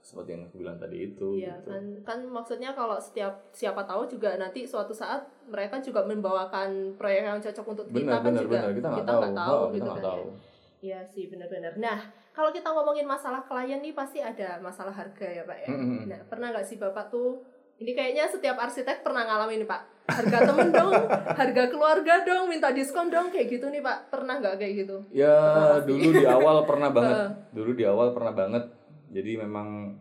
seperti 0.00 0.32
yang 0.32 0.42
aku 0.44 0.56
bilang 0.58 0.76
tadi 0.76 0.96
itu 1.06 1.36
Iya 1.36 1.60
gitu. 1.60 1.68
kan 1.70 1.82
kan 2.02 2.18
maksudnya 2.26 2.72
kalau 2.72 2.96
setiap 2.96 3.52
siapa 3.52 3.80
tahu 3.82 4.04
juga 4.06 4.36
nanti 4.36 4.64
suatu 4.64 4.90
saat 4.90 5.24
mereka 5.50 5.82
juga 5.82 6.06
membawakan 6.06 6.94
proyek 6.94 7.26
yang 7.26 7.42
cocok 7.42 7.66
untuk 7.66 7.86
kita 7.90 7.98
benar 7.98 8.18
kan 8.22 8.24
benar 8.30 8.42
juga 8.46 8.56
benar 8.56 8.70
kita 8.72 8.88
nggak 8.88 9.00
kita 9.02 9.12
tahu, 9.12 9.34
tahu 9.34 9.50
Oh, 9.50 9.68
gitu 9.68 9.74
kita 9.74 9.90
kan 9.92 10.04
tahu 10.06 10.22
ya. 10.22 10.48
Iya 10.80 11.04
sih 11.04 11.28
benar-benar. 11.28 11.72
Nah 11.76 11.98
kalau 12.32 12.48
kita 12.56 12.72
ngomongin 12.72 13.04
masalah 13.04 13.44
klien 13.44 13.84
nih 13.84 13.92
pasti 13.92 14.24
ada 14.24 14.56
masalah 14.64 14.96
harga 14.96 15.28
ya 15.28 15.44
pak 15.44 15.58
ya. 15.60 15.68
Mm, 15.68 15.76
mm, 15.76 15.84
mm. 15.92 16.04
Nah 16.08 16.20
pernah 16.24 16.48
nggak 16.56 16.64
sih 16.64 16.80
bapak 16.80 17.12
tuh 17.12 17.44
ini 17.80 17.92
kayaknya 17.92 18.24
setiap 18.28 18.56
arsitek 18.56 19.04
pernah 19.04 19.28
ngalamin 19.28 19.68
pak 19.68 19.80
harga 20.08 20.38
temen 20.48 20.68
dong, 20.80 21.04
harga 21.36 21.64
keluarga 21.68 22.14
dong, 22.24 22.48
minta 22.48 22.72
diskon 22.72 23.12
dong 23.12 23.28
kayak 23.28 23.60
gitu 23.60 23.68
nih 23.68 23.84
pak 23.84 24.08
pernah 24.08 24.40
nggak 24.40 24.56
kayak 24.56 24.88
gitu? 24.88 24.96
Ya 25.12 25.36
dulu 25.84 26.08
di 26.16 26.24
awal 26.24 26.64
pernah 26.64 26.88
banget. 26.88 27.16
Dulu 27.56 27.70
di 27.76 27.84
awal 27.84 28.16
pernah 28.16 28.32
banget. 28.32 28.64
Jadi 29.10 29.36
memang 29.36 29.98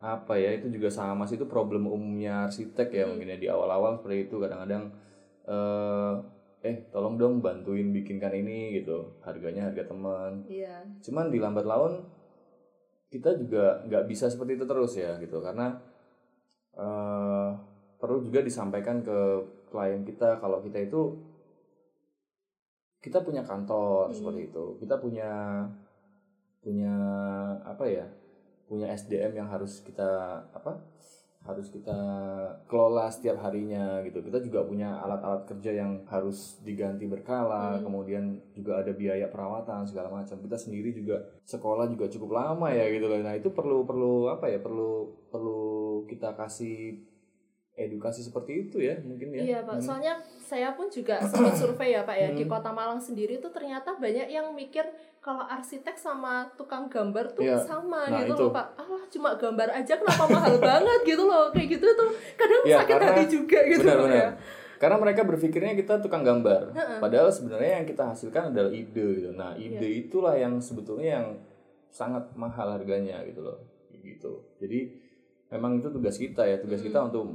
apa 0.00 0.32
ya 0.32 0.56
itu 0.56 0.72
juga 0.72 0.88
sama 0.88 1.28
sih 1.28 1.36
itu 1.36 1.44
problem 1.44 1.84
umumnya 1.84 2.48
arsitek 2.48 2.88
ya 2.88 3.04
Hmm. 3.04 3.14
mungkin 3.14 3.32
ya 3.32 3.38
di 3.38 3.48
awal-awal 3.52 4.00
seperti 4.00 4.28
itu 4.28 4.36
kadang-kadang 4.40 4.88
eh 5.44 6.14
eh 6.60 6.76
tolong 6.88 7.16
dong 7.16 7.34
bantuin 7.40 7.92
bikinkan 7.92 8.32
ini 8.32 8.80
gitu 8.80 9.20
harganya 9.20 9.68
harga 9.68 9.84
teman 9.88 10.44
Iya. 10.48 10.84
cuman 11.00 11.28
di 11.28 11.36
lambat 11.40 11.64
laun 11.64 12.04
kita 13.12 13.36
juga 13.36 13.84
nggak 13.84 14.04
bisa 14.08 14.28
seperti 14.28 14.56
itu 14.56 14.64
terus 14.64 14.92
ya 14.96 15.20
gitu 15.20 15.40
karena 15.40 15.76
eh 16.76 17.48
perlu 18.00 18.24
juga 18.24 18.40
disampaikan 18.40 19.04
ke 19.04 19.18
klien 19.68 20.00
kita 20.00 20.40
kalau 20.40 20.64
kita 20.64 20.80
itu 20.80 21.20
kita 23.00 23.20
punya 23.20 23.44
kantor 23.44 24.08
Hmm. 24.08 24.16
seperti 24.16 24.40
itu 24.48 24.64
kita 24.80 24.96
punya 24.96 25.30
punya 26.60 26.94
apa 27.64 27.84
ya 27.84 28.04
punya 28.70 28.86
SDM 28.88 29.34
yang 29.34 29.48
harus 29.50 29.82
kita 29.82 30.06
apa 30.54 30.78
harus 31.40 31.72
kita 31.72 31.96
kelola 32.68 33.08
setiap 33.08 33.40
harinya 33.40 34.04
gitu 34.04 34.20
kita 34.20 34.38
juga 34.38 34.60
punya 34.62 35.00
alat-alat 35.00 35.48
kerja 35.48 35.72
yang 35.74 36.04
harus 36.06 36.60
diganti 36.60 37.08
berkala 37.08 37.74
Hmm. 37.74 37.82
kemudian 37.82 38.24
juga 38.52 38.78
ada 38.78 38.92
biaya 38.92 39.24
perawatan 39.26 39.82
segala 39.82 40.12
macam 40.12 40.36
kita 40.36 40.54
sendiri 40.54 40.92
juga 40.92 41.16
sekolah 41.42 41.88
juga 41.88 42.06
cukup 42.06 42.30
lama 42.30 42.68
ya 42.68 42.86
gitu 42.86 43.08
loh 43.08 43.18
nah 43.18 43.32
itu 43.32 43.48
perlu 43.50 43.82
perlu 43.82 44.28
apa 44.28 44.46
ya 44.46 44.60
perlu 44.60 44.92
perlu 45.32 45.60
kita 46.06 46.36
kasih 46.36 47.08
edukasi 47.72 48.20
seperti 48.20 48.68
itu 48.68 48.76
ya 48.76 49.00
mungkin 49.00 49.32
ya 49.32 49.40
Iya 49.40 49.58
pak, 49.64 49.80
Hmm. 49.80 49.82
soalnya 49.82 50.14
saya 50.36 50.76
pun 50.76 50.92
juga 50.92 51.16
sempat 51.24 51.56
survei 51.56 51.96
ya 51.96 52.04
pak 52.04 52.12
ya 52.14 52.28
di 52.30 52.44
Hmm. 52.44 52.52
kota 52.52 52.68
Malang 52.68 53.00
sendiri 53.00 53.40
tuh 53.40 53.48
ternyata 53.48 53.96
banyak 53.96 54.28
yang 54.28 54.52
mikir 54.52 54.84
kalau 55.20 55.44
arsitek 55.44 55.94
sama 55.94 56.48
tukang 56.54 56.88
gambar 56.88 57.28
tuh 57.30 57.44
Iya. 57.44 57.60
sama 57.60 58.08
Nah, 58.08 58.24
gitu 58.24 58.32
itu. 58.32 58.42
loh 58.42 58.50
pak. 58.50 58.66
Allah 58.74 59.02
cuma 59.06 59.30
gambar 59.34 59.68
aja 59.70 59.92
kenapa 59.94 60.24
mahal 60.26 60.56
banget 60.80 61.00
gitu 61.04 61.22
loh 61.22 61.48
kayak 61.50 61.68
gitu 61.70 61.86
tuh 61.86 62.08
kadang 62.34 62.62
Iya, 62.62 62.76
sakit 62.78 62.88
karena- 62.90 63.08
hati 63.10 63.24
juga 63.26 63.58
gitu 63.62 63.84
benar 63.84 63.96
loh 63.96 64.06
benar 64.06 64.16
ya. 64.16 64.30
karena 64.76 64.96
mereka 64.96 65.20
berpikirnya 65.22 65.72
kita 65.74 65.94
tukang 65.98 66.22
gambar 66.22 66.72
Heeh. 66.72 66.98
padahal 66.98 67.28
sebenarnya 67.28 67.72
yang 67.78 67.86
kita 67.86 68.02
hasilkan 68.06 68.48
adalah 68.50 68.72
ide 68.72 69.06
gitu 69.14 69.30
nah 69.34 69.52
ide 69.54 69.76
Iya. 69.78 70.00
itulah 70.00 70.34
yang 70.34 70.56
sebetulnya 70.56 71.08
yang 71.14 71.26
sangat 71.86 72.24
mahal 72.32 72.70
harganya 72.70 73.20
gitu 73.22 73.42
loh 73.42 73.60
gitu 73.92 74.40
jadi 74.56 74.88
memang 75.50 75.76
itu 75.76 75.90
tugas 75.90 76.16
kita 76.16 76.40
ya 76.42 76.56
tugas 76.56 76.80
Hmm. 76.80 76.86
kita 76.86 76.98
untuk 77.04 77.28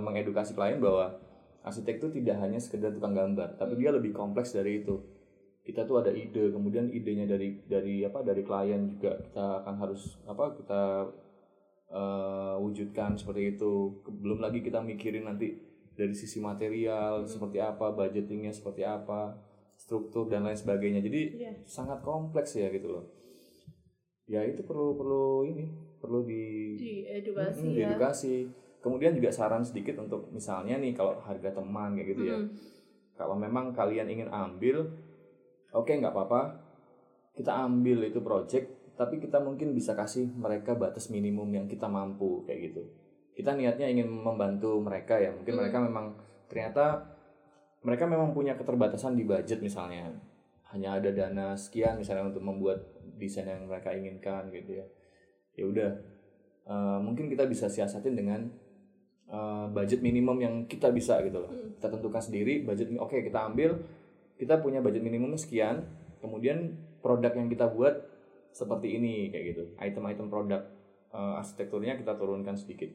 mengedukasi 0.00 0.50
klien 0.50 0.78
bahwa 0.78 1.14
arsitek 1.60 2.00
itu 2.00 2.08
tidak 2.12 2.40
hanya 2.40 2.56
sekedar 2.56 2.90
tukang 2.90 3.12
gambar 3.12 3.54
tapi 3.54 3.76
Hmm. 3.76 3.80
dia 3.80 3.90
lebih 3.92 4.10
kompleks 4.10 4.50
dari 4.50 4.82
itu 4.82 4.98
kita 5.60 5.84
tuh 5.84 6.00
ada 6.00 6.10
ide 6.10 6.50
kemudian 6.50 6.88
idenya 6.88 7.26
dari 7.26 7.60
dari 7.62 8.00
apa 8.00 8.20
dari 8.20 8.40
klien 8.40 8.88
juga 8.88 9.20
kita 9.20 9.44
akan 9.60 9.74
harus 9.78 10.02
apa 10.24 10.44
kita 10.54 10.82
eh, 11.88 12.54
wujudkan 12.56 13.14
seperti 13.14 13.54
itu 13.54 13.72
belum 14.04 14.38
lagi 14.38 14.60
kita 14.60 14.78
mikirin 14.80 15.26
nanti 15.26 15.58
dari 15.92 16.12
sisi 16.12 16.38
material 16.38 17.22
Hmm. 17.22 17.28
seperti 17.28 17.58
apa 17.58 17.90
budgetingnya 17.90 18.50
seperti 18.50 18.82
apa 18.82 19.36
struktur 19.74 20.26
dan 20.26 20.42
lain 20.42 20.54
sebagainya 20.54 21.00
jadi 21.00 21.20
Iya. 21.34 21.52
sangat 21.64 22.00
kompleks 22.00 22.54
ya 22.54 22.68
gitu 22.68 22.88
loh 22.90 23.04
ya 24.24 24.44
itu 24.44 24.62
perlu 24.62 24.94
perlu 24.94 25.24
ini 25.44 25.66
perlu 25.98 26.22
di 26.22 26.44
Di 26.74 26.92
edukasi 27.04 27.60
Mm, 27.60 27.68
ya. 27.68 27.76
diedukasi. 27.84 28.34
kemudian 28.78 29.12
juga 29.12 29.28
saran 29.28 29.60
sedikit 29.60 29.98
untuk 29.98 30.30
misalnya 30.30 30.78
nih 30.78 30.94
kalau 30.94 31.18
harga 31.18 31.52
teman 31.52 31.92
kayak 31.92 32.08
gitu 32.08 32.22
ya 32.24 32.38
Mm. 32.38 32.48
kalau 33.12 33.34
memang 33.34 33.74
kalian 33.74 34.06
ingin 34.06 34.30
ambil 34.30 34.88
oke 35.74 35.90
nggak 35.90 36.12
apa-apa. 36.12 36.42
Kita 37.34 37.64
ambil 37.66 38.10
itu 38.10 38.20
project 38.20 38.80
tapi 39.00 39.16
kita 39.16 39.40
mungkin 39.40 39.72
bisa 39.72 39.96
kasih 39.96 40.28
mereka 40.28 40.76
batas 40.76 41.08
minimum 41.08 41.48
yang 41.48 41.64
kita 41.64 41.88
mampu 41.88 42.44
kayak 42.44 42.68
gitu. 42.68 42.82
Kita 43.32 43.56
niatnya 43.56 43.88
ingin 43.88 44.12
membantu 44.12 44.76
mereka 44.76 45.16
ya. 45.16 45.32
Mungkin 45.32 45.56
Hmm. 45.56 45.60
mereka 45.64 45.78
memang 45.80 46.06
ternyata 46.52 46.84
mereka 47.80 48.04
memang 48.04 48.36
punya 48.36 48.60
keterbatasan 48.60 49.16
di 49.16 49.24
budget 49.24 49.64
misalnya. 49.64 50.12
Hanya 50.68 51.00
ada 51.00 51.10
dana 51.16 51.56
sekian 51.56 51.96
misalnya 51.96 52.28
untuk 52.28 52.44
membuat 52.44 52.84
desain 53.16 53.48
yang 53.48 53.64
mereka 53.64 53.90
inginkan 53.96 54.52
gitu 54.52 54.84
ya. 54.84 54.86
Ya 55.56 55.64
udah. 55.64 55.90
Eh, 56.68 56.98
mungkin 57.00 57.32
kita 57.32 57.48
bisa 57.48 57.72
siasatin 57.72 58.14
dengan 58.14 58.52
eh, 59.30 59.66
budget 59.72 60.04
minimum 60.04 60.36
yang 60.42 60.54
kita 60.68 60.92
bisa 60.92 61.22
gitu 61.24 61.40
loh. 61.40 61.48
Hmm. 61.48 61.72
kita 61.80 61.86
tentukan 61.96 62.20
sendiri 62.20 62.66
budget 62.66 62.92
oke 63.00 63.14
kita 63.14 63.48
ambil 63.48 63.78
kita 64.40 64.64
punya 64.64 64.80
budget 64.80 65.04
minimum 65.04 65.36
sekian 65.36 65.84
kemudian 66.24 66.72
produk 67.04 67.32
yang 67.36 67.52
kita 67.52 67.68
buat 67.68 67.92
seperti 68.56 68.96
ini 68.96 69.28
kayak 69.28 69.44
gitu. 69.52 69.62
Item-item 69.76 70.32
produk 70.32 70.64
eh, 71.12 71.40
arsitekturnya 71.40 72.00
kita 72.00 72.16
turunkan 72.16 72.56
sedikit. 72.56 72.88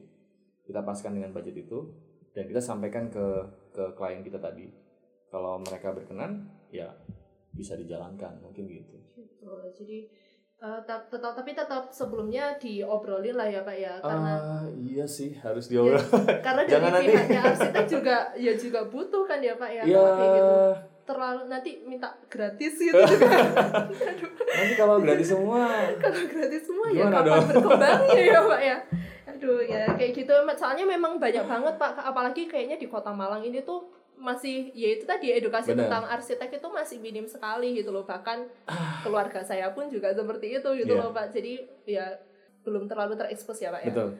Kita 0.66 0.82
paskan 0.82 1.14
dengan 1.14 1.30
budget 1.30 1.54
itu 1.54 1.94
dan 2.34 2.50
kita 2.50 2.58
sampaikan 2.58 3.06
ke 3.06 3.26
ke 3.70 3.94
klien 3.94 4.26
kita 4.26 4.42
tadi. 4.42 4.66
Kalau 5.30 5.62
mereka 5.62 5.94
berkenan 5.94 6.50
ya 6.74 6.90
bisa 7.54 7.78
dijalankan 7.78 8.42
mungkin 8.42 8.66
gitu. 8.66 8.98
Gitu. 9.14 9.52
Jadi 9.74 9.98
tet- 10.56 11.08
tetap 11.08 11.32
tapi 11.36 11.54
tetap 11.54 11.88
sebelumnya 11.94 12.58
diobrolin 12.58 13.38
lah 13.38 13.48
ya 13.48 13.62
pak 13.62 13.76
ya. 13.78 13.94
Karena 14.02 14.34
ah 14.38 14.64
iya 14.74 15.06
sih 15.06 15.34
harus 15.38 15.70
ya, 15.70 15.78
diobrol. 15.78 16.02
karena 16.42 16.62
dari 16.66 16.72
Jangan 16.74 16.92
pihaknya 17.02 17.40
arsitek 17.54 17.86
juga 17.86 18.16
ya 18.34 18.52
juga 18.58 18.80
butuh 18.90 19.24
kan 19.24 19.38
ya 19.38 19.54
pak 19.54 19.70
ya 19.70 19.82
ya 19.86 19.96
kalau 19.96 20.12
kayak 20.18 20.30
gitu 20.34 20.56
terlalu 21.06 21.46
nanti 21.46 21.80
minta 21.86 22.10
gratis 22.26 22.74
gitu. 22.82 22.98
Aduh, 22.98 23.16
nanti 24.50 24.74
kalau 24.74 24.98
gratis 24.98 25.28
semua 25.30 25.64
kalau 26.02 26.20
gratis 26.26 26.62
semua 26.66 26.86
ya 26.90 27.06
kapan 27.06 27.24
dong? 27.24 27.44
berkembangnya 27.46 28.20
ya 28.20 28.40
pak 28.42 28.60
ya 28.60 28.76
aduh 29.30 29.60
ya 29.62 29.84
kayak 29.94 30.12
gitu 30.16 30.32
soalnya 30.56 30.84
memang 30.84 31.16
banyak 31.16 31.44
banget 31.46 31.74
pak 31.78 31.92
apalagi 31.98 32.42
kayaknya 32.44 32.76
di 32.76 32.90
kota 32.90 33.14
Malang 33.14 33.40
ini 33.40 33.62
tuh 33.62 33.86
masih 34.16 34.72
ya 34.72 34.96
itu 34.96 35.04
tadi 35.04 35.28
edukasi 35.30 35.76
Benar. 35.76 35.86
tentang 35.86 36.04
arsitek 36.08 36.48
itu 36.56 36.68
masih 36.72 36.96
minim 36.98 37.28
sekali 37.28 37.76
gitu 37.76 37.92
loh 37.92 38.02
bahkan 38.02 38.48
keluarga 39.04 39.44
saya 39.44 39.70
pun 39.76 39.92
juga 39.92 40.10
seperti 40.10 40.56
itu 40.56 40.68
gitu 40.74 40.92
Iya. 40.96 41.00
loh 41.04 41.12
pak 41.12 41.30
jadi 41.30 41.52
ya 41.84 42.06
belum 42.64 42.88
terlalu 42.88 43.14
terekspos 43.14 43.60
ya 43.60 43.70
pak 43.70 43.84
ya 43.84 43.92
betul 43.92 44.10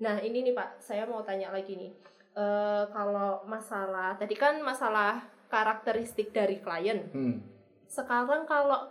Nah 0.00 0.16
ini 0.16 0.40
nih 0.40 0.56
Pak, 0.56 0.80
saya 0.80 1.04
mau 1.04 1.20
tanya 1.20 1.52
lagi 1.52 1.76
nih. 1.76 1.92
Eh 2.32 2.84
kalau 2.88 3.44
masalah 3.44 4.16
tadi 4.16 4.32
kan 4.32 4.56
masalah 4.64 5.20
karakteristik 5.50 6.30
dari 6.30 6.58
klien. 6.58 7.10
hmm. 7.10 7.34
Sekarang 7.84 8.46
kalau 8.46 8.86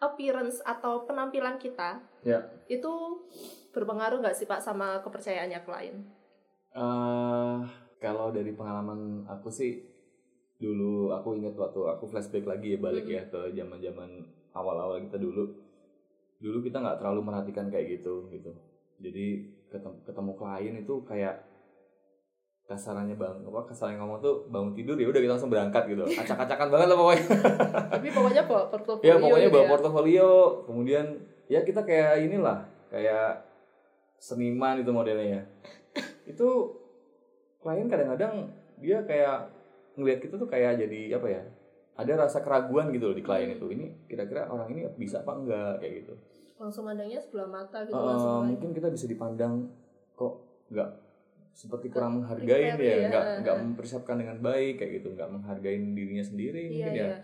appearance 0.00 0.64
atau 0.64 1.04
penampilan 1.04 1.60
kita 1.60 2.00
Ya. 2.20 2.40
itu 2.66 2.88
berpengaruh 3.70 4.18
nggak 4.18 4.32
sih 4.34 4.44
Pak 4.44 4.58
sama 4.58 5.00
kepercayaannya 5.00 5.60
klien? 5.60 5.96
Eh, 6.70 7.56
kalau 7.98 8.32
dari 8.32 8.50
pengalaman 8.50 9.28
aku 9.28 9.52
sih 9.52 9.84
dulu 10.56 11.10
aku 11.10 11.36
ingat 11.36 11.52
waktu 11.52 11.80
aku 11.86 12.04
flashback 12.06 12.44
lagi 12.44 12.72
ya 12.72 12.78
balik 12.78 13.04
Mhm. 13.04 13.12
ya 13.12 13.22
ke 13.26 13.40
zaman-zaman 13.52 14.10
awal-awal 14.52 15.00
kita 15.00 15.16
dulu 15.16 15.48
dulu 16.36 16.58
kita 16.60 16.80
nggak 16.80 16.96
terlalu 16.96 17.20
merhatikan 17.22 17.68
kayak 17.68 18.00
gitu 18.00 18.28
gitu 18.28 18.52
jadi 18.96 19.26
ketemu, 19.68 19.96
ketemu 20.04 20.32
klien 20.36 20.74
itu 20.76 20.94
kayak 21.04 21.40
kasarannya 22.70 23.18
bang 23.18 23.34
apa 23.42 23.66
kasarannya 23.66 23.98
ngomong 23.98 24.18
tuh 24.20 24.46
bangun 24.46 24.70
tidur 24.70 24.94
ya 24.94 25.06
udah 25.06 25.18
kita 25.18 25.32
langsung 25.34 25.50
berangkat 25.50 25.82
gitu 25.88 26.06
acak-acakan 26.22 26.68
banget 26.70 26.86
lah 26.86 26.96
pokoknya 26.96 27.24
Tapi 27.90 28.08
pokoknya 28.08 28.42
bawa 28.46 28.62
portofolio. 28.68 29.02
ya 29.04 29.14
pokoknya 29.16 29.42
gitu 29.44 29.56
bawa 29.56 29.64
ya. 29.64 29.70
portofolio 29.70 30.28
kemudian 30.64 31.04
ya 31.46 31.60
kita 31.60 31.82
kayak 31.82 32.22
inilah 32.22 32.58
kayak 32.86 33.42
seniman 34.16 34.78
itu 34.78 34.90
modelnya 34.90 35.26
ya 35.28 35.42
itu 36.24 36.48
klien 37.58 37.88
kadang-kadang 37.88 38.46
dia 38.78 39.02
kayak 39.02 39.50
ngelihat 39.92 40.22
kita 40.22 40.34
tuh 40.36 40.46
kayak 40.46 40.78
jadi 40.78 41.18
apa 41.18 41.26
ya 41.28 41.42
ada 41.96 42.12
rasa 42.18 42.40
keraguan 42.40 42.88
gitu 42.88 43.10
loh 43.10 43.16
di 43.16 43.20
klien 43.20 43.50
Hmm. 43.50 43.56
itu 43.56 43.66
ini 43.68 43.86
kira-kira 44.06 44.46
orang 44.46 44.70
ini 44.70 44.86
bisa 44.94 45.20
apa 45.20 45.34
enggak 45.34 45.82
kayak 45.82 45.94
gitu 46.00 46.14
Langsung 46.56 46.84
mandangnya 46.84 47.16
sebelah 47.16 47.48
mata 47.48 47.82
gitu 47.82 47.92
Eh, 47.92 48.04
langsung 48.06 48.46
mungkin 48.46 48.70
kita 48.70 48.88
bisa 48.88 49.04
dipandang 49.04 49.66
kok 50.14 50.38
nggak 50.70 50.90
seperti 51.52 51.90
kurang 51.90 52.22
menghargai 52.22 52.72
prepare 52.72 52.80
ya 52.80 52.94
ya, 52.96 53.08
nggak 53.10 53.24
nggak 53.44 53.56
mempersiapkan 53.60 54.16
dengan 54.16 54.38
baik 54.40 54.74
kayak 54.78 54.92
gitu. 55.02 55.08
Nggak 55.12 55.30
menghargai 55.30 55.76
dirinya 55.92 56.24
sendiri 56.24 56.60
Iya, 56.62 56.70
mungkin 56.70 56.92
ya. 56.94 57.04
iya. 57.04 57.16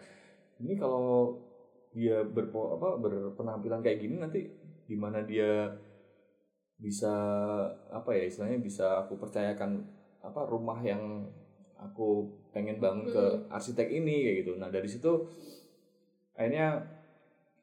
ini 0.57 0.73
kalau 0.75 1.37
dia 1.93 2.21
berpo 2.25 2.77
apa 2.77 2.97
berpenampilan 2.97 3.81
kayak 3.81 4.01
gini 4.01 4.17
nanti 4.17 4.49
gimana 4.85 5.21
dia 5.23 5.69
bisa 6.77 7.09
apa 7.89 8.13
ya 8.13 8.29
istilahnya 8.29 8.61
bisa 8.61 9.01
aku 9.01 9.17
percayakan 9.17 9.81
apa 10.21 10.45
rumah 10.45 10.77
yang 10.81 11.25
aku 11.77 12.29
pengen 12.53 12.77
bangun 12.77 13.05
ke 13.07 13.21
Hmm. 13.21 13.49
arsitek 13.49 13.89
ini 13.91 14.25
kayak 14.25 14.37
gitu. 14.45 14.53
Nah 14.57 14.69
dari 14.69 14.89
situ 14.89 15.29
akhirnya 16.33 16.85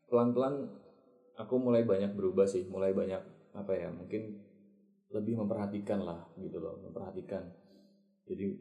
pelan-pelan 0.05 0.65
aku 1.35 1.55
mulai 1.57 1.85
banyak 1.85 2.13
berubah 2.13 2.45
sih. 2.45 2.65
Mulai 2.69 2.93
banyak 2.93 3.21
apa 3.53 3.73
ya 3.73 3.89
mungkin 3.89 4.37
lebih 5.13 5.37
memperhatikan 5.37 6.01
lah 6.01 6.25
gitu 6.41 6.57
loh 6.57 6.81
memperhatikan. 6.81 7.45
Jadi 8.25 8.57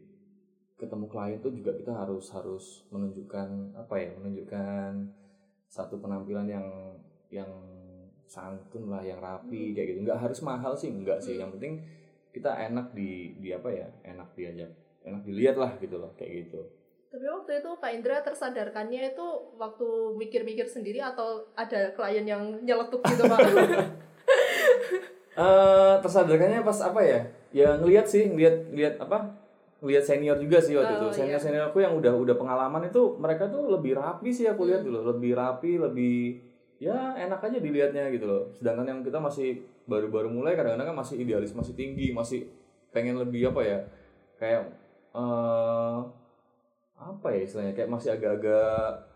ketemu 0.77 1.07
klien 1.09 1.38
tuh 1.41 1.53
juga 1.55 1.73
kita 1.73 1.93
harus 1.97 2.29
harus 2.31 2.85
menunjukkan 2.93 3.79
apa 3.79 3.95
ya 3.97 4.09
menunjukkan 4.21 4.91
satu 5.73 5.97
penampilan 5.99 6.47
yang 6.47 6.67
yang 7.33 7.49
santun 8.29 8.93
lah 8.93 9.01
yang 9.01 9.19
rapi 9.19 9.73
kayak 9.73 9.97
gitu. 9.97 9.99
Nggak 10.05 10.21
harus 10.29 10.41
mahal 10.45 10.77
sih 10.77 10.93
enggak 10.93 11.25
sih. 11.25 11.41
Yang 11.41 11.57
penting 11.59 11.75
kita 12.33 12.53
enak 12.69 12.93
di 12.93 13.41
di 13.41 13.53
apa 13.57 13.69
ya 13.73 13.88
enak 14.05 14.37
diajak 14.37 14.73
enak 15.03 15.23
dilihat 15.27 15.57
lah 15.59 15.73
gitu 15.81 15.97
loh 15.97 16.12
kayak 16.15 16.47
gitu. 16.47 16.61
Tapi 17.12 17.29
waktu 17.29 17.61
itu 17.61 17.71
Pak 17.77 17.93
Indra 17.93 18.25
tersadarkannya 18.25 19.12
itu 19.12 19.27
waktu 19.61 20.17
mikir-mikir 20.17 20.65
sendiri 20.65 20.97
atau 20.97 21.45
ada 21.53 21.93
klien 21.93 22.25
yang 22.25 22.65
nyeletuk 22.65 23.05
gitu 23.05 23.29
Pak? 23.29 23.38
eh 25.33 25.95
tersadarkannya 26.05 26.61
pas 26.61 26.79
apa 26.85 27.01
ya? 27.01 27.21
Ya 27.53 27.68
ngelihat 27.81 28.07
sih 28.09 28.29
ngelihat 28.29 28.68
ngelihat 28.73 28.95
apa? 29.01 29.33
Ngelihat 29.83 30.05
senior 30.07 30.37
juga 30.38 30.62
sih 30.62 30.79
waktu 30.79 30.95
Oh, 30.95 30.99
itu. 31.11 31.25
Senior 31.25 31.40
senior 31.40 31.64
aku 31.68 31.83
yang 31.83 31.97
udah 31.97 32.14
udah 32.14 32.37
pengalaman 32.38 32.87
itu 32.87 33.16
mereka 33.18 33.49
tuh 33.51 33.66
lebih 33.73 33.99
rapi 33.99 34.31
sih 34.31 34.47
aku 34.47 34.68
lihat 34.68 34.85
Hmm. 34.85 34.92
dulu 34.92 34.99
lebih 35.16 35.33
rapi 35.35 35.73
lebih 35.81 36.38
ya 36.79 37.14
enak 37.16 37.40
aja 37.42 37.59
dilihatnya 37.59 38.11
gitu 38.11 38.27
loh. 38.29 38.42
Sedangkan 38.55 38.87
yang 38.87 39.01
kita 39.03 39.18
masih 39.18 39.62
baru-baru 39.88 40.31
mulai 40.31 40.55
kadang-kadang 40.55 40.95
kan 40.95 40.97
masih 41.03 41.18
idealis 41.18 41.51
masih 41.57 41.75
tinggi 41.75 42.14
masih 42.14 42.47
pengen 42.95 43.18
lebih 43.18 43.51
apa 43.51 43.61
ya? 43.64 43.79
Kayak 44.38 44.71
eh 45.12 45.99
apa 47.03 47.27
ya 47.35 47.40
istilahnya? 47.42 47.75
Kayak 47.75 47.90
masih 47.90 48.11
agak-agak 48.14 49.12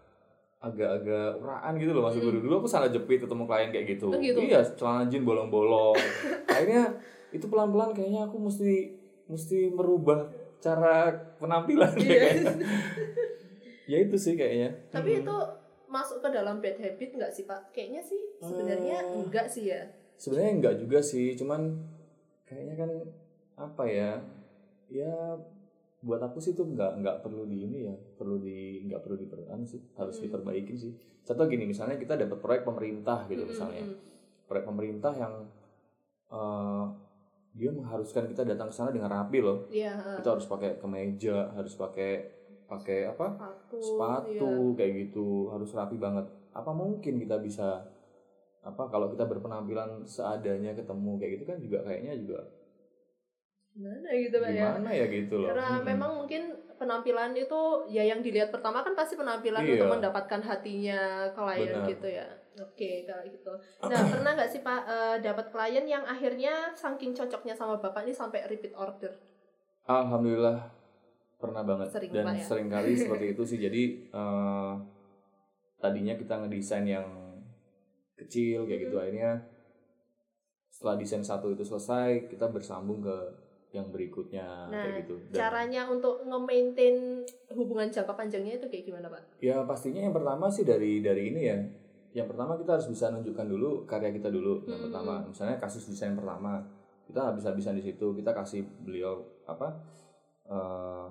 agak-agak 0.66 1.38
uraan 1.38 1.72
gitu 1.74 1.90
loh 1.90 2.04
masih 2.04 2.18
Hmm. 2.18 2.28
dulu 2.28 2.38
dulu 2.42 2.54
aku 2.58 2.68
salah 2.68 2.88
jepit 2.88 3.18
ketemu 3.18 3.44
klien 3.44 3.70
kayak 3.70 3.86
gitu, 3.88 4.08
Oh, 4.08 4.16
gitu? 4.16 4.38
iya 4.40 4.60
celana 4.68 5.06
jean 5.06 5.22
bolong-bolong 5.22 5.94
akhirnya 6.48 6.94
itu 7.28 7.44
pelan-pelan 7.44 7.90
kayaknya 7.90 8.24
aku 8.24 8.36
mesti 8.38 8.94
mesti 9.26 9.68
merubah 9.68 10.26
cara 10.58 11.10
penampilan 11.36 11.90
Iya. 11.92 12.02
kayaknya 12.32 12.52
ya 13.86 13.96
itu 14.00 14.16
sih 14.16 14.34
kayaknya 14.34 14.70
Tapi 14.88 15.10
Mm-mm. 15.12 15.22
itu 15.22 15.36
masuk 15.86 16.18
ke 16.18 16.28
dalam 16.28 16.58
bad 16.58 16.74
habit 16.76 17.10
nggak 17.12 17.30
sih 17.30 17.44
Pak? 17.44 17.70
Kayaknya 17.70 18.02
sih 18.02 18.18
sebenarnya 18.36 18.96
Eh. 18.98 19.14
enggak 19.16 19.46
sih 19.46 19.70
ya. 19.70 19.82
sebenarnya 20.16 20.52
enggak 20.54 20.74
juga 20.78 20.98
sih 20.98 21.32
cuman 21.32 21.76
kayaknya 22.42 22.74
kan 22.76 22.90
apa 23.54 23.84
ya 23.84 24.10
ya 24.88 25.12
buat 26.06 26.22
aku 26.22 26.38
sih 26.38 26.54
tuh 26.54 26.70
nggak 26.70 27.02
nggak 27.02 27.16
perlu 27.26 27.42
di 27.44 27.66
ini 27.66 27.90
ya 27.90 27.94
perlu 28.14 28.38
di 28.38 28.86
nggak 28.86 29.02
perlu 29.02 29.18
diperlukan 29.18 29.66
sih 29.66 29.82
harus 29.98 30.16
Hmm. 30.16 30.24
diperbaikin 30.30 30.76
sih 30.78 30.92
contoh 31.26 31.50
gini 31.50 31.66
misalnya 31.66 31.98
kita 31.98 32.14
dapat 32.14 32.38
proyek 32.38 32.62
pemerintah 32.62 33.26
gitu 33.26 33.42
Mm-mm, 33.42 33.50
misalnya 33.50 33.82
mm. 33.82 33.96
proyek 34.46 34.64
pemerintah 34.64 35.12
yang 35.18 35.34
eh, 36.30 36.84
dia 37.56 37.70
mengharuskan 37.72 38.28
kita 38.28 38.46
datang 38.46 38.70
ke 38.70 38.74
sana 38.76 38.94
dengan 38.94 39.10
rapi 39.10 39.42
loh 39.42 39.66
eh, 39.98 40.14
kita 40.22 40.38
harus 40.38 40.46
pakai 40.46 40.78
kemeja 40.78 41.50
harus 41.52 41.74
pakai 41.74 42.10
pakai 42.66 43.06
apa 43.06 43.26
Sepatu. 43.34 43.76
sepatu 43.78 44.52
iya. 44.70 44.76
kayak 44.78 44.92
gitu 45.06 45.50
harus 45.50 45.70
rapi 45.70 45.98
banget 45.98 46.26
apa 46.50 46.70
mungkin 46.70 47.18
kita 47.18 47.38
bisa 47.38 47.82
apa 48.62 48.82
kalau 48.90 49.06
kita 49.06 49.22
berpenampilan 49.24 50.02
seadanya 50.02 50.74
ketemu 50.74 51.10
kayak 51.18 51.32
gitu 51.38 51.44
kan 51.46 51.58
juga 51.62 51.78
kayaknya 51.86 52.14
juga 52.18 52.40
Gimana 53.76 54.08
gitu 54.10 54.36
Pak 54.38 54.50
ya? 54.50 54.72
gimana 54.72 54.88
ya 54.90 55.04
gitu 55.06 55.34
loh 55.36 55.48
Karena 55.52 55.68
Mm-mm. 55.70 55.84
memang 55.84 56.10
mungkin 56.16 56.42
penampilan 56.74 57.32
itu 57.32 57.60
ya 57.86 58.02
yang 58.02 58.20
dilihat 58.20 58.48
pertama 58.48 58.80
kan 58.80 58.92
pasti 58.92 59.14
penampilan 59.14 59.60
Iya. 59.60 59.76
untuk 59.76 59.88
mendapatkan 59.92 60.40
hatinya 60.40 61.00
klien 61.30 61.76
Benar. 61.76 61.84
gitu 61.86 62.08
ya. 62.10 62.26
Oke 62.56 63.04
kalau 63.04 63.24
gitu. 63.26 63.52
Nah 63.82 64.00
pernah 64.06 64.32
nggak 64.32 64.48
sih 64.48 64.60
Pak 64.60 64.80
eh, 64.82 65.16
dapat 65.20 65.46
klien 65.50 65.84
yang 65.84 66.04
akhirnya 66.04 66.72
saking 66.72 67.12
cocoknya 67.12 67.52
sama 67.52 67.76
Bapak 67.76 68.02
ini 68.02 68.12
sampai 68.12 68.44
repeat 68.46 68.72
order? 68.72 69.12
alhamdulillah 69.84 70.66
pernah 71.36 71.62
banget 71.62 71.92
Sering, 71.92 72.10
dan 72.10 72.24
Pak, 72.26 72.34
ya? 72.34 72.42
sering 72.42 72.68
kali 72.68 72.92
seperti 72.98 73.26
itu 73.30 73.42
sih 73.44 73.58
jadi 73.60 73.82
eh, 74.08 74.72
tadinya 75.76 76.16
kita 76.16 76.34
ngedesain 76.34 76.82
yang 76.82 77.06
kecil 78.14 78.64
kayak 78.64 78.80
gitu 78.82 78.96
Hmm. 78.96 79.04
akhirnya 79.04 79.32
setelah 80.66 80.96
desain 80.96 81.22
satu 81.22 81.52
itu 81.52 81.62
selesai 81.62 82.26
kita 82.26 82.48
bersambung 82.48 82.98
ke 82.98 83.16
yang 83.76 83.88
berikutnya 83.88 84.66
Nah, 84.66 84.82
kayak 84.82 85.04
gitu 85.04 85.14
Dan- 85.28 85.36
Caranya 85.36 85.82
untuk 85.86 86.24
nge-maintain 86.24 87.20
hubungan 87.52 87.86
jangka 87.86 88.12
panjangnya 88.12 88.56
itu 88.56 88.66
kayak 88.66 88.84
gimana 88.84 89.06
Pak? 89.06 89.22
Ya 89.38 89.60
pastinya 89.62 90.00
yang 90.00 90.12
pertama 90.12 90.48
sih 90.48 90.64
dari 90.64 90.98
dari 90.98 91.30
ini 91.30 91.42
ya. 91.44 91.58
Yang 92.14 92.32
pertama 92.32 92.56
kita 92.56 92.80
harus 92.80 92.88
bisa 92.88 93.12
nunjukkan 93.12 93.46
dulu 93.46 93.84
karya 93.84 94.08
kita 94.10 94.28
dulu. 94.28 94.64
Yang 94.64 94.80
Hmm. 94.80 94.84
pertama, 94.88 95.14
misalnya 95.22 95.56
kasus 95.56 95.84
desain 95.84 96.16
pertama, 96.16 96.64
kita 97.04 97.20
habis-habisan 97.22 97.76
di 97.76 97.84
situ, 97.84 98.06
kita 98.14 98.32
kasih 98.32 98.64
beliau 98.80 99.20
apa 99.44 99.68
eh, 100.46 101.06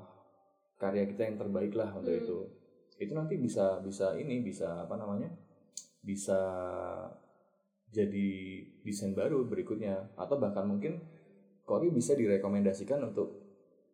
karya 0.76 1.04
kita 1.06 1.22
yang 1.24 1.36
terbaik 1.36 1.72
lah 1.72 1.92
untuk 1.92 2.10
Hmm. 2.10 2.22
itu. 2.24 2.38
Itu 2.98 3.12
nanti 3.12 3.36
bisa 3.36 3.78
bisa 3.80 4.16
ini 4.16 4.40
bisa 4.40 4.82
apa 4.82 4.96
namanya? 4.96 5.28
Bisa 6.00 6.40
jadi 7.88 8.28
desain 8.82 9.12
baru 9.12 9.44
berikutnya 9.44 10.16
atau 10.16 10.36
bahkan 10.36 10.64
mungkin 10.64 11.00
Kori 11.66 11.90
bisa 11.90 12.14
direkomendasikan 12.14 13.02
untuk 13.04 13.42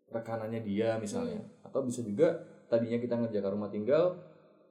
rekanannya 0.08 0.60
dia 0.62 1.00
misalnya 1.00 1.40
Hmm. 1.40 1.66
atau 1.66 1.82
bisa 1.82 2.04
juga 2.04 2.36
tadinya 2.68 3.00
kita 3.00 3.16
ngerjakan 3.16 3.52
rumah 3.52 3.72
tinggal 3.72 4.20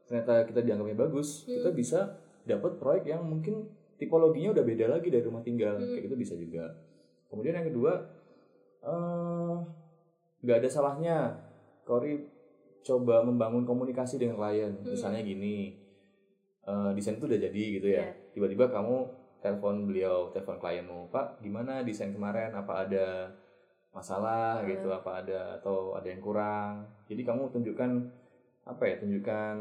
ternyata 0.05 0.45
kita 0.45 0.61
dianggapnya 0.61 0.97
bagus 0.99 1.45
Hmm. 1.45 1.57
kita 1.57 1.71
bisa 1.73 2.01
dapat 2.45 2.77
proyek 2.77 3.09
yang 3.09 3.25
mungkin 3.25 3.65
tipologinya 3.97 4.53
udah 4.53 4.65
beda 4.65 4.87
lagi 4.91 5.09
dari 5.09 5.25
rumah 5.25 5.41
tinggal 5.41 5.77
Hmm. 5.77 5.91
kayak 5.91 6.05
gitu 6.07 6.17
bisa 6.17 6.35
juga 6.37 6.77
kemudian 7.27 7.57
yang 7.57 7.69
kedua 7.69 7.93
eh, 8.81 9.55
nggak 10.41 10.57
ada 10.57 10.69
salahnya 10.69 11.17
Kori 11.85 12.17
coba 12.81 13.21
membangun 13.21 13.65
komunikasi 13.65 14.17
dengan 14.17 14.37
klien 14.37 14.73
Hmm. 14.75 14.93
misalnya 14.93 15.21
gini 15.21 15.77
eh, 16.61 16.91
desain 16.93 17.17
itu 17.17 17.25
udah 17.25 17.41
jadi 17.41 17.63
gitu 17.77 17.89
ya 17.89 18.05
Iya. 18.05 18.13
tiba-tiba 18.33 18.69
kamu 18.69 19.09
telepon 19.41 19.89
beliau 19.89 20.29
telepon 20.31 20.57
klienmu 20.57 21.09
pak 21.09 21.41
gimana 21.41 21.81
desain 21.81 22.13
kemarin? 22.13 22.53
Apa 22.53 22.85
ada 22.85 23.33
masalah? 23.91 24.63
Hmm. 24.63 24.69
gitu 24.71 24.89
apa 24.89 25.25
ada 25.25 25.59
atau 25.59 25.97
ada 25.97 26.07
yang 26.07 26.23
kurang? 26.23 26.87
Jadi 27.09 27.25
kamu 27.25 27.51
tunjukkan 27.51 27.91
apa 28.61 28.83
ya 28.87 28.95
tunjukkan 29.01 29.55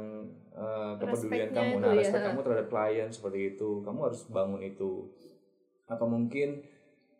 eh, 0.53 0.91
kepedulian 0.99 1.49
Respeknya 1.49 1.57
kamu. 1.57 1.75
nah 1.81 1.91
ya. 1.91 1.97
respect 1.97 2.23
kamu 2.27 2.39
terhadap 2.45 2.67
klien 2.67 3.09
seperti 3.09 3.39
itu. 3.55 3.69
Kamu 3.81 3.99
harus 4.05 4.21
bangun 4.29 4.61
itu. 4.61 5.07
Atau 5.87 6.05
mungkin 6.05 6.61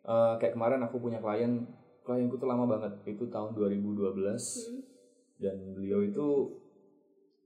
eh, 0.03 0.33
kayak 0.37 0.53
kemarin 0.53 0.83
aku 0.83 0.99
punya 0.99 1.17
klien 1.17 1.65
klienku 2.03 2.37
tuh 2.37 2.45
lama 2.45 2.67
banget. 2.67 2.93
Itu 3.07 3.25
tahun 3.27 3.55
2012 3.55 4.13
Hmm. 4.69 4.81
dan 5.39 5.55
beliau 5.71 6.03
itu 6.03 6.27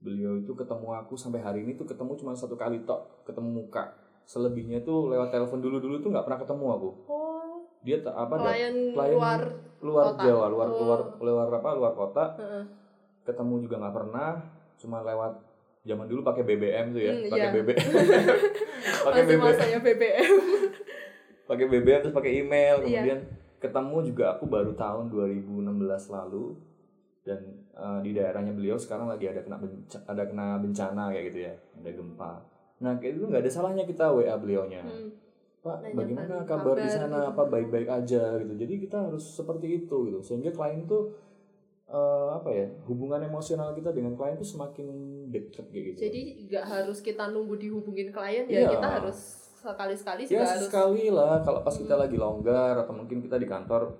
beliau 0.02 0.36
itu 0.36 0.52
ketemu 0.52 0.92
aku 0.94 1.14
sampai 1.14 1.40
hari 1.40 1.64
ini 1.64 1.72
tuh 1.74 1.86
ketemu 1.86 2.12
cuma 2.18 2.34
satu 2.34 2.58
kali 2.58 2.82
tok 2.84 3.24
ketemu 3.24 3.64
muka 3.64 3.88
selebihnya 4.24 4.80
tuh 4.80 5.08
lewat 5.08 5.28
telepon 5.28 5.58
dulu 5.58 5.78
dulu 5.78 5.96
tuh 5.98 6.08
nggak 6.08 6.24
pernah 6.24 6.40
ketemu 6.40 6.66
aku 6.70 6.90
Oh, 7.06 7.56
dia 7.80 7.96
apa 8.02 8.34
dat- 8.34 8.44
klien 8.48 8.74
klien 8.90 9.14
luar. 9.14 9.40
luar 9.78 10.04
kota. 10.10 10.22
Jawa 10.22 10.46
luar 10.48 10.68
Oh. 10.68 10.78
luar 10.80 11.00
luar 11.18 11.46
apa 11.52 11.70
luar 11.72 11.92
kota 11.92 12.24
Heeh. 12.34 12.64
ketemu 13.22 13.54
juga 13.60 13.76
nggak 13.78 13.94
pernah 13.94 14.30
cuma 14.74 15.00
lewat 15.00 15.32
zaman 15.82 16.06
dulu 16.06 16.20
pakai 16.22 16.42
BBM 16.42 16.86
tuh 16.90 17.02
ya 17.02 17.12
Hmm, 17.12 17.28
pakai 17.28 17.40
iya. 17.42 17.52
BBM 17.52 17.76
pakai 19.06 19.22
BBM 19.22 19.80
BBM. 19.82 20.32
pakai 21.46 21.64
BBM 21.66 22.00
terus 22.00 22.14
pakai 22.14 22.32
email 22.34 22.76
Iya. 22.80 23.04
kemudian 23.04 23.20
ketemu 23.58 23.96
juga 24.06 24.24
aku 24.30 24.44
baru 24.46 24.72
tahun 24.72 25.08
2016 25.08 25.68
lalu 26.10 26.56
dan 27.20 27.40
uh, 27.72 28.00
di 28.00 28.12
daerahnya 28.12 28.52
beliau 28.52 28.76
sekarang 28.76 29.04
lagi 29.06 29.24
ada 29.26 29.40
kena 29.40 29.56
bencana, 29.56 30.04
ada 30.06 30.22
kena 30.22 30.46
bencana 30.58 31.02
kayak 31.08 31.24
gitu 31.26 31.38
ya 31.42 31.52
ada 31.74 31.90
gempa 31.90 32.32
nah 32.76 32.96
kayak 32.96 33.16
itu 33.16 33.24
nggak 33.24 33.42
ada 33.42 33.50
salahnya 33.50 33.84
kita 33.84 34.06
wa 34.06 34.34
beliaunya 34.36 34.80
Hmm. 34.80 35.10
pak 35.60 35.76
Nanyakan 35.80 35.96
bagaimana 35.96 36.34
kabar, 36.42 36.46
kabar 36.46 36.76
di 36.76 36.88
sana 36.88 37.18
gitu. 37.18 37.30
apa 37.30 37.42
baik-baik 37.48 37.88
aja 37.88 38.22
gitu 38.36 38.52
jadi 38.54 38.74
kita 38.78 38.98
harus 39.02 39.24
seperti 39.24 39.66
itu 39.78 39.96
gitu 40.04 40.18
sehingga 40.20 40.50
klien 40.50 40.84
tuh 40.84 41.14
uh, 41.86 42.34
apa 42.34 42.50
ya 42.50 42.66
hubungan 42.84 43.22
emosional 43.22 43.72
kita 43.72 43.90
dengan 43.90 44.12
klien 44.12 44.34
tuh 44.34 44.44
semakin 44.46 44.86
dekat 45.28 45.64
gitu 45.70 45.96
Jadi 45.98 46.20
nggak 46.46 46.64
harus 46.64 46.98
kita 47.00 47.28
nunggu 47.28 47.56
dihubungin 47.56 48.10
klien 48.10 48.44
Iya. 48.44 48.60
ya, 48.60 48.70
kita 48.70 48.88
harus 48.92 49.18
sekali-sekali 49.56 50.28
ya 50.28 50.44
harus 50.44 50.68
sekali 50.68 51.08
lah 51.08 51.40
kalau 51.40 51.60
pas 51.60 51.72
kita 51.72 51.94
Hmm. 51.94 52.02
lagi 52.02 52.16
longgar 52.16 52.74
atau 52.76 52.92
mungkin 52.92 53.18
kita 53.18 53.36
di 53.36 53.46
kantor 53.46 53.96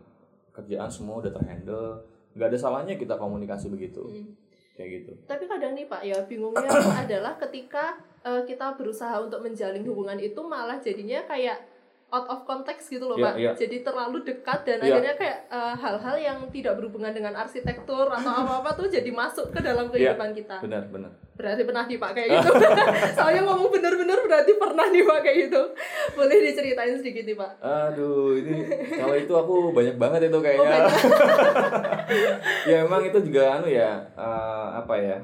kerjaan 0.52 0.86
semua 0.86 1.18
udah 1.18 1.32
terhandle 1.32 2.04
nggak 2.30 2.48
ada 2.50 2.58
salahnya 2.58 2.94
kita 2.94 3.14
komunikasi 3.14 3.68
begitu 3.68 4.04
Hmm. 4.04 4.36
Kayak 4.74 4.90
gitu 5.00 5.12
Tapi 5.24 5.44
kadang 5.44 5.72
nih 5.72 5.86
Pak 5.86 6.02
ya 6.02 6.18
bingungnya 6.22 6.66
adalah 7.02 7.38
ketika 7.38 7.94
eh, 8.20 8.42
kita 8.42 8.74
berusaha 8.74 9.14
untuk 9.18 9.40
menjalin 9.40 9.82
hubungan 9.82 10.18
itu 10.18 10.40
malah 10.40 10.78
jadinya 10.78 11.22
kayak 11.24 11.62
out 12.10 12.26
of 12.28 12.42
context 12.44 12.88
gitu 12.88 13.04
loh 13.04 13.14
Iya, 13.14 13.24
Pak. 13.24 13.34
iya. 13.36 13.50
Jadi 13.56 13.76
terlalu 13.80 14.22
dekat 14.22 14.60
dan 14.62 14.78
Iya. 14.78 14.86
akhirnya 14.92 15.14
kayak 15.16 15.38
eh, 15.48 15.74
hal-hal 15.76 16.16
yang 16.16 16.38
tidak 16.48 16.74
berhubungan 16.74 17.10
dengan 17.10 17.34
arsitektur 17.34 18.06
atau 18.08 18.32
apa-apa 18.36 18.70
tuh 18.74 18.86
jadi 18.86 19.10
masuk 19.10 19.50
ke 19.50 19.58
dalam 19.58 19.86
kehidupan 19.88 20.30
kita. 20.32 20.58
benar 20.60 20.86
benar 20.86 21.10
Berarti 21.34 21.62
pernah 21.62 21.82
dipakai 21.84 22.24
gitu. 22.26 22.50
Soalnya 23.16 23.42
ngomong 23.42 23.66
bener-bener 23.68 24.18
berarti 24.20 24.54
pernah 24.54 24.86
dipakai 24.86 25.32
gitu. 25.44 25.62
Boleh 26.12 26.36
diceritain 26.40 26.94
sedikit 26.94 27.22
nih 27.22 27.34
Pak. 27.34 27.52
aduh 27.58 28.34
ini 28.34 28.54
kalau 28.92 29.14
itu 29.14 29.32
aku 29.32 29.54
banyak 29.70 29.96
banget 29.96 30.20
itu 30.24 30.36
Oh, 30.36 30.40
kayaknya 30.40 30.68
banyak. 30.68 30.92
ya 32.70 32.76
emang 32.82 33.02
itu 33.02 33.18
juga 33.22 33.42
anu 33.52 33.66
ya 33.66 33.90
eh, 34.10 34.66
apa 34.74 34.94
ya 34.94 35.16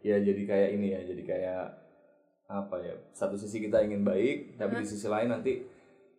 ya 0.00 0.16
jadi 0.18 0.42
kayak 0.44 0.68
ini 0.72 0.86
ya 0.92 1.00
jadi 1.02 1.22
kayak 1.24 1.64
apa 2.46 2.76
ya 2.78 2.94
satu 3.10 3.34
sisi 3.34 3.60
kita 3.60 3.82
ingin 3.82 4.02
baik 4.02 4.56
tapi 4.56 4.78
di 4.78 4.86
sisi 4.86 5.04
lain 5.04 5.28
nanti 5.28 5.64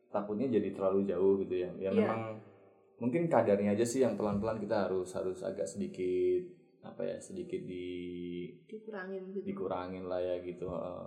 takutnya 0.10 0.46
jadi 0.48 0.70
terlalu 0.72 1.06
jauh 1.06 1.38
gitu 1.40 1.56
ya 1.56 1.70
ya 1.76 1.90
Iya. 1.90 1.92
memang 1.96 2.22
mungkin 2.98 3.26
kadarnya 3.26 3.72
aja 3.72 3.86
sih 3.86 4.00
yang 4.00 4.14
pelan-pelan 4.14 4.60
kita 4.60 4.86
harus 4.86 5.10
harus 5.12 5.40
agak 5.40 5.66
sedikit 5.66 6.44
apa 6.80 7.04
ya 7.04 7.20
sedikit 7.20 7.60
di 7.62 7.86
Dikurangin 8.64 9.36
gitu. 9.36 9.44
dikurangin 9.44 10.08
lah 10.08 10.18
ya 10.18 10.40
gitu 10.40 10.64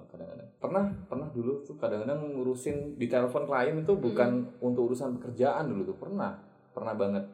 kadang-kadang. 0.06 0.48
Pernah 0.60 0.84
pernah 1.08 1.28
dulu 1.32 1.64
tuh 1.64 1.74
kadang-kadang 1.76 2.20
ngurusin 2.32 2.96
di 2.96 3.08
telepon 3.08 3.48
klien 3.48 3.80
itu 3.80 3.92
bukan 3.96 4.52
untuk 4.60 4.92
urusan 4.92 5.16
pekerjaan 5.16 5.72
dulu 5.72 5.88
tuh 5.88 5.96
pernah 5.96 6.36
pernah 6.70 6.92
banget. 6.92 7.24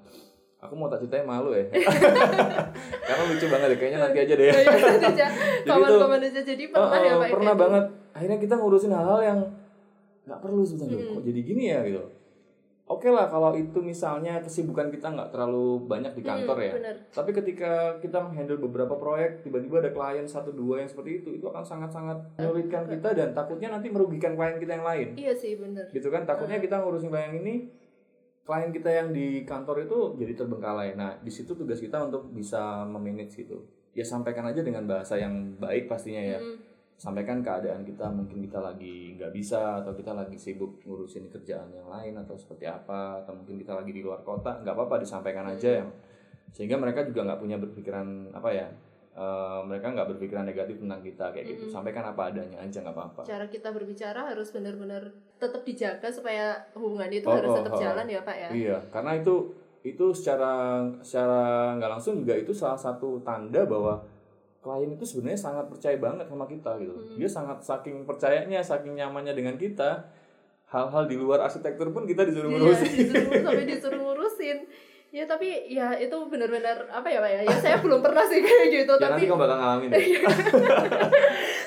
Aku 0.58 0.74
mau 0.74 0.90
tak 0.90 1.02
ceritain 1.02 1.22
malu 1.22 1.54
ya. 1.54 1.66
Karena 3.06 3.22
lucu 3.26 3.46
banget 3.46 3.68
ya 3.70 3.76
kayaknya 3.78 3.98
nanti 4.02 4.18
aja 4.18 4.34
deh. 4.34 4.46
Ya, 4.46 4.58
ya, 4.58 4.70
aja. 5.06 5.26
Jadi 5.66 6.26
aja. 6.26 6.40
Jadi 6.42 6.64
pernah 6.70 6.90
Oh, 6.90 6.98
ya 6.98 7.14
Pak. 7.14 7.28
pernah 7.30 7.54
kayak 7.54 7.62
banget. 7.62 7.84
Akhirnya 8.10 8.38
kita 8.42 8.54
ngurusin 8.58 8.90
hal-hal 8.90 9.20
yang 9.22 9.38
nggak 10.26 10.40
perlu 10.42 10.60
sebenarnya. 10.60 10.98
Hmm. 11.00 11.14
kok 11.16 11.24
jadi 11.24 11.40
gini 11.40 11.64
ya 11.72 11.78
gitu 11.88 12.02
oke 12.88 13.08
lah 13.12 13.28
kalau 13.28 13.52
itu 13.52 13.78
misalnya 13.84 14.40
kesibukan 14.40 14.88
kita 14.88 15.12
nggak 15.12 15.30
terlalu 15.30 15.84
banyak 15.84 16.16
di 16.16 16.24
gitu. 16.24 16.32
kantor 16.32 16.56
Hmm, 16.56 16.66
ya 16.66 16.72
Bener. 16.80 16.96
tapi 17.12 17.30
ketika 17.36 17.72
kita 18.00 18.18
menghandle 18.24 18.58
beberapa 18.58 18.96
proyek, 18.96 19.44
tiba-tiba 19.44 19.84
ada 19.84 19.92
klien 19.92 20.24
satu 20.24 20.50
dua 20.56 20.80
yang 20.82 20.88
seperti 20.88 21.22
itu, 21.22 21.28
itu 21.36 21.46
akan 21.46 21.62
sangat-sangat 21.62 22.40
menyulitkan 22.40 22.88
kita 22.88 23.12
dan 23.12 23.36
takutnya 23.36 23.68
nanti 23.76 23.92
merugikan 23.92 24.34
klien 24.34 24.56
kita 24.56 24.72
yang 24.80 24.86
lain. 24.88 25.08
Iya 25.14 25.32
sih 25.36 25.60
bener. 25.60 25.86
Gitu 25.92 26.08
kan? 26.08 26.24
Takutnya 26.24 26.58
kita 26.58 26.80
ngurusin 26.80 27.12
klien 27.12 27.36
ini, 27.36 27.54
klien 28.48 28.72
kita 28.72 28.90
yang 28.90 29.08
di 29.12 29.44
kantor 29.44 29.84
itu 29.84 29.98
jadi 30.16 30.32
terbengkalai. 30.32 30.96
Nah, 30.96 31.20
di 31.20 31.28
situ 31.28 31.52
tugas 31.52 31.78
kita 31.78 32.08
untuk 32.08 32.32
bisa 32.32 32.88
memanage 32.88 33.44
gitu. 33.44 33.60
Ya 33.92 34.02
sampaikan 34.08 34.48
aja 34.48 34.64
dengan 34.64 34.88
bahasa 34.88 35.20
yang 35.20 35.60
baik 35.60 35.84
pastinya 35.86 36.24
ya. 36.24 36.40
Mm. 36.40 36.67
Sampaikan 36.98 37.46
keadaan 37.46 37.86
kita, 37.86 38.10
mungkin 38.10 38.42
kita 38.42 38.58
lagi 38.58 39.14
nggak 39.14 39.30
bisa 39.30 39.78
atau 39.78 39.94
kita 39.94 40.18
lagi 40.18 40.34
sibuk 40.34 40.82
ngurusin 40.82 41.30
kerjaan 41.30 41.70
yang 41.70 41.86
lain 41.86 42.18
atau 42.18 42.34
seperti 42.34 42.66
apa 42.66 43.22
atau 43.22 43.38
mungkin 43.38 43.54
kita 43.54 43.70
lagi 43.70 43.94
di 43.94 44.02
luar 44.02 44.26
kota, 44.26 44.58
nggak 44.66 44.74
apa-apa 44.74 44.98
disampaikan 44.98 45.46
aja 45.46 45.78
yang 45.78 45.88
sehingga 46.50 46.74
mereka 46.74 47.06
juga 47.06 47.22
nggak 47.22 47.38
punya 47.38 47.54
berpikiran 47.62 48.34
apa 48.34 48.50
ya 48.50 48.66
eh, 49.14 49.60
mereka 49.62 49.94
nggak 49.94 50.08
berpikiran 50.16 50.42
negatif 50.42 50.82
tentang 50.82 50.98
kita 50.98 51.30
kayak 51.30 51.46
gitu. 51.54 51.70
Sampaikan 51.70 52.02
apa 52.02 52.34
adanya 52.34 52.58
aja 52.66 52.82
nggak 52.82 52.96
apa-apa. 52.98 53.20
Cara 53.22 53.46
kita 53.46 53.70
berbicara 53.70 54.34
harus 54.34 54.50
benar-benar 54.50 55.14
tetap 55.38 55.62
dijaga 55.62 56.10
supaya 56.10 56.58
hubungan 56.74 57.06
itu 57.14 57.30
Oh, 57.30 57.38
harus 57.38 57.50
oh, 57.54 57.56
tetap 57.62 57.78
oh. 57.78 57.80
jalan 57.80 58.06
ya 58.10 58.20
Pak 58.26 58.36
ya. 58.36 58.48
iya 58.50 58.78
karena 58.90 59.14
itu 59.14 59.54
itu 59.86 60.10
secara 60.10 60.82
secara 61.06 61.72
nggak 61.78 61.90
langsung 61.94 62.18
juga 62.26 62.34
itu 62.34 62.50
salah 62.50 62.74
satu 62.74 63.22
tanda 63.22 63.62
bahwa 63.62 64.02
klien 64.58 64.90
itu 64.90 65.04
sebenarnya 65.04 65.38
sangat 65.40 65.66
percaya 65.66 65.96
banget 65.96 66.26
sama 66.26 66.44
kita 66.44 66.76
gitu 66.76 66.92
Hmm. 66.92 67.14
dia 67.14 67.26
sangat 67.26 67.58
saking 67.60 68.02
percayanya 68.02 68.58
saking 68.60 68.94
nyamannya 68.94 69.32
dengan 69.32 69.54
kita 69.54 70.10
hal-hal 70.66 71.06
di 71.06 71.16
luar 71.16 71.40
arsitektur 71.40 71.88
pun 71.88 72.04
kita 72.04 72.22
disuruh 72.22 72.48
Iya, 72.48 72.58
ngurusin 72.58 72.90
disuruh 72.92 73.40
sampai 73.40 73.64
disuruh 73.64 74.00
ngurusin. 74.04 74.58
Ya 75.08 75.24
tapi 75.24 75.48
ya 75.66 75.96
itu 75.96 76.12
benar-benar 76.28 76.84
apa 76.86 77.08
ya 77.08 77.18
Pak 77.18 77.30
ya? 77.30 77.40
Ya 77.42 77.56
saya 77.56 77.76
belum 77.78 78.00
pernah 78.00 78.20
sih 78.22 78.38
kayak 78.38 78.68
gitu 78.68 78.92
ya 78.92 78.98
tapi 78.98 79.12
nanti 79.14 79.24
kamu 79.24 79.40
bakal 79.40 79.56
ngalamin 79.56 79.88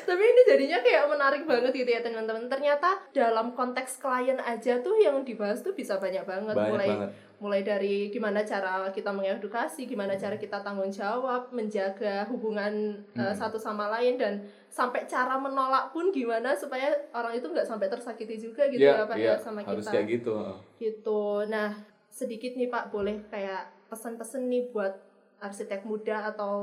tapi 0.02 0.24
ini 0.24 0.42
jadinya 0.46 0.78
kayak 0.80 1.04
menarik 1.08 1.44
banget 1.44 1.72
gitu 1.74 1.90
ya 1.90 2.02
teman-teman. 2.02 2.46
Ternyata 2.48 2.90
dalam 3.12 3.52
konteks 3.52 3.98
klien 3.98 4.38
aja 4.38 4.78
tuh 4.80 4.96
yang 4.96 5.22
dibahas 5.22 5.62
tuh 5.62 5.72
bisa 5.72 5.98
banyak 5.98 6.22
banget 6.22 6.54
banyak 6.54 6.70
mulai 6.70 6.90
banget 6.90 7.12
mulai 7.42 7.66
dari 7.66 7.96
gimana 8.08 8.46
cara 8.46 8.86
kita 8.88 9.10
mengedukasi, 9.10 9.90
gimana 9.90 10.14
cara 10.14 10.38
kita 10.38 10.62
tanggung 10.62 10.94
jawab, 10.94 11.50
menjaga 11.50 12.30
hubungan 12.30 13.02
uh, 13.12 13.22
Hmm. 13.24 13.34
satu 13.34 13.58
sama 13.58 13.90
lain 13.90 14.14
dan 14.14 14.38
sampai 14.68 15.04
cara 15.04 15.34
menolak 15.36 15.90
pun 15.90 16.14
gimana 16.14 16.54
supaya 16.54 16.86
orang 17.12 17.34
itu 17.34 17.50
nggak 17.50 17.66
sampai 17.66 17.90
tersakiti 17.90 18.38
juga 18.40 18.70
gitu 18.70 18.86
Iya, 18.86 18.94
ya 18.94 19.04
Pak 19.04 19.18
iya, 19.18 19.34
ya 19.34 19.36
sama 19.36 19.66
harus 19.66 19.82
kita. 19.82 19.92
kayak 19.92 20.08
gitu 20.14 20.34
Gitu. 20.78 21.22
Nah, 21.50 21.74
sedikit 22.12 22.54
nih 22.54 22.68
Pak 22.68 22.92
boleh 22.92 23.24
kayak 23.26 23.72
pesan-pesan 23.88 24.46
nih 24.46 24.68
buat 24.70 24.94
arsitek 25.40 25.82
muda 25.84 26.30
atau 26.30 26.54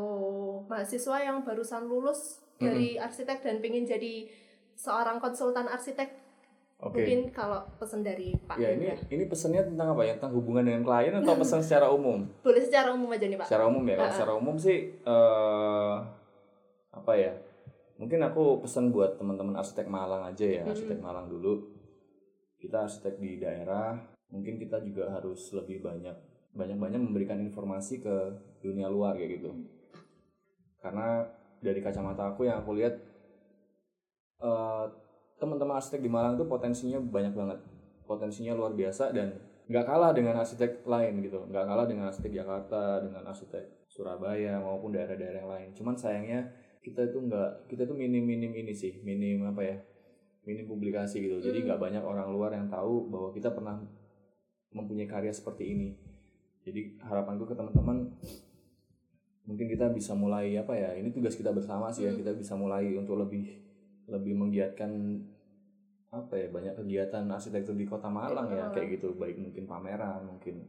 mahasiswa 0.65 1.17
yang 1.19 1.43
barusan 1.43 1.85
lulus 1.85 2.39
dari 2.55 2.95
arsitek 2.95 3.41
dan 3.41 3.59
pengen 3.59 3.83
jadi 3.83 4.29
seorang 4.75 5.19
konsultan 5.19 5.67
arsitek. 5.67 6.07
oke 6.79 6.95
Mungkin 6.95 7.33
kalau 7.33 7.67
pesan 7.75 8.03
dari 8.03 8.39
Pak 8.39 8.55
ya 8.55 8.71
ini 8.71 8.87
Hendra. 8.89 9.11
ini 9.11 9.25
pesannya 9.27 9.63
tentang 9.65 9.89
apa 9.91 10.03
ya 10.05 10.15
tentang 10.15 10.31
hubungan 10.33 10.63
dengan 10.63 10.83
klien 10.83 11.11
atau 11.17 11.35
pesan 11.35 11.59
secara 11.59 11.91
umum 11.91 12.23
boleh 12.47 12.63
secara 12.63 12.95
umum 12.95 13.11
aja 13.11 13.27
nih 13.27 13.35
Pak. 13.35 13.47
secara 13.51 13.65
umum 13.67 13.83
ya 13.83 13.95
kalau 13.97 14.07
Ah. 14.07 14.15
secara 14.15 14.33
umum 14.35 14.55
sih 14.57 14.79
eh 14.95 15.95
apa 16.93 17.13
ya 17.15 17.33
mungkin 17.97 18.23
aku 18.23 18.63
pesan 18.63 18.91
buat 18.91 19.19
teman-teman 19.19 19.55
arsitek 19.55 19.87
Malang 19.87 20.23
aja 20.25 20.47
ya 20.47 20.63
Hmm. 20.63 20.71
arsitek 20.71 20.99
Malang 20.99 21.27
dulu 21.27 21.67
kita 22.57 22.87
arsitek 22.87 23.15
di 23.17 23.39
daerah 23.39 23.99
mungkin 24.29 24.61
kita 24.61 24.81
juga 24.85 25.09
harus 25.13 25.41
lebih 25.57 25.81
banyak 25.81 26.17
banyak-banyak 26.53 27.01
memberikan 27.01 27.39
informasi 27.39 28.01
ke 28.03 28.17
dunia 28.65 28.89
luar 28.91 29.15
kayak 29.15 29.41
gitu. 29.41 29.51
Karena 30.81 31.23
dari 31.61 31.81
kacamata 31.83 32.35
aku 32.35 32.49
yang 32.49 32.63
aku 32.63 32.79
lihat 32.79 32.95
eh, 34.43 34.85
teman-teman 35.39 35.79
arsitek 35.79 36.03
di 36.03 36.11
Malang 36.11 36.35
tuh 36.39 36.47
potensinya 36.51 36.99
banyak 36.99 37.35
banget. 37.35 37.59
Potensinya 38.09 38.57
luar 38.57 38.73
biasa 38.73 39.13
dan 39.13 39.37
nggak 39.69 39.85
kalah 39.85 40.17
dengan 40.17 40.41
arsitek 40.41 40.83
lain 40.89 41.21
gitu. 41.21 41.45
Nggak 41.45 41.65
kalah 41.69 41.87
dengan 41.87 42.09
arsitek 42.09 42.33
Jakarta 42.43 43.05
dengan 43.05 43.23
arsitek 43.29 43.85
Surabaya 43.89 44.57
maupun 44.59 44.97
daerah-daerah 44.97 45.45
yang 45.45 45.51
lain. 45.53 45.69
Cuman 45.77 45.95
sayangnya 45.95 46.49
kita 46.81 47.05
itu 47.13 47.21
nggak 47.21 47.69
kita 47.69 47.85
itu 47.85 47.95
minim 47.95 48.25
minim 48.25 48.53
ini 48.55 48.73
sih 48.73 49.03
minim 49.05 49.45
apa 49.45 49.61
ya 49.61 49.77
minim 50.49 50.65
publikasi 50.65 51.21
gitu. 51.21 51.37
Jadi 51.45 51.61
Hmm. 51.61 51.67
nggak 51.69 51.81
banyak 51.81 52.03
orang 52.03 52.29
luar 52.33 52.51
yang 52.57 52.73
tahu 52.73 53.13
bahwa 53.13 53.29
kita 53.37 53.53
pernah 53.53 53.77
mempunyai 54.73 55.09
karya 55.09 55.33
seperti 55.33 55.65
ini 55.73 55.89
jadi 56.63 57.01
harapanku 57.01 57.49
ke 57.49 57.55
teman-teman 57.57 58.13
mungkin 59.49 59.65
kita 59.65 59.89
bisa 59.89 60.13
mulai 60.13 60.53
apa 60.61 60.77
ya 60.77 60.93
ini 60.93 61.09
tugas 61.09 61.33
kita 61.33 61.57
bersama 61.57 61.89
sih 61.89 62.05
ya 62.05 62.13
Hmm. 62.13 62.21
kita 62.21 62.37
bisa 62.37 62.53
mulai 62.53 62.85
untuk 62.93 63.17
lebih 63.17 63.49
lebih 64.09 64.37
menggiatkan 64.37 64.93
apa 66.09 66.37
ya 66.37 66.49
banyak 66.49 66.75
kegiatan 66.77 67.25
arsitektur 67.29 67.77
di 67.77 67.85
kota 67.85 68.09
Malang 68.09 68.49
ya 68.53 68.69
Malang. 68.69 68.73
kayak 68.77 69.01
gitu 69.01 69.17
baik 69.17 69.37
mungkin 69.41 69.65
pameran 69.65 70.25
mungkin 70.25 70.65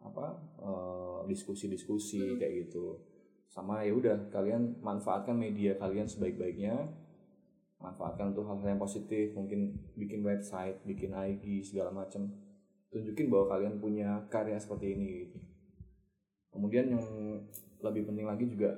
apa 0.00 0.36
eh, 0.60 1.20
diskusi-diskusi 1.28 2.20
Hmm. 2.20 2.38
kayak 2.40 2.68
gitu 2.68 2.96
sama 3.48 3.84
ya 3.84 3.92
udah 3.92 4.32
kalian 4.32 4.80
manfaatkan 4.80 5.36
media 5.36 5.76
kalian 5.76 6.08
sebaik-baiknya 6.08 6.74
manfaatkan 7.78 8.32
untuk 8.32 8.48
hal-hal 8.48 8.76
yang 8.76 8.80
positif 8.80 9.36
mungkin 9.36 9.76
bikin 9.96 10.24
website 10.24 10.80
bikin 10.88 11.12
IG 11.12 11.60
segala 11.60 11.92
macam 11.92 12.32
tunjukin 12.94 13.26
bahwa 13.26 13.50
kalian 13.50 13.74
punya 13.76 14.22
karya 14.28 14.54
seperti 14.54 14.94
ini 14.94 15.26
gitu. 15.26 15.38
kemudian 16.48 16.86
yang 16.88 17.02
lebih 17.82 18.06
penting 18.06 18.24
lagi 18.24 18.46
juga 18.46 18.70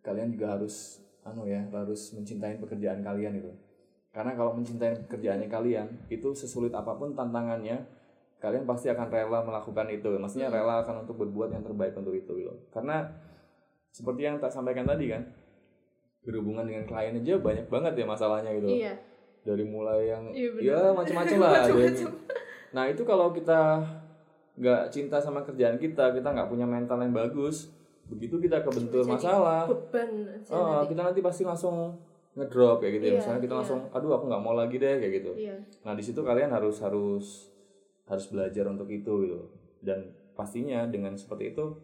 kalian 0.00 0.30
juga 0.30 0.54
harus 0.54 1.02
anu 1.20 1.44
ya 1.44 1.66
harus 1.68 2.14
mencintai 2.14 2.56
pekerjaan 2.56 3.02
kalian 3.02 3.36
itu 3.36 3.50
karena 4.08 4.32
kalau 4.32 4.54
mencintai 4.54 5.04
pekerjaannya 5.04 5.48
kalian 5.48 5.86
itu 6.08 6.32
sesulit 6.32 6.70
apa 6.70 6.94
pun 6.94 7.12
tantangannya 7.12 7.84
kalian 8.38 8.62
pasti 8.64 8.86
akan 8.86 9.10
rela 9.10 9.42
melakukan 9.42 9.90
itu 9.90 10.08
maksudnya 10.14 10.46
Hmm. 10.46 10.56
rela 10.56 10.80
akan 10.80 11.02
untuk 11.02 11.18
berbuat 11.18 11.50
yang 11.50 11.60
terbaik 11.60 11.92
untuk 11.92 12.14
itu 12.14 12.32
gitu 12.38 12.54
karena 12.70 13.10
seperti 13.90 14.22
yang 14.22 14.38
tak 14.38 14.48
sampaikan 14.48 14.86
tadi 14.86 15.10
kan 15.10 15.26
berhubungan 16.22 16.62
dengan 16.62 16.86
klien 16.86 17.14
aja 17.14 17.34
banyak 17.36 17.66
banget 17.66 17.92
ya 17.94 18.06
masalahnya 18.06 18.50
gitu 18.54 18.68
Iya. 18.70 18.94
dari 19.42 19.64
mulai 19.64 20.06
yang 20.06 20.24
Iya, 20.30 20.48
ya 20.60 20.78
macam-macam 20.92 21.36
lah 21.40 21.50
Macam-macam. 21.58 21.88
Dari- 21.90 22.16
nah 22.70 22.84
itu 22.84 23.02
kalau 23.02 23.30
kita 23.30 23.80
nggak 24.54 24.90
cinta 24.90 25.16
sama 25.18 25.40
kerjaan 25.40 25.78
kita 25.78 26.10
kita 26.10 26.28
nggak 26.28 26.48
punya 26.48 26.66
mental 26.66 26.98
yang 26.98 27.14
bagus 27.14 27.70
begitu 28.08 28.36
kita 28.38 28.60
kebentur 28.60 29.04
Jadi 29.04 29.12
masalah 29.14 29.68
Beban 29.68 30.10
aja 30.26 30.50
oh, 30.50 30.64
nanti. 30.82 30.88
kita 30.90 31.02
nanti 31.04 31.20
pasti 31.20 31.42
langsung 31.44 31.94
ngedrop 32.34 32.80
kayak 32.80 32.92
gitu 32.98 33.04
ya 33.04 33.10
Iya, 33.10 33.18
misalnya 33.20 33.40
kita 33.40 33.54
iya. 33.54 33.60
langsung 33.62 33.80
aduh 33.88 34.10
aku 34.14 34.24
nggak 34.26 34.42
mau 34.42 34.54
lagi 34.54 34.76
deh 34.76 34.94
kayak 34.98 35.12
gitu 35.22 35.30
Iya. 35.36 35.54
nah 35.84 35.92
di 35.92 36.02
situ 36.02 36.20
kalian 36.20 36.50
harus 36.50 36.80
harus 36.80 37.26
harus 38.04 38.26
belajar 38.28 38.64
untuk 38.66 38.88
itu 38.88 39.12
gitu 39.24 39.40
dan 39.84 40.08
pastinya 40.32 40.88
dengan 40.88 41.14
seperti 41.14 41.52
itu 41.52 41.76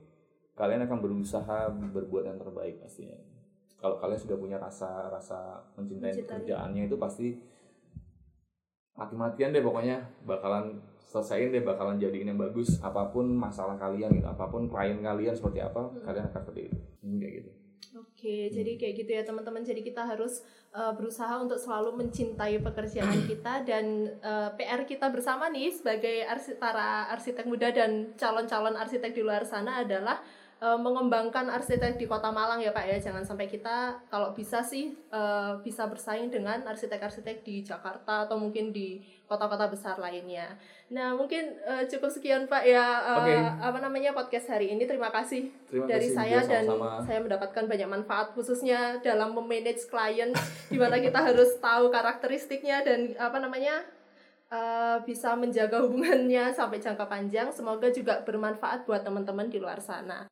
kalian 0.54 0.86
akan 0.86 0.98
berusaha 0.98 1.58
berbuat 1.68 2.24
yang 2.26 2.38
terbaik 2.38 2.80
pastinya 2.80 3.18
kalau 3.76 4.00
kalian 4.00 4.16
sudah 4.16 4.38
punya 4.38 4.56
rasa 4.56 5.12
rasa 5.12 5.60
mencintai 5.76 6.10
Mencintai. 6.16 6.24
pekerjaannya 6.40 6.82
itu 6.88 6.96
pasti 6.96 7.28
mati-matian 8.94 9.50
deh 9.50 9.60
pokoknya. 9.60 10.02
Bakalan 10.22 10.78
selesaiin 11.04 11.50
deh 11.50 11.62
bakalan 11.62 11.98
jadiin 11.98 12.30
yang 12.30 12.40
bagus. 12.40 12.78
Apa 12.80 13.10
pun 13.10 13.28
masalah 13.28 13.74
kalian 13.74 14.10
gitu 14.10 14.26
apa 14.26 14.46
pun 14.46 14.66
klien 14.66 14.98
kalian 14.98 15.34
seperti 15.34 15.60
apa 15.60 15.78
Hmm. 15.84 16.02
kalian 16.02 16.24
akan 16.26 16.40
seperti 16.40 16.60
itu. 16.72 16.78
Hmm, 17.02 17.18
kayak 17.18 17.34
gitu. 17.42 17.50
Oke, 17.94 18.50
jadi 18.50 18.74
kayak 18.74 18.94
gitu 18.98 19.10
ya 19.12 19.22
teman-teman. 19.22 19.62
Jadi 19.62 19.86
kita 19.86 20.02
harus 20.02 20.42
uh, 20.74 20.90
berusaha 20.90 21.38
untuk 21.38 21.54
selalu 21.54 21.94
mencintai 21.94 22.58
pekerjaan 22.58 23.22
kita 23.30 23.62
dan 23.62 24.10
uh, 24.18 24.50
PR 24.58 24.82
kita 24.82 25.14
bersama 25.14 25.46
nih 25.46 25.70
sebagai 25.70 26.26
arsi- 26.26 26.58
para 26.58 27.06
arsitek 27.14 27.46
muda 27.46 27.70
dan 27.70 28.10
calon-calon 28.18 28.74
arsitek 28.74 29.14
di 29.14 29.22
luar 29.22 29.46
sana 29.46 29.86
adalah 29.86 30.18
uh, 30.64 30.78
mengembangkan 30.80 31.52
arsitek 31.52 32.00
di 32.00 32.08
Kota 32.08 32.32
Malang 32.32 32.64
ya 32.64 32.72
Pak 32.72 32.88
ya. 32.88 32.96
Jangan 32.96 33.20
sampai 33.20 33.44
kita 33.44 34.00
kalau 34.08 34.32
bisa 34.32 34.64
sih 34.64 34.96
uh, 35.12 35.60
bisa 35.60 35.84
bersaing 35.84 36.32
dengan 36.32 36.64
arsitek-arsitek 36.64 37.44
di 37.44 37.60
Jakarta 37.60 38.24
atau 38.24 38.40
mungkin 38.40 38.72
di 38.72 39.04
kota-kota 39.28 39.68
besar 39.68 40.00
lainnya. 40.00 40.56
Nah, 40.92 41.16
mungkin 41.16 41.56
uh, 41.64 41.84
cukup 41.84 42.08
sekian 42.12 42.48
Pak 42.48 42.64
ya 42.64 42.84
uh, 42.84 43.24
Oke. 43.24 43.36
apa 43.60 43.78
namanya 43.84 44.16
podcast 44.16 44.48
hari 44.48 44.72
ini. 44.72 44.88
Terima 44.88 45.12
kasih 45.12 45.52
terima 45.68 45.84
dari 45.84 46.08
kasih 46.08 46.16
saya 46.16 46.38
juga 46.40 46.52
dan 46.56 46.64
sama-sama. 46.64 47.04
saya 47.04 47.18
mendapatkan 47.20 47.64
banyak 47.68 47.88
manfaat 47.88 48.26
khususnya 48.32 48.80
dalam 49.04 49.36
memanage 49.36 49.84
klien 49.88 50.32
di 50.72 50.78
mana 50.80 50.96
kita 50.96 51.20
harus 51.20 51.60
tahu 51.60 51.92
karakteristiknya 51.92 52.84
dan 52.86 53.16
apa 53.18 53.42
namanya 53.42 53.82
eh, 54.52 54.96
bisa 55.02 55.34
menjaga 55.34 55.82
hubungannya 55.82 56.54
sampai 56.54 56.78
jangka 56.78 57.10
panjang 57.10 57.50
semoga 57.50 57.90
juga 57.90 58.22
bermanfaat 58.22 58.86
buat 58.86 59.02
teman-teman 59.02 59.50
di 59.50 59.58
luar 59.58 59.82
sana. 59.82 60.30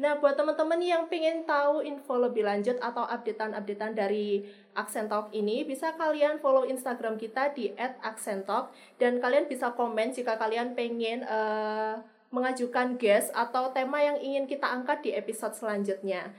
Nah, 0.00 0.16
buat 0.16 0.40
teman-teman 0.40 0.80
yang 0.80 1.04
pengen 1.12 1.44
tahu 1.44 1.84
info 1.84 2.16
lebih 2.16 2.48
lanjut 2.48 2.80
atau 2.80 3.04
updatean-updatean 3.04 3.92
dari 3.92 4.40
Accent 4.72 5.12
Talk 5.12 5.28
ini, 5.36 5.68
bisa 5.68 5.92
kalian 6.00 6.40
follow 6.40 6.64
Instagram 6.64 7.20
kita 7.20 7.52
di 7.52 7.76
@accenttalk 7.76 8.72
dan 8.96 9.20
kalian 9.20 9.44
bisa 9.52 9.76
komen 9.76 10.16
jika 10.16 10.40
kalian 10.40 10.72
pengen 10.72 11.28
eh, 11.28 12.00
mengajukan 12.32 12.96
guest 12.96 13.28
atau 13.36 13.68
tema 13.76 14.00
yang 14.00 14.16
ingin 14.16 14.48
kita 14.48 14.64
angkat 14.64 15.04
di 15.04 15.12
episode 15.12 15.52
selanjutnya. 15.52 16.32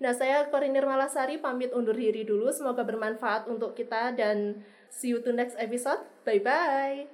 Nah, 0.00 0.12
saya 0.12 0.48
Korinir 0.52 0.84
Malasari 0.84 1.40
pamit 1.40 1.72
undur 1.72 1.96
diri 1.96 2.24
dulu. 2.28 2.52
Semoga 2.52 2.84
bermanfaat 2.84 3.48
untuk 3.48 3.72
kita 3.72 4.12
dan 4.12 4.60
see 4.92 5.16
you 5.16 5.24
to 5.24 5.32
next 5.32 5.56
episode. 5.56 6.04
Bye-bye. 6.28 7.08